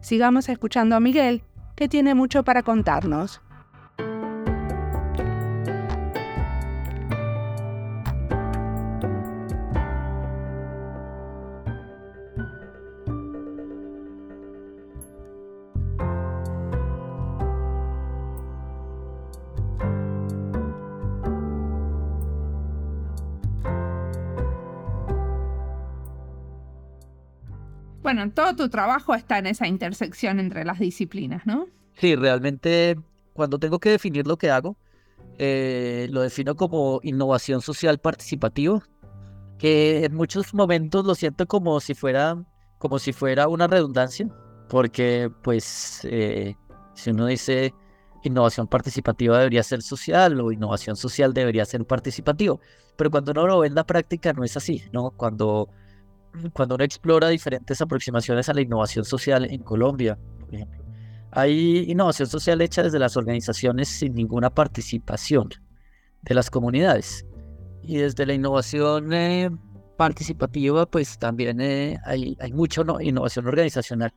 Sigamos 0.04 0.50
escuchando 0.50 0.96
a 0.96 1.00
Miguel, 1.00 1.40
que 1.76 1.88
tiene 1.88 2.14
mucho 2.14 2.42
para 2.42 2.62
contarnos. 2.62 3.40
Bueno, 28.14 28.31
todo 28.31 28.55
tu 28.55 28.68
trabajo 28.68 29.12
está 29.16 29.38
en 29.38 29.46
esa 29.46 29.66
intersección 29.66 30.38
entre 30.38 30.64
las 30.64 30.79
disciplinas, 30.79 31.44
¿no? 31.46 31.66
Sí, 31.94 32.14
realmente 32.14 32.96
cuando 33.33 33.59
tengo 33.59 33.81
que 33.81 33.90
definir 33.90 34.24
lo 34.24 34.37
que 34.37 34.53
hago, 34.53 34.77
eh, 35.37 36.07
lo 36.12 36.20
defino 36.20 36.55
como 36.55 37.00
innovación 37.03 37.61
social 37.61 37.98
participativa, 37.98 38.81
que 39.59 40.05
en 40.05 40.14
muchos 40.14 40.55
momentos 40.55 41.05
lo 41.05 41.16
siento 41.16 41.48
como 41.48 41.81
si 41.81 41.94
fuera, 41.94 42.40
como 42.79 43.00
si 43.00 43.12
fuera 43.12 43.48
una 43.48 43.66
redundancia, 43.66 44.29
porque 44.68 45.29
pues 45.42 46.03
eh, 46.05 46.55
si 46.94 47.11
uno 47.11 47.27
dice 47.27 47.74
innovación 48.22 48.68
participativa 48.68 49.38
debería 49.38 49.64
ser 49.64 49.83
social 49.83 50.40
o 50.40 50.53
innovación 50.53 50.94
social 50.94 51.35
debería 51.35 51.64
ser 51.64 51.85
participativo, 51.85 52.61
pero 52.96 53.11
cuando 53.11 53.33
uno 53.33 53.48
lo 53.48 53.59
ve 53.59 53.66
en 53.66 53.74
la 53.74 53.83
práctica 53.83 54.33
no 54.33 54.44
es 54.44 54.57
así, 54.57 54.85
¿no? 54.92 55.11
Cuando 55.11 55.68
cuando 56.53 56.75
uno 56.75 56.85
explora 56.85 57.29
diferentes 57.29 57.81
aproximaciones 57.81 58.49
a 58.49 58.55
la 58.55 58.61
innovación 58.61 59.05
social 59.05 59.44
en 59.44 59.62
Colombia, 59.62 60.18
por 60.40 60.55
ejemplo, 60.55 60.85
hay 61.37 61.90
innovación 61.90 62.29
social 62.29 62.61
hecha 62.61 62.83
desde 62.83 62.99
las 62.99 63.16
organizaciones 63.16 63.88
sin 63.88 64.14
ninguna 64.14 64.51
participación 64.51 65.51
de 66.23 66.35
las 66.35 66.49
comunidades. 66.49 67.27
Y 67.83 67.97
desde 67.97 68.25
la 68.25 68.35
innovación 68.35 69.12
eh, 69.12 69.51
participativa, 69.97 70.87
pues 70.87 71.18
también 71.18 71.61
eh, 71.61 71.99
hay, 72.05 72.37
hay 72.41 72.53
mucha 72.53 72.82
innovación 73.01 73.49
organizacional. 73.49 74.12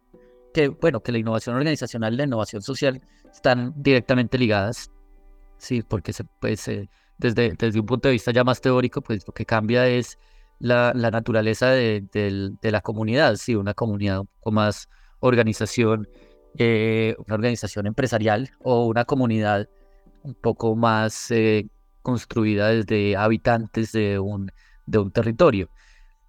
Que, 0.53 0.69
bueno, 0.69 1.01
que 1.01 1.11
la 1.11 1.17
innovación 1.17 1.55
organizacional 1.55 2.13
y 2.13 2.17
la 2.17 2.23
innovación 2.23 2.61
social 2.61 3.01
están 3.31 3.73
directamente 3.75 4.37
ligadas. 4.37 4.91
Sí, 5.57 5.81
porque 5.81 6.13
se, 6.13 6.23
pues, 6.23 6.67
eh, 6.67 6.87
desde, 7.17 7.53
desde 7.53 7.79
un 7.79 7.85
punto 7.87 8.07
de 8.09 8.13
vista 8.13 8.31
ya 8.31 8.43
más 8.43 8.61
teórico, 8.61 9.01
pues 9.01 9.27
lo 9.27 9.33
que 9.33 9.45
cambia 9.45 9.87
es 9.87 10.19
la, 10.59 10.93
naturaleza 10.93 11.69
de, 11.69 12.57
la 12.61 12.81
comunidad, 12.81 13.35
sí, 13.35 13.55
una 13.55 13.73
comunidad 13.73 14.19
un 14.19 14.27
poco 14.27 14.51
más 14.51 14.89
organización, 15.19 16.07
eh, 16.57 17.15
una 17.25 17.35
organización 17.35 17.87
empresarial 17.87 18.51
o 18.59 18.85
una 18.85 19.05
comunidad 19.05 19.67
un 20.23 20.33
poco 20.33 20.75
más 20.75 21.31
eh, 21.31 21.67
construida 22.01 22.69
desde 22.69 23.15
habitantes 23.15 23.91
de 23.91 24.19
un, 24.19 24.51
de 24.85 25.09
territorio. 25.11 25.69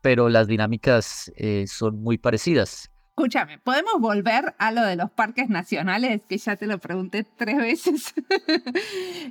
Pero 0.02 0.28
las 0.28 0.46
dinámicas 0.46 1.32
eh, 1.36 1.64
son 1.66 2.00
muy 2.00 2.18
parecidas. 2.18 2.90
Escúchame, 3.16 3.58
¿podemos 3.58 3.94
volver 3.98 4.54
a 4.58 4.70
lo 4.70 4.84
de 4.84 4.94
los 4.94 5.10
parques 5.10 5.48
nacionales? 5.48 6.20
Que 6.28 6.38
ya 6.38 6.54
te 6.54 6.66
lo 6.66 6.78
pregunté 6.78 7.24
tres 7.24 7.56
veces. 7.58 8.14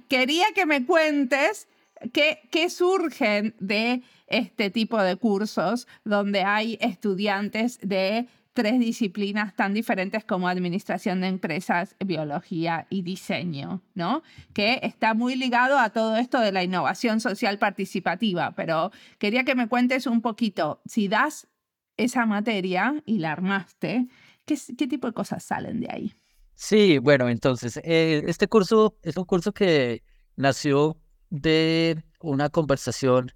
Quería 0.10 0.48
que 0.54 0.66
me 0.66 0.86
cuentes 0.86 1.70
qué 2.12 2.70
surgen 2.70 3.56
de 3.60 4.04
este 4.28 4.70
tipo 4.70 5.02
de 5.02 5.16
cursos 5.16 5.88
donde 6.04 6.44
hay 6.44 6.78
estudiantes 6.82 7.80
de 7.82 8.28
tres 8.54 8.80
disciplinas 8.80 9.56
tan 9.56 9.76
diferentes 9.76 10.26
como 10.26 10.48
administración 10.48 11.22
de 11.22 11.28
empresas, 11.28 11.96
biología 12.04 12.88
y 12.90 13.04
diseño, 13.04 13.84
¿no? 13.94 14.24
Que 14.54 14.80
está 14.82 15.14
muy 15.14 15.36
ligado 15.36 15.78
a 15.78 15.92
todo 15.92 16.18
esto 16.18 16.40
de 16.40 16.52
la 16.52 16.64
innovación 16.64 17.20
social 17.20 17.60
participativa, 17.60 18.56
pero 18.56 18.92
quería 19.20 19.44
que 19.44 19.54
me 19.54 19.68
cuentes 19.68 20.08
un 20.08 20.22
poquito, 20.22 20.82
si 20.88 21.08
das 21.08 21.48
esa 21.98 22.26
materia 22.26 23.04
y 23.06 23.20
la 23.20 23.34
armaste, 23.34 24.08
¿qué, 24.46 24.58
qué 24.76 24.88
tipo 24.88 25.06
de 25.06 25.14
cosas 25.14 25.44
salen 25.44 25.80
de 25.80 25.88
ahí? 25.92 26.14
Sí, 26.56 26.98
bueno, 26.98 27.30
entonces, 27.30 27.80
eh, 27.84 28.24
este 28.26 28.48
curso 28.48 28.98
es 29.04 29.18
un 29.18 29.26
curso 29.26 29.52
que 29.54 30.02
nació 30.36 30.98
de 31.30 32.04
una 32.20 32.50
conversación 32.50 33.32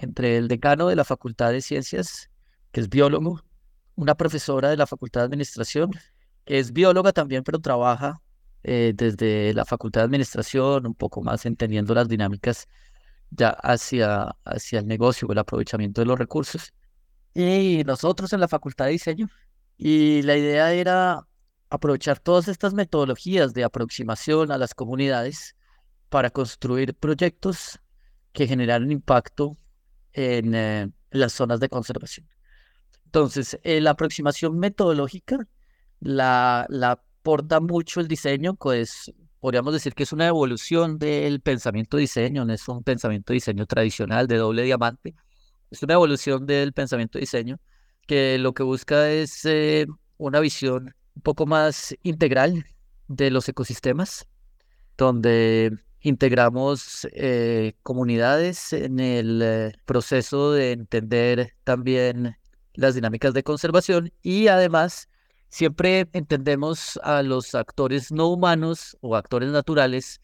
entre 0.00 0.38
el 0.38 0.48
decano 0.48 0.88
de 0.88 0.96
la 0.96 1.04
Facultad 1.04 1.52
de 1.52 1.60
Ciencias, 1.60 2.30
que 2.72 2.80
es 2.80 2.88
biólogo, 2.88 3.42
una 3.96 4.14
profesora 4.14 4.70
de 4.70 4.76
la 4.76 4.86
Facultad 4.86 5.20
de 5.20 5.26
Administración, 5.26 5.90
que 6.44 6.58
es 6.58 6.72
bióloga 6.72 7.12
también, 7.12 7.44
pero 7.44 7.58
trabaja 7.58 8.22
eh, 8.62 8.92
desde 8.94 9.52
la 9.52 9.66
Facultad 9.66 10.00
de 10.00 10.06
Administración, 10.06 10.86
un 10.86 10.94
poco 10.94 11.22
más 11.22 11.44
entendiendo 11.44 11.94
las 11.94 12.08
dinámicas 12.08 12.66
ya 13.30 13.50
hacia, 13.50 14.34
hacia 14.44 14.78
el 14.78 14.86
negocio 14.86 15.28
o 15.28 15.32
el 15.32 15.38
aprovechamiento 15.38 16.00
de 16.00 16.06
los 16.06 16.18
recursos. 16.18 16.72
Y 17.34 17.82
nosotros 17.84 18.32
en 18.32 18.40
la 18.40 18.48
Facultad 18.48 18.86
de 18.86 18.92
Diseño. 18.92 19.28
Y 19.76 20.22
la 20.22 20.36
idea 20.36 20.72
era 20.72 21.26
aprovechar 21.68 22.18
todas 22.18 22.48
estas 22.48 22.74
metodologías 22.74 23.52
de 23.52 23.64
aproximación 23.64 24.50
a 24.50 24.58
las 24.58 24.74
comunidades 24.74 25.56
para 26.08 26.30
construir 26.30 26.94
proyectos 26.94 27.78
que 28.32 28.46
generaran 28.46 28.90
impacto 28.90 29.56
en, 30.12 30.54
eh, 30.54 30.88
las 31.10 31.32
zonas 31.32 31.60
de 31.60 31.68
conservación. 31.68 32.28
Entonces, 33.06 33.58
eh, 33.62 33.80
la 33.80 33.90
aproximación 33.90 34.58
metodológica 34.58 35.48
la, 36.00 36.66
la 36.68 36.92
aporta 36.92 37.60
mucho 37.60 38.00
el 38.00 38.08
diseño, 38.08 38.54
pues 38.54 39.12
podríamos 39.40 39.72
decir 39.72 39.94
que 39.94 40.04
es 40.04 40.12
una 40.12 40.26
evolución 40.26 40.98
del 40.98 41.40
pensamiento 41.40 41.96
diseño, 41.96 42.44
no 42.44 42.52
es 42.52 42.66
un 42.68 42.82
pensamiento 42.82 43.32
diseño 43.32 43.66
tradicional 43.66 44.26
de 44.26 44.36
doble 44.36 44.62
diamante, 44.62 45.14
es 45.70 45.82
una 45.82 45.94
evolución 45.94 46.46
del 46.46 46.72
pensamiento 46.72 47.18
diseño 47.18 47.58
que 48.06 48.38
lo 48.38 48.54
que 48.54 48.62
busca 48.62 49.10
es 49.10 49.44
eh, 49.44 49.86
una 50.16 50.40
visión 50.40 50.94
un 51.14 51.22
poco 51.22 51.46
más 51.46 51.94
integral 52.02 52.64
de 53.08 53.30
los 53.30 53.48
ecosistemas, 53.48 54.26
donde 54.96 55.78
integramos 56.00 57.06
eh, 57.12 57.74
comunidades 57.82 58.72
en 58.72 59.00
el 59.00 59.42
eh, 59.42 59.72
proceso 59.84 60.52
de 60.52 60.72
entender 60.72 61.54
también 61.64 62.36
las 62.74 62.94
dinámicas 62.94 63.34
de 63.34 63.42
conservación 63.42 64.12
y 64.22 64.48
además 64.48 65.08
siempre 65.48 66.08
entendemos 66.12 66.98
a 67.02 67.22
los 67.22 67.54
actores 67.54 68.12
no 68.12 68.28
humanos 68.28 68.96
o 69.00 69.16
actores 69.16 69.50
naturales 69.50 70.20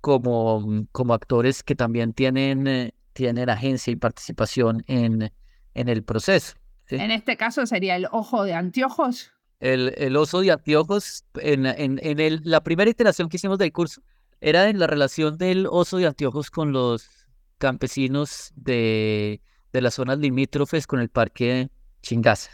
como, 0.00 0.86
como 0.92 1.14
actores 1.14 1.62
que 1.62 1.74
también 1.74 2.12
tienen, 2.12 2.66
eh, 2.66 2.94
tienen 3.12 3.48
agencia 3.48 3.92
y 3.92 3.96
participación 3.96 4.82
en, 4.86 5.32
en 5.74 5.88
el 5.88 6.02
proceso. 6.02 6.54
En 6.88 7.10
este 7.10 7.36
caso 7.36 7.64
sería 7.66 7.96
el 7.96 8.06
ojo 8.10 8.44
de 8.44 8.54
anteojos. 8.54 9.32
El, 9.60 9.94
el 9.96 10.16
oso 10.16 10.40
de 10.40 10.50
anteojos, 10.50 11.24
en, 11.36 11.64
en, 11.64 11.98
en 12.02 12.20
el, 12.20 12.40
la 12.44 12.62
primera 12.62 12.90
iteración 12.90 13.28
que 13.28 13.36
hicimos 13.36 13.58
del 13.58 13.72
curso, 13.72 14.02
era 14.44 14.68
en 14.68 14.78
la 14.78 14.86
relación 14.86 15.38
del 15.38 15.66
oso 15.70 15.96
de 15.96 16.06
anteojos 16.06 16.50
con 16.50 16.70
los 16.70 17.08
campesinos 17.56 18.52
de, 18.56 19.40
de 19.72 19.80
las 19.80 19.94
zonas 19.94 20.18
limítrofes 20.18 20.86
con 20.86 21.00
el 21.00 21.08
parque 21.08 21.70
Chingaza. 22.02 22.50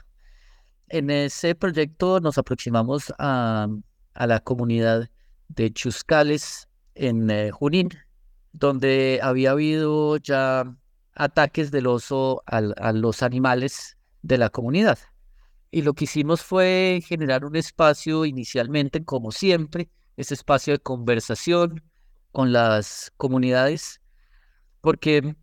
En 0.86 1.10
ese 1.10 1.56
proyecto 1.56 2.20
nos 2.20 2.38
aproximamos 2.38 3.12
a, 3.18 3.66
a 4.14 4.26
la 4.28 4.38
comunidad 4.38 5.10
de 5.48 5.72
Chuscales 5.72 6.68
en 6.94 7.28
eh, 7.28 7.50
Junín, 7.50 7.88
donde 8.52 9.18
había 9.20 9.50
habido 9.50 10.16
ya 10.18 10.72
ataques 11.16 11.72
del 11.72 11.88
oso 11.88 12.44
a 12.46 12.92
los 12.92 13.24
animales 13.24 13.96
de 14.22 14.38
la 14.38 14.48
comunidad. 14.48 15.00
Y 15.72 15.82
lo 15.82 15.94
que 15.94 16.04
hicimos 16.04 16.42
fue 16.42 17.02
generar 17.04 17.44
un 17.44 17.56
espacio 17.56 18.26
inicialmente, 18.26 19.04
como 19.04 19.32
siempre, 19.32 19.88
ese 20.16 20.34
espacio 20.34 20.74
de 20.74 20.80
conversación 20.80 21.82
con 22.32 22.52
las 22.52 23.12
comunidades, 23.16 24.00
porque 24.80 25.34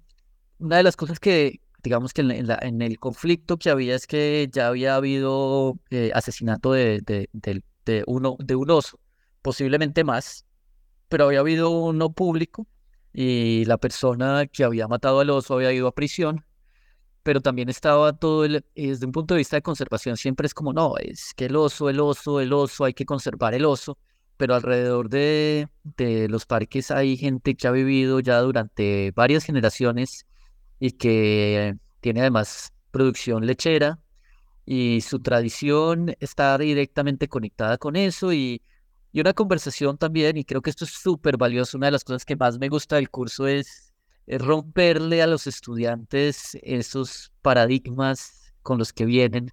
una 0.60 0.78
de 0.78 0.84
las 0.84 0.96
cosas 0.96 1.20
que, 1.20 1.62
digamos 1.84 2.14
que 2.14 2.22
en, 2.22 2.32
en 2.32 2.82
el 2.82 3.00
conflicto 3.00 3.58
que 3.58 3.70
había 3.70 3.96
es 3.96 4.08
que 4.08 4.50
ya 4.52 4.68
había 4.68 4.96
habido 4.96 5.80
eh, 5.90 6.12
asesinato 6.14 6.72
de, 6.74 7.02
de, 7.02 7.30
de, 7.34 8.04
uno, 8.08 8.36
de 8.40 8.56
un 8.56 8.70
oso, 8.72 9.00
posiblemente 9.42 10.04
más, 10.04 10.46
pero 11.10 11.26
había 11.26 11.40
habido 11.40 11.70
uno 11.70 12.12
público 12.12 12.68
y 13.14 13.66
la 13.66 13.78
persona 13.78 14.46
que 14.48 14.64
había 14.64 14.88
matado 14.88 15.20
al 15.20 15.30
oso 15.30 15.56
había 15.56 15.72
ido 15.74 15.88
a 15.88 15.96
prisión, 15.96 16.46
pero 17.24 17.42
también 17.42 17.70
estaba 17.70 18.14
todo 18.14 18.46
el, 18.46 18.66
desde 18.76 19.06
un 19.06 19.12
punto 19.12 19.34
de 19.34 19.40
vista 19.40 19.58
de 19.58 19.62
conservación, 19.62 20.18
siempre 20.18 20.48
es 20.48 20.54
como, 20.54 20.72
no, 20.74 20.96
es 20.98 21.34
que 21.36 21.46
el 21.46 21.56
oso, 21.56 21.90
el 21.90 22.00
oso, 22.00 22.40
el 22.40 22.54
oso, 22.54 22.86
hay 22.86 22.94
que 22.94 23.06
conservar 23.06 23.54
el 23.54 23.66
oso 23.66 23.98
pero 24.38 24.56
alrededor 24.56 25.10
de, 25.10 25.68
de 25.84 26.30
los 26.30 26.46
parques 26.46 26.92
hay 26.92 27.18
gente 27.18 27.56
que 27.56 27.68
ha 27.68 27.72
vivido 27.72 28.20
ya 28.20 28.40
durante 28.42 29.12
varias 29.16 29.44
generaciones 29.44 30.26
y 30.80 30.92
que 30.92 31.76
tiene 32.00 32.22
además 32.22 32.72
producción 32.92 33.46
lechera 33.46 34.00
y 34.66 35.02
su 35.02 35.20
tradición 35.20 36.16
está 36.20 36.58
directamente 36.58 37.28
conectada 37.28 37.78
con 37.78 37.96
eso 37.96 38.34
y, 38.34 38.62
y 39.12 39.22
una 39.22 39.34
conversación 39.34 39.98
también, 39.98 40.38
y 40.38 40.44
creo 40.44 40.62
que 40.62 40.70
esto 40.70 40.86
es 40.86 40.92
súper 40.92 41.38
valioso, 41.38 41.78
una 41.78 41.88
de 41.88 41.92
las 41.94 42.04
cosas 42.04 42.26
que 42.26 42.36
más 42.36 42.60
me 42.60 42.70
gusta 42.70 42.98
del 42.98 43.10
curso 43.10 43.48
es, 43.48 43.94
es 44.28 44.42
romperle 44.42 45.22
a 45.22 45.28
los 45.28 45.48
estudiantes 45.48 46.58
esos 46.62 47.32
paradigmas 47.42 48.54
con 48.62 48.78
los 48.78 48.92
que 48.92 49.06
vienen 49.06 49.52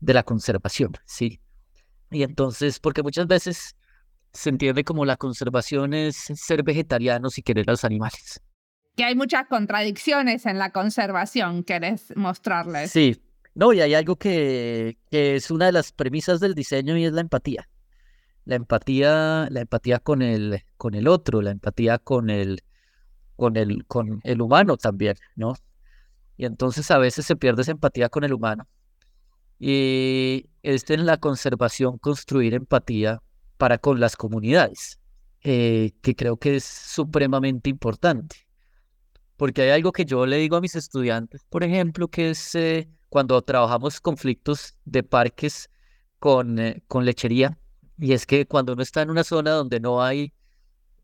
de 0.00 0.14
la 0.14 0.22
conservación, 0.22 0.92
¿sí? 1.04 1.40
Y 2.10 2.22
entonces, 2.22 2.78
porque 2.78 3.02
muchas 3.02 3.26
veces 3.26 3.74
se 4.34 4.50
entiende 4.50 4.84
como 4.84 5.04
la 5.04 5.16
conservación 5.16 5.94
es 5.94 6.16
ser 6.16 6.62
vegetarianos 6.62 7.38
y 7.38 7.42
querer 7.42 7.68
a 7.68 7.72
los 7.72 7.84
animales. 7.84 8.42
Que 8.96 9.04
hay 9.04 9.14
muchas 9.14 9.46
contradicciones 9.46 10.44
en 10.46 10.58
la 10.58 10.70
conservación, 10.70 11.64
¿querés 11.64 12.12
mostrarles? 12.16 12.90
Sí, 12.90 13.20
no, 13.54 13.72
y 13.72 13.80
hay 13.80 13.94
algo 13.94 14.16
que, 14.16 14.98
que 15.10 15.36
es 15.36 15.50
una 15.50 15.66
de 15.66 15.72
las 15.72 15.92
premisas 15.92 16.40
del 16.40 16.54
diseño 16.54 16.96
y 16.96 17.04
es 17.04 17.12
la 17.12 17.20
empatía. 17.20 17.68
La 18.44 18.56
empatía, 18.56 19.48
la 19.50 19.60
empatía 19.60 20.00
con 20.00 20.20
el, 20.20 20.62
con 20.76 20.94
el 20.94 21.08
otro, 21.08 21.40
la 21.40 21.50
empatía 21.50 21.98
con 21.98 22.28
el, 22.28 22.62
con 23.36 23.56
el, 23.56 23.86
con 23.86 24.20
el 24.24 24.40
humano 24.42 24.76
también, 24.76 25.16
¿no? 25.36 25.54
Y 26.36 26.44
entonces 26.44 26.90
a 26.90 26.98
veces 26.98 27.24
se 27.24 27.36
pierde 27.36 27.62
esa 27.62 27.70
empatía 27.70 28.08
con 28.08 28.24
el 28.24 28.32
humano. 28.32 28.68
Y 29.58 30.50
es 30.62 30.90
en 30.90 31.06
la 31.06 31.16
conservación 31.18 31.98
construir 31.98 32.54
empatía 32.54 33.22
para 33.56 33.78
con 33.78 34.00
las 34.00 34.16
comunidades, 34.16 34.98
eh, 35.42 35.92
que 36.02 36.14
creo 36.14 36.36
que 36.36 36.56
es 36.56 36.64
supremamente 36.64 37.70
importante. 37.70 38.36
Porque 39.36 39.62
hay 39.62 39.70
algo 39.70 39.92
que 39.92 40.04
yo 40.04 40.26
le 40.26 40.36
digo 40.36 40.56
a 40.56 40.60
mis 40.60 40.76
estudiantes, 40.76 41.44
por 41.50 41.64
ejemplo, 41.64 42.08
que 42.08 42.30
es 42.30 42.54
eh, 42.54 42.88
cuando 43.08 43.40
trabajamos 43.42 44.00
conflictos 44.00 44.76
de 44.84 45.02
parques 45.02 45.68
con, 46.18 46.58
eh, 46.58 46.82
con 46.86 47.04
lechería, 47.04 47.58
y 47.98 48.12
es 48.12 48.26
que 48.26 48.46
cuando 48.46 48.72
uno 48.72 48.82
está 48.82 49.02
en 49.02 49.10
una 49.10 49.24
zona 49.24 49.52
donde 49.52 49.80
no 49.80 50.02
hay 50.02 50.32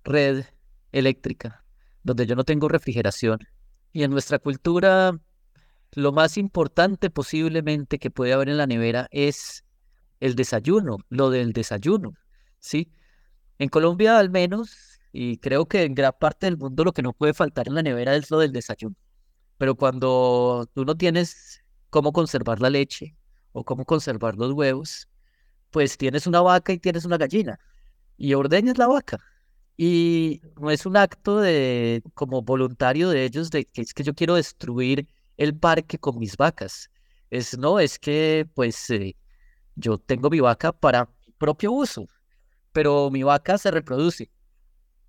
red 0.04 0.44
eléctrica, 0.92 1.64
donde 2.02 2.26
yo 2.26 2.34
no 2.34 2.44
tengo 2.44 2.68
refrigeración, 2.68 3.40
y 3.92 4.04
en 4.04 4.10
nuestra 4.10 4.38
cultura 4.38 5.18
lo 5.92 6.12
más 6.12 6.36
importante 6.36 7.10
posiblemente 7.10 7.98
que 7.98 8.10
puede 8.10 8.32
haber 8.32 8.48
en 8.48 8.58
la 8.58 8.66
nevera 8.66 9.08
es 9.10 9.64
el 10.20 10.34
desayuno, 10.36 10.98
lo 11.08 11.30
del 11.30 11.52
desayuno. 11.52 12.14
¿Sí? 12.60 12.92
En 13.58 13.68
Colombia 13.68 14.18
al 14.18 14.30
menos, 14.30 15.00
y 15.12 15.38
creo 15.38 15.66
que 15.66 15.84
en 15.84 15.94
gran 15.94 16.14
parte 16.18 16.46
del 16.46 16.56
mundo 16.58 16.84
lo 16.84 16.92
que 16.92 17.02
no 17.02 17.12
puede 17.12 17.34
faltar 17.34 17.68
en 17.68 17.74
la 17.74 17.82
nevera 17.82 18.16
es 18.16 18.30
lo 18.30 18.38
del 18.38 18.52
desayuno. 18.52 18.96
Pero 19.58 19.74
cuando 19.76 20.68
tú 20.74 20.84
no 20.84 20.96
tienes 20.96 21.62
cómo 21.90 22.12
conservar 22.12 22.60
la 22.60 22.70
leche 22.70 23.16
o 23.52 23.64
cómo 23.64 23.84
conservar 23.84 24.36
los 24.36 24.52
huevos, 24.52 25.08
pues 25.70 25.98
tienes 25.98 26.26
una 26.26 26.40
vaca 26.40 26.72
y 26.72 26.78
tienes 26.78 27.04
una 27.04 27.18
gallina 27.18 27.58
y 28.16 28.34
ordeñas 28.34 28.78
la 28.78 28.88
vaca. 28.88 29.18
Y 29.76 30.42
no 30.60 30.70
es 30.70 30.86
un 30.86 30.96
acto 30.96 31.40
de 31.40 32.02
como 32.14 32.42
voluntario 32.42 33.10
de 33.10 33.24
ellos 33.24 33.50
de 33.50 33.64
que 33.66 33.82
es 33.82 33.94
que 33.94 34.02
yo 34.04 34.14
quiero 34.14 34.34
destruir 34.36 35.08
el 35.36 35.56
parque 35.58 35.98
con 35.98 36.18
mis 36.18 36.36
vacas. 36.36 36.90
Es 37.30 37.58
no, 37.58 37.80
es 37.80 37.98
que 37.98 38.48
pues 38.54 38.90
eh, 38.90 39.16
yo 39.76 39.98
tengo 39.98 40.30
mi 40.30 40.40
vaca 40.40 40.72
para 40.72 41.10
propio 41.38 41.72
uso 41.72 42.06
pero 42.72 43.10
mi 43.10 43.22
vaca 43.22 43.58
se 43.58 43.70
reproduce. 43.70 44.30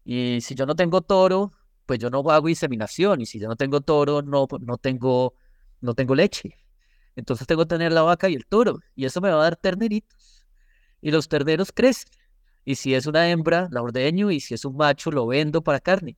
Y 0.04 0.42
si 0.42 0.56
yo 0.56 0.66
no 0.66 0.76
tengo 0.76 1.02
toro, 1.02 1.52
pues 1.86 2.00
yo 2.00 2.10
no 2.10 2.20
hago 2.30 2.50
inseminación. 2.50 3.22
Y 3.22 3.26
si 3.26 3.40
yo 3.40 3.48
no 3.48 3.56
tengo 3.56 3.82
toro, 3.82 4.22
no, 4.22 4.48
no, 4.62 4.78
tengo, 4.78 5.36
no 5.82 5.94
tengo 5.94 6.16
leche. 6.16 6.58
Entonces 7.16 7.48
tengo 7.48 7.64
que 7.64 7.70
tener 7.70 7.92
la 7.92 8.02
vaca 8.02 8.30
y 8.30 8.36
el 8.36 8.46
toro. 8.46 8.80
Y 8.96 9.06
eso 9.06 9.22
me 9.22 9.30
va 9.30 9.40
a 9.42 9.44
dar 9.44 9.56
terneritos. 9.56 10.46
Y 11.02 11.12
los 11.12 11.28
terneros 11.28 11.72
crecen. 11.72 12.10
Y 12.64 12.76
si 12.76 12.94
es 12.94 13.08
una 13.08 13.30
hembra, 13.30 13.68
la 13.72 13.82
ordeño. 13.82 14.32
Y 14.32 14.40
si 14.40 14.54
es 14.54 14.66
un 14.66 14.78
macho, 14.78 15.12
lo 15.12 15.28
vendo 15.28 15.62
para 15.62 15.80
carne. 15.80 16.18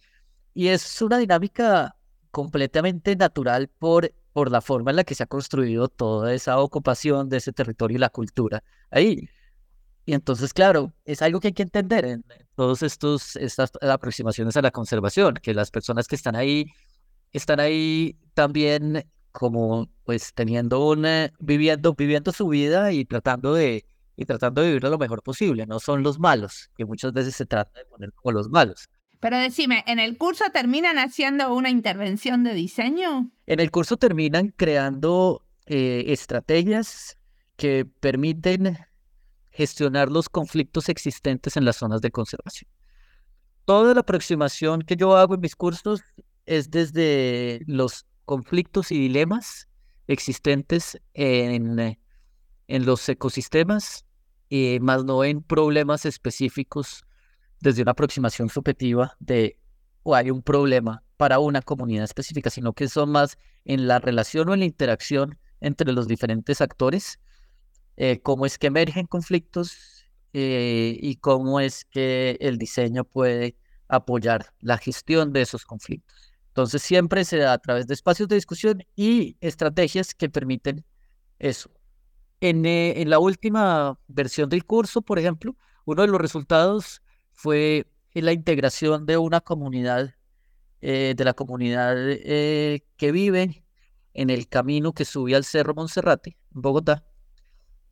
Y 0.53 0.67
es 0.67 1.01
una 1.01 1.17
dinámica 1.17 1.95
completamente 2.31 3.15
natural 3.15 3.69
por, 3.79 4.13
por 4.33 4.51
la 4.51 4.61
forma 4.61 4.91
en 4.91 4.97
la 4.97 5.03
que 5.03 5.15
se 5.15 5.23
ha 5.23 5.27
construido 5.27 5.87
toda 5.87 6.33
esa 6.33 6.59
ocupación 6.59 7.29
de 7.29 7.37
ese 7.37 7.53
territorio 7.53 7.97
y 7.97 7.99
la 7.99 8.09
cultura 8.09 8.63
ahí. 8.89 9.29
Y 10.05 10.13
entonces, 10.13 10.53
claro, 10.53 10.93
es 11.05 11.21
algo 11.21 11.39
que 11.39 11.47
hay 11.47 11.53
que 11.53 11.63
entender. 11.63 12.19
todos 12.55 12.83
estos 12.83 13.35
estas 13.35 13.71
aproximaciones 13.81 14.57
a 14.57 14.61
la 14.61 14.71
conservación, 14.71 15.35
que 15.35 15.53
las 15.53 15.71
personas 15.71 16.07
que 16.07 16.15
están 16.15 16.35
ahí 16.35 16.65
están 17.31 17.59
ahí 17.59 18.15
también 18.33 19.05
como 19.31 19.89
pues 20.03 20.33
teniendo 20.33 20.87
una 20.87 21.31
viviendo 21.39 21.93
viviendo 21.93 22.31
su 22.31 22.47
vida 22.47 22.91
y 22.91 23.05
tratando 23.05 23.53
de 23.53 23.85
y 24.15 24.25
tratando 24.25 24.61
de 24.61 24.67
vivir 24.67 24.83
lo 24.83 24.97
mejor 24.99 25.23
posible, 25.23 25.65
no 25.65 25.79
son 25.79 26.03
los 26.03 26.19
malos, 26.19 26.69
que 26.77 26.85
muchas 26.85 27.13
veces 27.13 27.35
se 27.35 27.45
trata 27.47 27.79
de 27.79 27.85
poner 27.85 28.13
como 28.13 28.33
los 28.33 28.49
malos. 28.49 28.87
Pero 29.19 29.39
decime, 29.39 29.83
¿en 29.87 29.99
el 29.99 30.17
curso 30.17 30.43
terminan 30.53 30.99
haciendo 30.99 31.55
una 31.55 31.69
intervención 31.69 32.43
de 32.43 32.53
diseño? 32.53 33.31
En 33.47 33.59
el 33.59 33.71
curso 33.71 33.97
terminan 33.97 34.53
creando 34.55 35.45
eh, 35.65 36.03
estrategias 36.07 37.17
que 37.55 37.85
permiten 37.85 38.77
gestionar 39.53 40.11
los 40.11 40.29
conflictos 40.29 40.89
existentes 40.89 41.55
en 41.57 41.65
las 41.65 41.77
zonas 41.77 42.01
de 42.01 42.11
conservación. 42.11 42.69
Toda 43.65 43.93
la 43.93 44.01
aproximación 44.01 44.81
que 44.81 44.95
yo 44.95 45.15
hago 45.15 45.35
en 45.35 45.39
mis 45.39 45.55
cursos 45.55 46.01
es 46.45 46.69
desde 46.69 47.61
los 47.67 48.05
conflictos 48.25 48.91
y 48.91 48.99
dilemas 48.99 49.69
existentes 50.07 50.99
en, 51.13 51.97
en 52.67 52.85
los 52.85 53.07
ecosistemas, 53.07 54.05
y 54.49 54.79
más 54.81 55.03
no 55.03 55.23
en 55.23 55.41
problemas 55.41 56.05
específicos 56.05 57.05
desde 57.59 57.81
una 57.81 57.91
aproximación 57.91 58.49
subjetiva 58.49 59.15
de 59.19 59.57
o 60.03 60.15
hay 60.15 60.29
un 60.29 60.43
problema 60.43 61.01
para 61.15 61.39
una 61.39 61.61
comunidad 61.61 62.03
específica, 62.03 62.49
sino 62.49 62.73
que 62.73 62.89
son 62.89 63.09
más 63.09 63.37
en 63.63 63.87
la 63.87 63.99
relación 63.99 64.49
o 64.49 64.53
en 64.53 64.59
la 64.59 64.65
interacción 64.65 65.39
entre 65.61 65.93
los 65.93 66.07
diferentes 66.07 66.59
actores 66.59 67.19
eh, 67.97 68.21
cómo 68.21 68.45
es 68.45 68.57
que 68.57 68.67
emergen 68.67 69.05
conflictos 69.05 70.05
eh, 70.33 70.97
y 70.99 71.17
cómo 71.17 71.59
es 71.59 71.85
que 71.85 72.37
el 72.41 72.57
diseño 72.57 73.03
puede 73.03 73.55
apoyar 73.87 74.53
la 74.59 74.77
gestión 74.77 75.31
de 75.33 75.41
esos 75.41 75.65
conflictos. 75.65 76.33
Entonces 76.47 76.81
siempre 76.81 77.25
se 77.25 77.37
da 77.37 77.53
a 77.53 77.57
través 77.59 77.87
de 77.87 77.93
espacios 77.93 78.27
de 78.29 78.35
discusión 78.35 78.83
y 78.95 79.37
estrategias 79.41 80.13
que 80.15 80.29
permiten 80.29 80.85
eso. 81.39 81.71
En, 82.41 82.65
eh, 82.65 83.03
la 83.07 83.19
última 83.19 83.99
versión 84.07 84.49
del 84.49 84.65
curso, 84.65 85.01
por 85.01 85.19
ejemplo, 85.19 85.55
uno 85.85 86.01
de 86.01 86.07
los 86.07 86.19
resultados 86.19 87.01
fue 87.31 87.87
la 88.13 88.33
integración 88.33 89.05
de 89.05 89.17
una 89.17 89.41
comunidad, 89.41 90.13
de 90.81 91.15
la 91.17 91.33
comunidad 91.33 91.95
que 91.95 93.11
vive 93.13 93.63
en 94.13 94.29
el 94.29 94.47
camino 94.49 94.93
que 94.93 95.05
sube 95.05 95.35
al 95.35 95.45
Cerro 95.45 95.73
Monserrate, 95.73 96.37
en 96.53 96.61
Bogotá, 96.61 97.05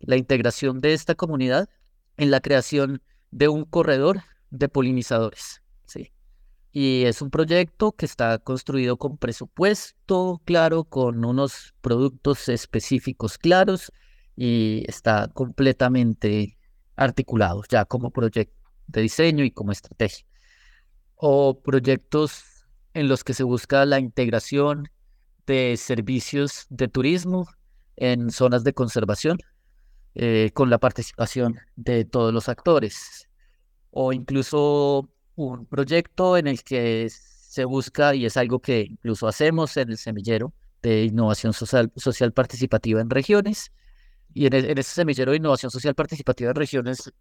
la 0.04 0.18
integración 0.18 0.82
de 0.82 0.93
esta 0.93 1.16
comunidad 1.16 1.70
en 2.18 2.32
la 2.32 2.41
creación 2.41 3.02
de 3.32 3.47
un 3.47 3.66
corredor 3.66 4.22
de 4.49 4.70
polinizadores. 4.70 5.62
¿sí? 5.86 6.12
Y 6.72 7.04
es 7.06 7.22
un 7.22 7.30
proyecto 7.30 7.93
que 7.93 8.06
está 8.06 8.38
construido 8.39 8.97
con 8.97 9.18
presupuesto 9.18 10.41
claro, 10.45 10.84
con 10.84 11.26
unos 11.26 11.74
productos 11.82 12.49
específicos 12.49 13.38
claros 13.38 13.91
y 14.36 14.84
está 14.88 15.30
completamente 15.34 16.58
articulado 16.95 17.64
ya 17.70 17.86
como 17.86 18.12
proyecto 18.12 18.56
de 18.88 19.02
diseño 19.02 19.43
y 19.43 19.52
como 19.52 19.72
estrategia. 19.72 20.26
O 21.16 21.62
proyectos 21.62 22.43
en 22.93 23.08
los 23.08 23.24
que 23.24 23.34
se 23.34 23.43
busca 23.43 23.86
la 23.86 23.99
integración 23.99 24.89
de 25.45 25.76
servicios 25.78 26.66
de 26.70 26.88
turismo 26.88 27.47
en 27.95 28.32
zonas 28.32 28.64
de 28.64 28.74
conservación 28.74 29.38
eh, 30.16 30.51
con 30.53 30.70
la 30.70 30.78
participación 30.78 31.59
de 31.76 32.05
todos 32.05 32.34
los 32.34 32.49
actores. 32.49 33.30
O 33.91 34.14
incluso 34.14 35.09
un 35.36 35.66
proyecto 35.66 36.38
en 36.38 36.47
el 36.47 36.64
que 36.64 37.09
se 37.09 37.66
busca, 37.66 38.16
y 38.16 38.26
es 38.26 38.38
algo 38.38 38.59
que 38.59 38.82
incluso 38.82 39.28
hacemos 39.28 39.76
en 39.78 39.89
el 39.89 39.97
semillero 39.97 40.53
de 40.82 41.05
innovación 41.05 41.53
social, 41.53 41.91
participativa 42.34 43.01
en 43.01 43.09
regiones, 43.09 43.72
y 44.34 44.45
en, 44.47 44.53
e, 44.53 44.72
en 44.72 44.78
ese 44.78 44.91
semillero 44.91 45.32
de 45.32 45.38
innovación 45.38 45.72
social 45.72 45.95
participativa 45.95 46.51
en 46.51 46.55
regiones 46.55 47.12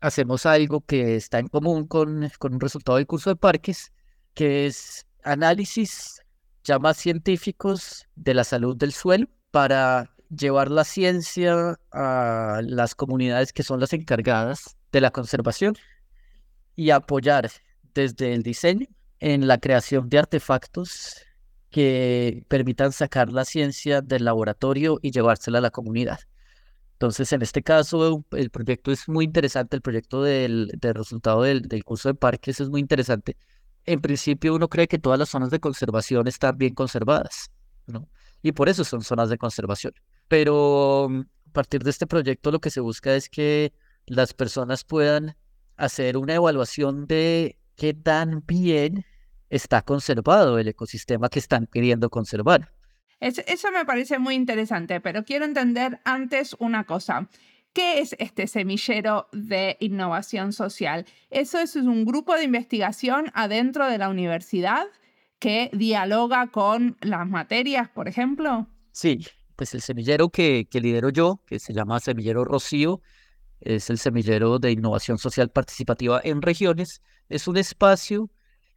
hacemos 0.00 0.46
algo 0.46 0.82
que 0.82 1.16
está 1.16 1.38
en 1.38 1.48
común 1.48 1.86
con, 1.86 2.30
con 2.38 2.54
un 2.54 2.60
resultado 2.60 2.96
del 2.98 3.06
curso 3.06 3.30
de 3.30 3.36
parques, 3.36 3.92
que 4.34 4.66
es 4.66 5.06
análisis 5.24 6.20
ya 6.64 6.78
más 6.78 6.96
científicos 6.96 8.06
de 8.14 8.34
la 8.34 8.44
salud 8.44 8.76
del 8.76 8.92
suelo 8.92 9.28
para 9.50 10.15
llevar 10.36 10.70
la 10.70 10.84
ciencia 10.84 11.78
a 11.92 12.60
las 12.64 12.94
comunidades 12.94 13.52
que 13.52 13.62
son 13.62 13.80
las 13.80 13.92
encargadas 13.92 14.76
de 14.92 15.00
la 15.00 15.10
conservación 15.10 15.76
y 16.74 16.90
apoyar 16.90 17.50
desde 17.94 18.34
el 18.34 18.42
diseño 18.42 18.86
en 19.20 19.46
la 19.48 19.58
creación 19.58 20.08
de 20.08 20.18
artefactos 20.18 21.22
que 21.70 22.44
permitan 22.48 22.92
sacar 22.92 23.32
la 23.32 23.44
ciencia 23.44 24.02
del 24.02 24.24
laboratorio 24.24 24.98
y 25.02 25.10
llevársela 25.10 25.58
a 25.58 25.62
la 25.62 25.70
comunidad. 25.70 26.20
Entonces, 26.92 27.32
en 27.32 27.42
este 27.42 27.62
caso, 27.62 28.24
el 28.32 28.50
proyecto 28.50 28.90
es 28.90 29.08
muy 29.08 29.26
interesante, 29.26 29.76
el 29.76 29.82
proyecto 29.82 30.22
del, 30.22 30.70
resultado 30.80 31.42
del, 31.42 31.62
del, 31.62 31.84
curso 31.84 32.08
de 32.08 32.14
parques 32.14 32.60
es 32.60 32.70
muy 32.70 32.80
interesante. 32.80 33.36
En 33.84 34.00
principio, 34.00 34.54
uno 34.54 34.68
cree 34.68 34.88
que 34.88 34.98
todas 34.98 35.18
las 35.18 35.28
zonas 35.28 35.50
de 35.50 35.60
conservación 35.60 36.26
están 36.26 36.56
bien 36.56 36.74
conservadas, 36.74 37.50
¿no? 37.86 38.08
Y 38.42 38.52
por 38.52 38.68
eso 38.68 38.84
son 38.84 39.02
zonas 39.02 39.28
de 39.28 39.38
conservación. 39.38 39.92
Pero 40.28 41.08
mm, 41.10 41.20
a 41.20 41.52
partir 41.52 41.82
de 41.82 41.90
este 41.90 42.06
proyecto 42.06 42.50
lo 42.50 42.60
que 42.60 42.70
se 42.70 42.80
busca 42.80 43.14
es 43.14 43.28
que 43.28 43.72
las 44.06 44.34
personas 44.34 44.84
puedan 44.84 45.36
hacer 45.76 46.16
una 46.16 46.34
evaluación 46.34 47.06
de 47.06 47.58
qué 47.76 47.94
tan 47.94 48.44
bien 48.46 49.04
está 49.50 49.82
conservado 49.82 50.58
el 50.58 50.68
ecosistema 50.68 51.28
que 51.28 51.38
están 51.38 51.66
queriendo 51.66 52.10
conservar. 52.10 52.72
eso 53.20 53.70
me 53.70 53.84
parece 53.84 54.18
muy 54.18 54.34
interesante, 54.34 55.00
pero 55.00 55.24
quiero 55.24 55.44
entender 55.44 56.00
antes 56.04 56.56
una 56.58 56.84
cosa. 56.84 57.28
¿Qué 57.72 58.00
es 58.00 58.16
este 58.18 58.46
semillero 58.46 59.28
de 59.32 59.76
innovación 59.80 60.54
social? 60.54 61.04
¿Eso 61.30 61.58
es 61.58 61.76
un 61.76 62.06
grupo 62.06 62.34
de 62.34 62.44
investigación 62.44 63.30
adentro 63.34 63.86
de 63.86 63.98
la 63.98 64.08
universidad 64.08 64.86
que 65.38 65.68
dialoga 65.74 66.46
con 66.46 66.96
las 67.02 67.28
materias, 67.28 67.90
por 67.90 68.08
ejemplo? 68.08 68.66
Sí, 68.92 69.26
pues 69.56 69.74
el 69.74 69.80
semillero 69.80 70.28
que, 70.28 70.68
que 70.70 70.80
lidero 70.80 71.10
yo, 71.10 71.40
que 71.46 71.58
se 71.58 71.72
llama 71.72 72.00
Semillero 72.00 72.44
Rocío, 72.44 73.00
es 73.60 73.90
el 73.90 73.98
semillero 73.98 74.58
de 74.58 74.72
innovación 74.72 75.18
social 75.18 75.50
participativa 75.50 76.20
en 76.22 76.42
regiones. 76.42 77.02
Es 77.28 77.48
un 77.48 77.56
espacio 77.56 78.30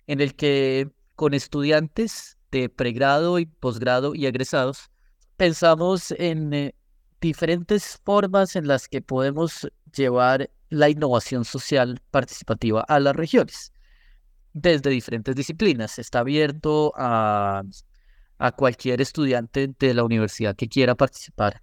en 0.08 0.22
el 0.22 0.36
que 0.36 0.90
con 1.16 1.34
estudiantes 1.34 2.38
de 2.52 2.70
pregrado 2.70 3.40
y 3.40 3.46
posgrado 3.46 4.16
y 4.16 4.26
egresados 4.26 4.90
pensamos 5.38 6.12
en 6.12 6.54
eh, 6.54 6.76
diferentes 7.22 8.00
formas 8.04 8.56
en 8.56 8.68
las 8.68 8.88
que 8.88 9.02
podemos 9.02 9.70
llevar 9.96 10.50
la 10.70 10.90
innovación 10.90 11.46
social 11.46 12.02
participativa 12.12 12.82
a 12.82 13.00
las 13.00 13.16
regiones 13.16 13.74
desde 14.54 14.90
diferentes 14.90 15.36
disciplinas. 15.36 16.00
Está 16.00 16.20
abierto 16.20 16.94
a 16.96 17.64
a 18.40 18.54
cualquier 18.54 19.02
estudiante 19.02 19.70
de 19.78 19.94
la 19.94 20.04
universidad 20.04 20.56
que 20.56 20.68
quiera 20.68 20.96
participar 20.96 21.62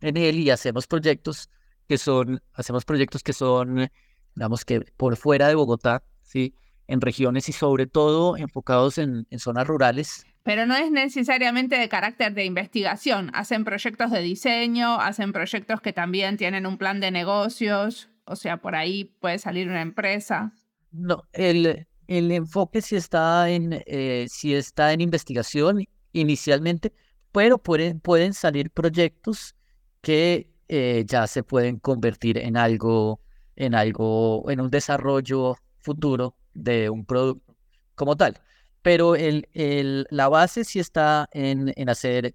en 0.00 0.16
él 0.16 0.40
y 0.40 0.50
hacemos 0.50 0.86
proyectos 0.86 1.50
que 1.86 1.98
son, 1.98 2.42
hacemos 2.54 2.84
proyectos 2.84 3.22
que 3.22 3.32
son, 3.32 3.88
digamos 4.34 4.64
que 4.64 4.80
por 4.96 5.16
fuera 5.16 5.48
de 5.48 5.54
Bogotá, 5.54 6.02
¿sí? 6.22 6.54
en 6.88 7.00
regiones 7.00 7.48
y 7.48 7.52
sobre 7.52 7.86
todo 7.86 8.36
enfocados 8.36 8.98
en, 8.98 9.26
en 9.30 9.38
zonas 9.38 9.66
rurales. 9.66 10.24
Pero 10.42 10.64
no 10.64 10.74
es 10.76 10.90
necesariamente 10.90 11.76
de 11.76 11.88
carácter 11.88 12.32
de 12.32 12.44
investigación, 12.44 13.30
hacen 13.34 13.64
proyectos 13.64 14.10
de 14.10 14.22
diseño, 14.22 15.00
hacen 15.00 15.32
proyectos 15.32 15.80
que 15.80 15.92
también 15.92 16.36
tienen 16.36 16.66
un 16.66 16.78
plan 16.78 17.00
de 17.00 17.10
negocios, 17.10 18.08
o 18.24 18.36
sea, 18.36 18.56
por 18.56 18.74
ahí 18.74 19.04
puede 19.20 19.38
salir 19.38 19.68
una 19.68 19.82
empresa. 19.82 20.52
No, 20.92 21.24
el, 21.32 21.86
el 22.06 22.32
enfoque 22.32 22.80
sí 22.80 22.96
está 22.96 23.50
en, 23.50 23.82
eh, 23.86 24.26
sí 24.30 24.54
está 24.54 24.92
en 24.92 25.00
investigación 25.00 25.84
inicialmente, 26.20 26.92
pero 27.32 27.58
pueden, 27.58 28.00
pueden 28.00 28.32
salir 28.32 28.70
proyectos 28.70 29.54
que 30.00 30.48
eh, 30.68 31.04
ya 31.06 31.26
se 31.26 31.42
pueden 31.42 31.78
convertir 31.78 32.38
en 32.38 32.56
algo, 32.56 33.20
en 33.54 33.74
algo, 33.74 34.50
en 34.50 34.60
un 34.60 34.70
desarrollo 34.70 35.56
futuro 35.78 36.34
de 36.54 36.90
un 36.90 37.04
producto 37.04 37.54
como 37.94 38.16
tal. 38.16 38.38
Pero 38.82 39.16
el, 39.16 39.48
el, 39.52 40.06
la 40.10 40.28
base 40.28 40.64
sí 40.64 40.78
está 40.78 41.28
en, 41.32 41.72
en, 41.76 41.88
hacer, 41.88 42.34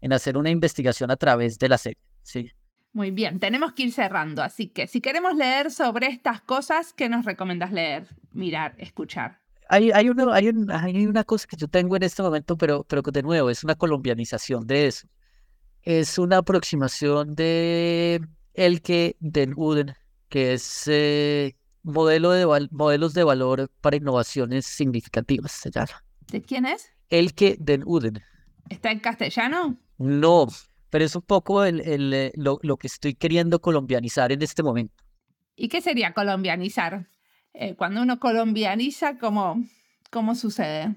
en 0.00 0.12
hacer 0.12 0.36
una 0.36 0.50
investigación 0.50 1.10
a 1.10 1.16
través 1.16 1.58
de 1.58 1.68
la 1.68 1.78
serie. 1.78 1.98
Sí. 2.22 2.50
Muy 2.92 3.10
bien, 3.10 3.40
tenemos 3.40 3.72
que 3.72 3.84
ir 3.84 3.92
cerrando, 3.92 4.42
así 4.42 4.68
que 4.68 4.86
si 4.86 5.00
queremos 5.00 5.34
leer 5.34 5.70
sobre 5.70 6.06
estas 6.06 6.40
cosas, 6.40 6.94
¿qué 6.94 7.08
nos 7.08 7.24
recomiendas 7.24 7.72
leer, 7.72 8.08
mirar, 8.32 8.74
escuchar? 8.78 9.45
Hay, 9.68 9.90
hay, 9.92 10.08
una, 10.08 10.34
hay, 10.34 10.50
hay, 10.70 11.06
una 11.06 11.24
cosa 11.24 11.46
que 11.46 11.56
yo 11.56 11.68
tengo 11.68 11.96
en 11.96 12.02
este 12.02 12.22
momento, 12.22 12.56
pero, 12.56 12.84
pero 12.84 13.02
de 13.02 13.22
nuevo 13.22 13.50
es 13.50 13.64
una 13.64 13.74
colombianización 13.74 14.66
de 14.66 14.86
eso. 14.86 15.08
Es 15.82 16.18
una 16.18 16.38
aproximación 16.38 17.34
de 17.34 18.20
el 18.54 18.82
que 18.82 19.16
Den 19.20 19.54
Uden, 19.56 19.94
que 20.28 20.54
es 20.54 20.84
eh, 20.86 21.56
modelo 21.82 22.32
de 22.32 22.68
modelos 22.70 23.14
de 23.14 23.24
valor 23.24 23.70
para 23.80 23.96
innovaciones 23.96 24.66
significativas, 24.66 25.52
se 25.52 25.70
llama. 25.70 26.02
¿De 26.30 26.42
quién 26.42 26.66
es? 26.66 26.90
Elke 27.08 27.56
den 27.60 27.82
Uden. 27.86 28.20
¿Está 28.68 28.90
en 28.90 28.98
castellano? 28.98 29.78
No, 29.98 30.48
pero 30.90 31.04
es 31.04 31.14
un 31.14 31.22
poco 31.22 31.64
el, 31.64 31.80
eh, 32.12 32.32
lo, 32.34 32.58
que 32.76 32.88
estoy 32.88 33.14
queriendo 33.14 33.60
colombianizar 33.60 34.32
en 34.32 34.42
este 34.42 34.62
momento. 34.62 35.04
¿Y 35.54 35.68
qué 35.68 35.80
sería 35.80 36.12
colombianizar? 36.12 37.08
Eh, 37.58 37.74
cuando 37.74 38.02
uno 38.02 38.20
colombianiza, 38.20 39.16
¿cómo, 39.18 39.64
cómo 40.10 40.34
sucede? 40.34 40.94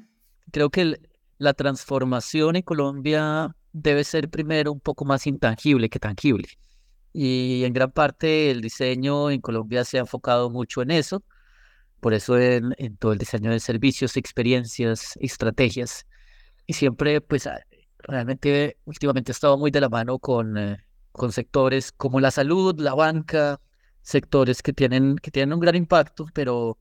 Creo 0.52 0.70
que 0.70 1.00
la 1.38 1.54
transformación 1.54 2.58
en 2.58 2.64
Colombia 2.64 3.56
debe 3.72 4.04
ser 4.04 4.30
primero 4.30 4.74
un 4.74 4.82
poco 4.82 5.06
más 5.06 5.26
intangible 5.26 5.90
que 5.90 6.00
tangible. 6.00 6.50
Y 7.14 7.64
en 7.64 7.72
gran 7.72 7.92
parte 7.92 8.52
el 8.52 8.60
diseño 8.60 9.32
en 9.32 9.40
Colombia 9.40 9.86
se 9.86 9.98
ha 9.98 10.02
enfocado 10.02 10.50
mucho 10.50 10.82
en 10.82 10.92
eso. 10.92 11.24
Por 12.02 12.14
eso 12.14 12.38
en, 12.38 12.76
todo 12.98 13.14
el 13.14 13.20
diseño 13.20 13.52
de 13.52 13.62
servicios, 13.62 14.18
experiencias, 14.18 15.18
estrategias. 15.22 16.08
Y 16.66 16.74
siempre, 16.74 17.22
pues, 17.22 17.48
ah, 17.48 17.60
realmente 18.00 18.78
últimamente 18.84 19.32
he 19.32 19.34
estado 19.34 19.58
muy 19.58 19.72
de 19.72 19.80
la 19.80 19.90
mano 19.90 20.20
con, 20.20 20.58
eh, 20.58 20.78
con 21.14 21.32
sectores 21.32 21.94
como 21.94 22.20
la 22.20 22.32
salud, 22.32 22.78
la 22.80 22.96
banca, 22.96 23.62
sectores 24.02 24.62
que 24.62 24.74
tienen, 24.74 25.18
que 25.18 25.32
tienen 25.32 25.54
un 25.54 25.60
gran 25.60 25.76
impacto, 25.76 26.26
pero 26.34 26.78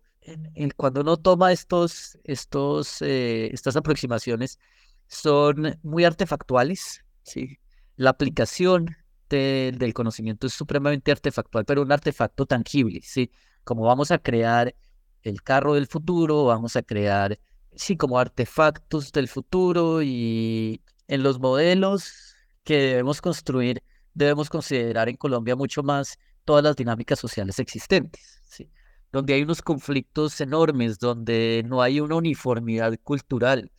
cuando 0.77 1.01
uno 1.01 1.17
toma 1.17 1.53
estos, 1.53 2.19
estos, 2.25 3.03
eh, 3.03 3.51
estas 3.53 3.77
aproximaciones, 3.77 4.59
son 5.07 5.79
muy 5.83 6.05
artefactuales, 6.05 7.05
¿sí? 7.23 7.59
La 7.97 8.11
aplicación 8.11 8.97
del 9.29 9.93
conocimiento 9.95 10.47
es 10.47 10.55
supremamente 10.55 11.13
artefactual, 11.13 11.65
pero 11.65 11.83
un 11.83 11.93
artefacto 11.93 12.47
tangible, 12.47 13.01
¿sí? 13.03 13.31
Como 13.65 13.83
vamos 13.83 14.11
a 14.11 14.19
crear 14.19 14.75
el 15.23 15.43
carro 15.43 15.75
del 15.75 15.87
futuro, 15.87 16.45
vamos 16.45 16.77
a 16.77 16.83
crear, 16.83 17.39
sí, 17.75 17.97
como 17.97 18.19
artefactos 18.19 19.13
del 19.13 19.29
futuro 19.29 20.03
y 20.03 20.83
en 21.09 21.23
los 21.23 21.39
modelos 21.41 22.35
que 22.65 22.79
debemos 22.79 23.21
construir, 23.21 23.83
debemos 24.15 24.49
considerar 24.51 25.09
en 25.09 25.17
Colombia 25.17 25.57
mucho 25.57 25.83
más 25.83 26.19
todas 26.49 26.65
las 26.65 26.77
dinámicas 26.77 27.19
sociales 27.19 27.59
existentes, 27.59 28.41
¿sí? 28.49 28.71
donde 29.13 29.35
hay 29.35 29.43
unos 29.43 29.61
conflictos 29.61 30.41
enormes, 30.41 30.99
donde 30.99 31.63
no 31.67 31.83
hay 31.83 32.01
una 32.01 32.15
uniformidad 32.15 32.99
cultural. 33.03 33.71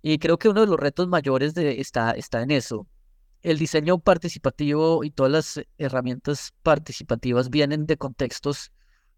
Y 0.00 0.18
creo 0.18 0.38
que 0.38 0.48
uno 0.48 0.60
de 0.60 0.68
los 0.68 0.78
retos 0.78 1.08
mayores 1.08 1.54
de, 1.54 1.80
está, 1.80 2.12
está 2.12 2.40
en 2.42 2.52
eso. 2.52 2.86
El 3.42 3.58
diseño 3.58 3.98
participativo 3.98 5.02
y 5.02 5.10
todas 5.10 5.32
las 5.32 5.66
herramientas 5.76 6.54
participativas 6.62 7.50
vienen 7.50 7.84
de 7.84 7.96
contextos 7.96 8.70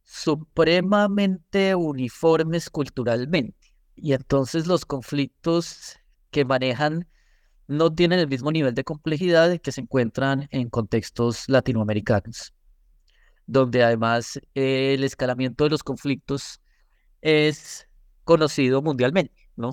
supremamente 0.03 1.75
uniformes 1.75 2.71
culturalmente. 2.71 3.75
Y 3.95 4.15
entonces 4.15 4.67
los 4.67 4.87
conflictos 4.87 5.99
que 6.31 6.47
manejan 6.47 7.07
no 7.67 7.93
tienen 7.93 8.21
el 8.21 8.29
mismo 8.29 8.51
nivel 8.51 8.75
de 8.75 8.85
complejidad 8.85 9.61
que 9.61 9.73
se 9.73 9.83
encuentran 9.83 10.49
en 10.51 10.71
contextos 10.71 11.47
latinoamericanos 11.51 12.55
donde 13.47 13.83
además 13.83 14.41
el 14.55 15.05
escalamiento 15.05 15.65
de 15.65 15.71
los 15.71 15.83
conflictos 15.83 16.61
es 17.21 17.89
conocido 18.25 18.83
mundialmente, 18.83 19.51
¿no? 19.57 19.71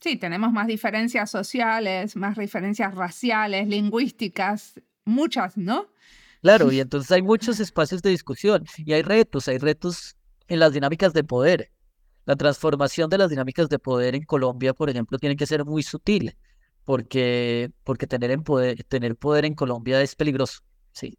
Sí, 0.00 0.16
tenemos 0.16 0.52
más 0.52 0.66
diferencias 0.66 1.30
sociales, 1.30 2.16
más 2.16 2.36
diferencias 2.36 2.94
raciales, 2.94 3.68
lingüísticas, 3.68 4.80
muchas, 5.04 5.56
¿no? 5.56 5.86
Claro, 6.40 6.72
y 6.72 6.80
entonces 6.80 7.10
hay 7.12 7.22
muchos 7.22 7.60
espacios 7.60 8.02
de 8.02 8.10
discusión 8.10 8.64
y 8.78 8.94
hay 8.94 9.02
retos, 9.02 9.46
hay 9.46 9.58
retos 9.58 10.16
en 10.48 10.58
las 10.58 10.72
dinámicas 10.72 11.12
de 11.12 11.22
poder. 11.22 11.70
La 12.24 12.36
transformación 12.36 13.10
de 13.10 13.18
las 13.18 13.30
dinámicas 13.30 13.68
de 13.68 13.78
poder 13.78 14.14
en 14.14 14.24
Colombia, 14.24 14.74
por 14.74 14.90
ejemplo, 14.90 15.18
tiene 15.18 15.36
que 15.36 15.46
ser 15.46 15.64
muy 15.64 15.82
sutil, 15.82 16.36
porque, 16.84 17.70
porque 17.84 18.06
tener, 18.06 18.30
en 18.30 18.42
poder, 18.42 18.82
tener 18.84 19.16
poder 19.16 19.44
en 19.44 19.54
Colombia 19.54 20.00
es 20.02 20.16
peligroso, 20.16 20.60
sí. 20.92 21.18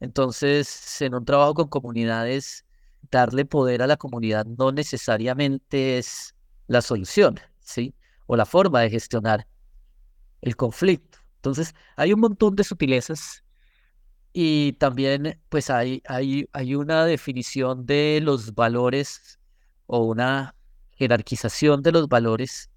Entonces, 0.00 1.00
en 1.02 1.14
un 1.14 1.24
trabajo 1.24 1.54
con 1.54 1.68
comunidades, 1.68 2.64
darle 3.10 3.44
poder 3.44 3.82
a 3.82 3.86
la 3.86 3.96
comunidad 3.96 4.46
no 4.46 4.72
necesariamente 4.72 5.98
es 5.98 6.34
la 6.66 6.82
solución, 6.82 7.38
¿sí? 7.60 7.94
O 8.26 8.36
la 8.36 8.46
forma 8.46 8.80
de 8.80 8.90
gestionar 8.90 9.46
el 10.40 10.56
conflicto. 10.56 11.18
Entonces, 11.36 11.74
hay 11.96 12.12
un 12.12 12.20
montón 12.20 12.56
de 12.56 12.64
sutilezas 12.64 13.44
y 14.32 14.74
también, 14.74 15.40
pues, 15.48 15.70
hay, 15.70 16.02
hay, 16.06 16.48
hay 16.52 16.74
una 16.74 17.04
definición 17.04 17.86
de 17.86 18.20
los 18.22 18.54
valores 18.54 19.38
o 19.86 20.04
una 20.04 20.54
jerarquización 20.92 21.82
de 21.82 21.92
los 21.92 22.08
valores 22.08 22.70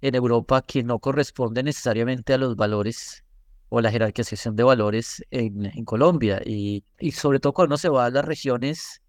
en 0.00 0.14
Europa 0.14 0.62
que 0.62 0.82
no 0.82 0.98
corresponde 0.98 1.62
necesariamente 1.62 2.34
a 2.34 2.38
los 2.38 2.56
valores 2.56 3.24
o 3.70 3.80
la 3.80 3.90
jerarquización 3.90 4.56
de 4.56 4.64
valores 4.64 5.24
en, 5.30 5.66
en 5.66 5.84
Colombia. 5.84 6.42
Y, 6.44 6.84
y, 6.98 7.12
sobre 7.12 7.38
todo 7.40 7.54
cuando 7.54 7.70
uno 7.70 7.78
se 7.78 7.88
va 7.88 8.04
a 8.04 8.10
las 8.10 8.24
regiones, 8.24 9.00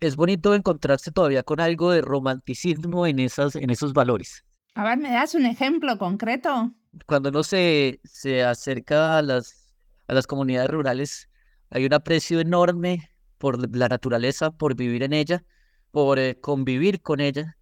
es 0.00 0.16
bonito 0.16 0.54
encontrarse 0.54 1.10
todavía 1.10 1.42
con 1.42 1.60
algo 1.60 1.90
de 1.90 2.02
romanticismo 2.02 3.06
en, 3.06 3.18
esas, 3.18 3.56
en 3.56 3.70
esos 3.70 3.94
valores. 3.94 4.44
A 4.74 4.84
ver, 4.84 4.98
¿me 4.98 5.10
das 5.10 5.34
un 5.34 5.46
ejemplo 5.46 5.96
concreto? 5.98 6.70
Cuando 7.06 7.30
uno 7.30 7.42
se, 7.42 8.00
se 8.04 8.44
acerca 8.44 9.18
a 9.18 9.22
las, 9.22 9.74
a 10.08 10.14
las 10.14 10.26
comunidades 10.26 10.70
rurales, 10.70 11.28
hay 11.70 11.86
un 11.86 11.94
aprecio 11.94 12.38
enorme 12.40 13.10
por 13.38 13.74
la 13.74 13.88
naturaleza, 13.88 14.50
por 14.50 14.76
vivir 14.76 15.02
en 15.02 15.14
ella, 15.14 15.42
por 15.90 16.18
eh, 16.18 16.38
convivir 16.38 17.00
con 17.00 17.20
ella, 17.20 17.56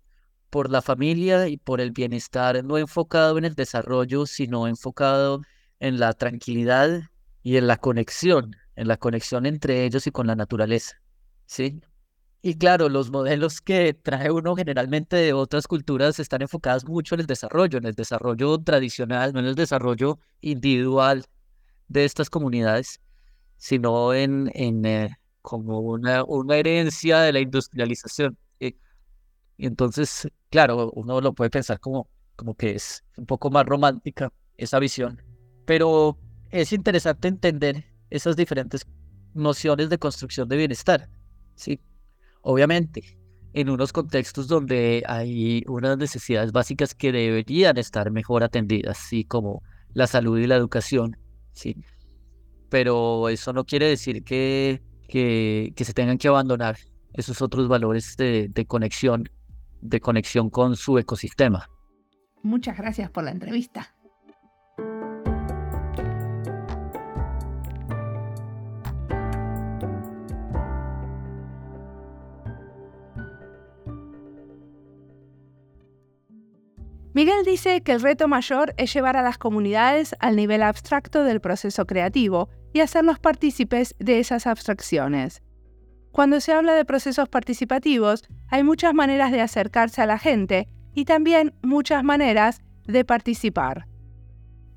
por 0.51 0.69
la 0.69 0.83
familia 0.83 1.47
y 1.47 1.59
por 1.59 1.81
el 1.81 1.93
bienestar, 1.93 2.65
no 2.65 2.77
enfocado 2.77 3.39
en 3.39 3.45
el 3.45 3.55
desarrollo, 3.55 4.27
sino 4.27 4.67
enfocado 4.67 5.43
en 5.81 5.99
la 5.99 6.13
tranquilidad 6.13 7.03
y 7.43 7.57
en 7.57 7.67
la 7.67 7.77
conexión, 7.77 8.57
en 8.77 8.89
la 8.89 8.97
conexión 8.97 9.47
entre 9.47 9.85
ellos 9.85 10.07
y 10.07 10.11
con 10.11 10.27
la 10.27 10.37
naturaleza, 10.37 11.01
¿sí? 11.47 11.81
Y 12.43 12.55
claro, 12.55 12.89
los 12.89 13.11
modelos 13.11 13.61
que 13.61 13.93
trae 13.93 14.31
uno 14.31 14.57
generalmente 14.57 15.17
de 15.17 15.33
otras 15.35 15.67
culturas 15.67 16.19
están 16.19 16.41
enfocados 16.43 16.87
mucho 16.87 17.15
en 17.15 17.21
el 17.21 17.27
desarrollo, 17.27 17.79
en 17.79 17.87
el 17.87 17.95
desarrollo 17.95 18.59
tradicional, 18.59 19.33
no 19.35 19.41
en 19.41 19.47
el 19.47 19.55
desarrollo 19.55 20.19
individual 20.41 21.25
de 21.89 22.05
estas 22.07 22.31
comunidades, 22.31 23.01
sino 23.59 24.15
en, 24.15 24.51
en 24.55 24.87
eh, 24.87 25.19
como 25.43 25.81
una, 25.81 26.25
una 26.25 26.57
herencia 26.57 27.21
de 27.21 27.33
la 27.33 27.41
industrialización. 27.41 28.39
Y 29.61 29.67
entonces, 29.67 30.27
claro, 30.49 30.91
uno 30.93 31.21
lo 31.21 31.35
puede 31.35 31.51
pensar 31.51 31.79
como, 31.81 32.09
como 32.35 32.55
que 32.55 32.77
es 32.77 33.05
un 33.19 33.27
poco 33.27 33.51
más 33.51 33.67
romántica 33.67 34.33
esa 34.57 34.79
visión, 34.79 35.21
pero 35.71 36.19
es 36.51 36.73
interesante 36.73 37.29
entender 37.29 37.85
esas 38.11 38.35
diferentes 38.35 38.85
nociones 39.35 39.89
de 39.89 39.99
construcción 39.99 40.49
de 40.49 40.57
bienestar. 40.57 41.09
¿sí? 41.55 41.81
Obviamente, 42.43 43.17
en 43.53 43.71
unos 43.71 43.93
contextos 43.93 44.49
donde 44.49 45.05
hay 45.07 45.63
unas 45.69 45.97
necesidades 45.97 46.51
básicas 46.51 46.93
que 46.93 47.13
deberían 47.13 47.79
estar 47.79 48.11
mejor 48.11 48.43
atendidas, 48.43 48.99
¿sí? 48.99 49.23
como 49.23 49.63
la 49.95 50.09
salud 50.09 50.41
y 50.41 50.49
la 50.49 50.57
educación. 50.57 51.17
¿sí? 51.53 51.77
Pero 52.69 53.29
eso 53.29 53.53
no 53.53 53.65
quiere 53.65 53.87
decir 53.87 54.25
que, 54.25 54.83
que, 55.07 55.73
que 55.77 55.85
se 55.85 55.95
tengan 55.95 56.19
que 56.19 56.27
abandonar 56.27 56.79
esos 57.13 57.41
otros 57.43 57.69
valores 57.69 58.17
de, 58.17 58.49
de 58.49 58.67
conexión, 58.67 59.31
de 59.83 60.01
conexión 60.01 60.51
con 60.51 60.75
su 60.75 60.99
ecosistema. 60.99 61.71
Muchas 62.43 62.77
gracias 62.77 63.09
por 63.09 63.23
la 63.23 63.31
entrevista. 63.31 63.95
Miguel 77.13 77.45
dice 77.45 77.81
que 77.81 77.93
el 77.93 78.03
reto 78.03 78.29
mayor 78.29 78.73
es 78.77 78.95
llevar 78.95 79.17
a 79.17 79.23
las 79.23 79.37
comunidades 79.37 80.15
al 80.21 80.37
nivel 80.37 80.63
abstracto 80.63 81.25
del 81.25 81.41
proceso 81.41 81.85
creativo 81.85 82.49
y 82.73 82.81
hacerlos 82.81 83.19
partícipes 83.19 83.97
de 83.99 84.21
esas 84.21 84.47
abstracciones. 84.47 85.43
Cuando 86.13 86.41
se 86.41 86.53
habla 86.53 86.75
de 86.75 86.85
procesos 86.85 87.29
participativos, 87.29 88.23
hay 88.49 88.63
muchas 88.63 88.95
maneras 88.95 89.33
de 89.33 89.41
acercarse 89.41 90.03
a 90.03 90.07
la 90.07 90.19
gente 90.19 90.69
y 90.95 91.05
también 91.05 91.55
muchas 91.63 92.05
maneras 92.05 92.61
de 92.85 93.05
participar. 93.05 93.87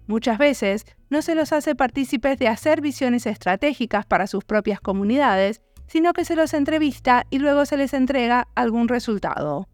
Muchas 0.07 0.37
veces 0.39 0.85
no 1.09 1.21
se 1.21 1.35
los 1.35 1.53
hace 1.53 1.75
partícipes 1.75 2.39
de 2.39 2.47
hacer 2.47 2.81
visiones 2.81 3.27
estratégicas 3.27 4.05
para 4.05 4.25
sus 4.25 4.43
propias 4.43 4.81
comunidades, 4.81 5.61
sino 5.87 6.13
que 6.13 6.25
se 6.25 6.35
los 6.35 6.53
entrevista 6.53 7.25
y 7.29 7.37
luego 7.37 7.65
se 7.65 7.77
les 7.77 7.93
entrega 7.93 8.47
algún 8.55 8.87
resultado. 8.87 9.67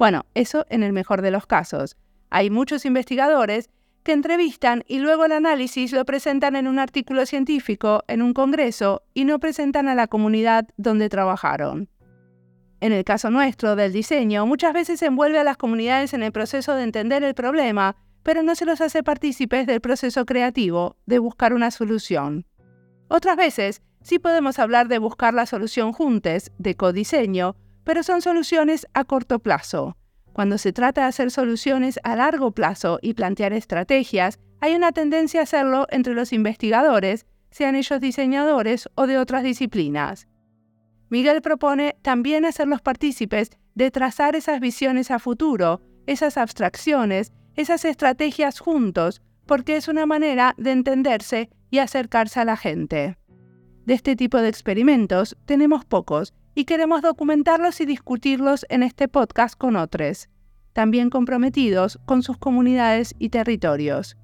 Bueno, 0.00 0.24
eso 0.32 0.64
en 0.70 0.82
el 0.82 0.94
mejor 0.94 1.20
de 1.20 1.30
los 1.30 1.44
casos. 1.44 1.98
Hay 2.30 2.48
muchos 2.48 2.86
investigadores 2.86 3.68
que 4.02 4.12
entrevistan 4.12 4.82
y 4.88 4.98
luego 4.98 5.26
el 5.26 5.32
análisis 5.32 5.92
lo 5.92 6.06
presentan 6.06 6.56
en 6.56 6.68
un 6.68 6.78
artículo 6.78 7.26
científico, 7.26 8.02
en 8.08 8.22
un 8.22 8.32
congreso, 8.32 9.02
y 9.12 9.26
no 9.26 9.38
presentan 9.38 9.88
a 9.88 9.94
la 9.94 10.06
comunidad 10.06 10.66
donde 10.78 11.10
trabajaron. 11.10 11.90
en 12.80 12.92
el 12.92 13.04
caso 13.04 13.30
nuestro 13.30 13.76
del 13.76 13.92
diseño, 13.92 14.46
muchas 14.46 14.72
veces 14.72 15.02
envuelve 15.02 15.38
a 15.38 15.44
las 15.44 15.58
comunidades 15.58 16.14
en 16.14 16.22
el 16.22 16.32
proceso 16.32 16.74
de 16.74 16.84
entender 16.84 17.22
el 17.22 17.34
problema, 17.34 17.94
pero 18.22 18.42
no 18.42 18.54
se 18.54 18.64
los 18.64 18.80
hace 18.80 19.02
partícipes 19.02 19.66
del 19.66 19.82
proceso 19.82 20.24
creativo 20.24 20.96
de 21.04 21.18
buscar 21.18 21.52
una 21.52 21.70
solución. 21.70 22.46
Otras 23.08 23.36
veces 23.36 23.82
sí 24.00 24.18
podemos 24.18 24.58
hablar 24.58 24.88
de 24.88 24.96
buscar 24.96 25.34
la 25.34 25.44
solución 25.44 25.92
juntos, 25.92 26.50
de 26.56 26.74
codiseño, 26.74 27.54
pero 27.84 28.02
son 28.02 28.22
soluciones 28.22 28.86
a 28.94 29.04
corto 29.04 29.38
plazo. 29.38 29.96
Cuando 30.32 30.58
se 30.58 30.72
trata 30.72 31.02
de 31.02 31.08
hacer 31.08 31.30
soluciones 31.30 31.98
a 32.04 32.16
largo 32.16 32.52
plazo 32.52 32.98
y 33.02 33.14
plantear 33.14 33.52
estrategias, 33.52 34.38
hay 34.60 34.74
una 34.74 34.92
tendencia 34.92 35.40
a 35.40 35.42
hacerlo 35.44 35.86
entre 35.90 36.14
los 36.14 36.32
investigadores, 36.32 37.26
sean 37.50 37.74
ellos 37.74 38.00
diseñadores 38.00 38.88
o 38.94 39.06
de 39.06 39.18
otras 39.18 39.42
disciplinas. 39.42 40.28
Miguel 41.08 41.42
propone 41.42 41.96
también 42.02 42.44
hacerlos 42.44 42.80
partícipes 42.80 43.50
de 43.74 43.90
trazar 43.90 44.36
esas 44.36 44.60
visiones 44.60 45.10
a 45.10 45.18
futuro, 45.18 45.80
esas 46.06 46.36
abstracciones, 46.36 47.32
esas 47.56 47.84
estrategias 47.84 48.60
juntos, 48.60 49.20
porque 49.46 49.76
es 49.76 49.88
una 49.88 50.06
manera 50.06 50.54
de 50.56 50.70
entenderse 50.70 51.50
y 51.70 51.78
acercarse 51.78 52.38
a 52.40 52.44
la 52.44 52.56
gente. 52.56 53.16
De 53.90 53.96
este 53.96 54.14
tipo 54.14 54.38
de 54.38 54.48
experimentos 54.48 55.36
tenemos 55.46 55.84
pocos 55.84 56.32
y 56.54 56.64
queremos 56.64 57.02
documentarlos 57.02 57.80
y 57.80 57.86
discutirlos 57.86 58.64
en 58.68 58.84
este 58.84 59.08
podcast 59.08 59.58
con 59.58 59.74
otros, 59.74 60.28
también 60.72 61.10
comprometidos 61.10 61.98
con 62.06 62.22
sus 62.22 62.38
comunidades 62.38 63.16
y 63.18 63.30
territorios. 63.30 64.16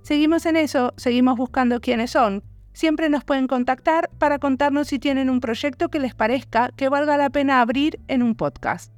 Seguimos 0.00 0.46
en 0.46 0.56
eso, 0.56 0.94
seguimos 0.96 1.36
buscando 1.36 1.82
quiénes 1.82 2.12
son. 2.12 2.42
Siempre 2.72 3.10
nos 3.10 3.24
pueden 3.24 3.46
contactar 3.46 4.08
para 4.18 4.38
contarnos 4.38 4.88
si 4.88 4.98
tienen 4.98 5.28
un 5.28 5.40
proyecto 5.40 5.90
que 5.90 5.98
les 5.98 6.14
parezca 6.14 6.70
que 6.74 6.88
valga 6.88 7.18
la 7.18 7.28
pena 7.28 7.60
abrir 7.60 8.00
en 8.08 8.22
un 8.22 8.34
podcast. 8.36 8.90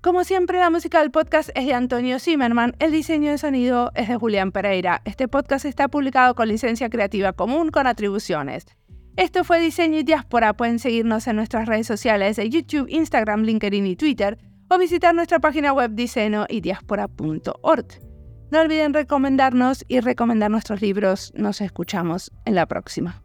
Como 0.00 0.22
siempre, 0.22 0.60
la 0.60 0.70
música 0.70 1.00
del 1.00 1.10
podcast 1.10 1.50
es 1.56 1.66
de 1.66 1.74
Antonio 1.74 2.20
Zimmerman, 2.20 2.76
el 2.78 2.92
diseño 2.92 3.32
de 3.32 3.38
sonido 3.38 3.90
es 3.96 4.06
de 4.06 4.14
Julián 4.14 4.52
Pereira. 4.52 5.02
Este 5.04 5.26
podcast 5.26 5.64
está 5.64 5.88
publicado 5.88 6.36
con 6.36 6.46
licencia 6.46 6.88
creativa 6.88 7.32
común 7.32 7.70
con 7.70 7.88
atribuciones. 7.88 8.66
Esto 9.16 9.42
fue 9.42 9.58
Diseño 9.58 9.98
y 9.98 10.04
Diáspora. 10.04 10.52
Pueden 10.52 10.78
seguirnos 10.78 11.26
en 11.26 11.34
nuestras 11.34 11.66
redes 11.66 11.88
sociales 11.88 12.36
de 12.36 12.48
YouTube, 12.48 12.86
Instagram, 12.88 13.42
LinkedIn 13.42 13.86
y 13.88 13.96
Twitter 13.96 14.38
o 14.70 14.78
visitar 14.78 15.12
nuestra 15.16 15.40
página 15.40 15.72
web 15.72 15.90
diseñoydiaspora.org. 15.90 17.86
No 18.52 18.60
olviden 18.60 18.94
recomendarnos 18.94 19.84
y 19.88 19.98
recomendar 19.98 20.52
nuestros 20.52 20.80
libros. 20.80 21.32
Nos 21.34 21.60
escuchamos 21.60 22.30
en 22.44 22.54
la 22.54 22.66
próxima. 22.66 23.20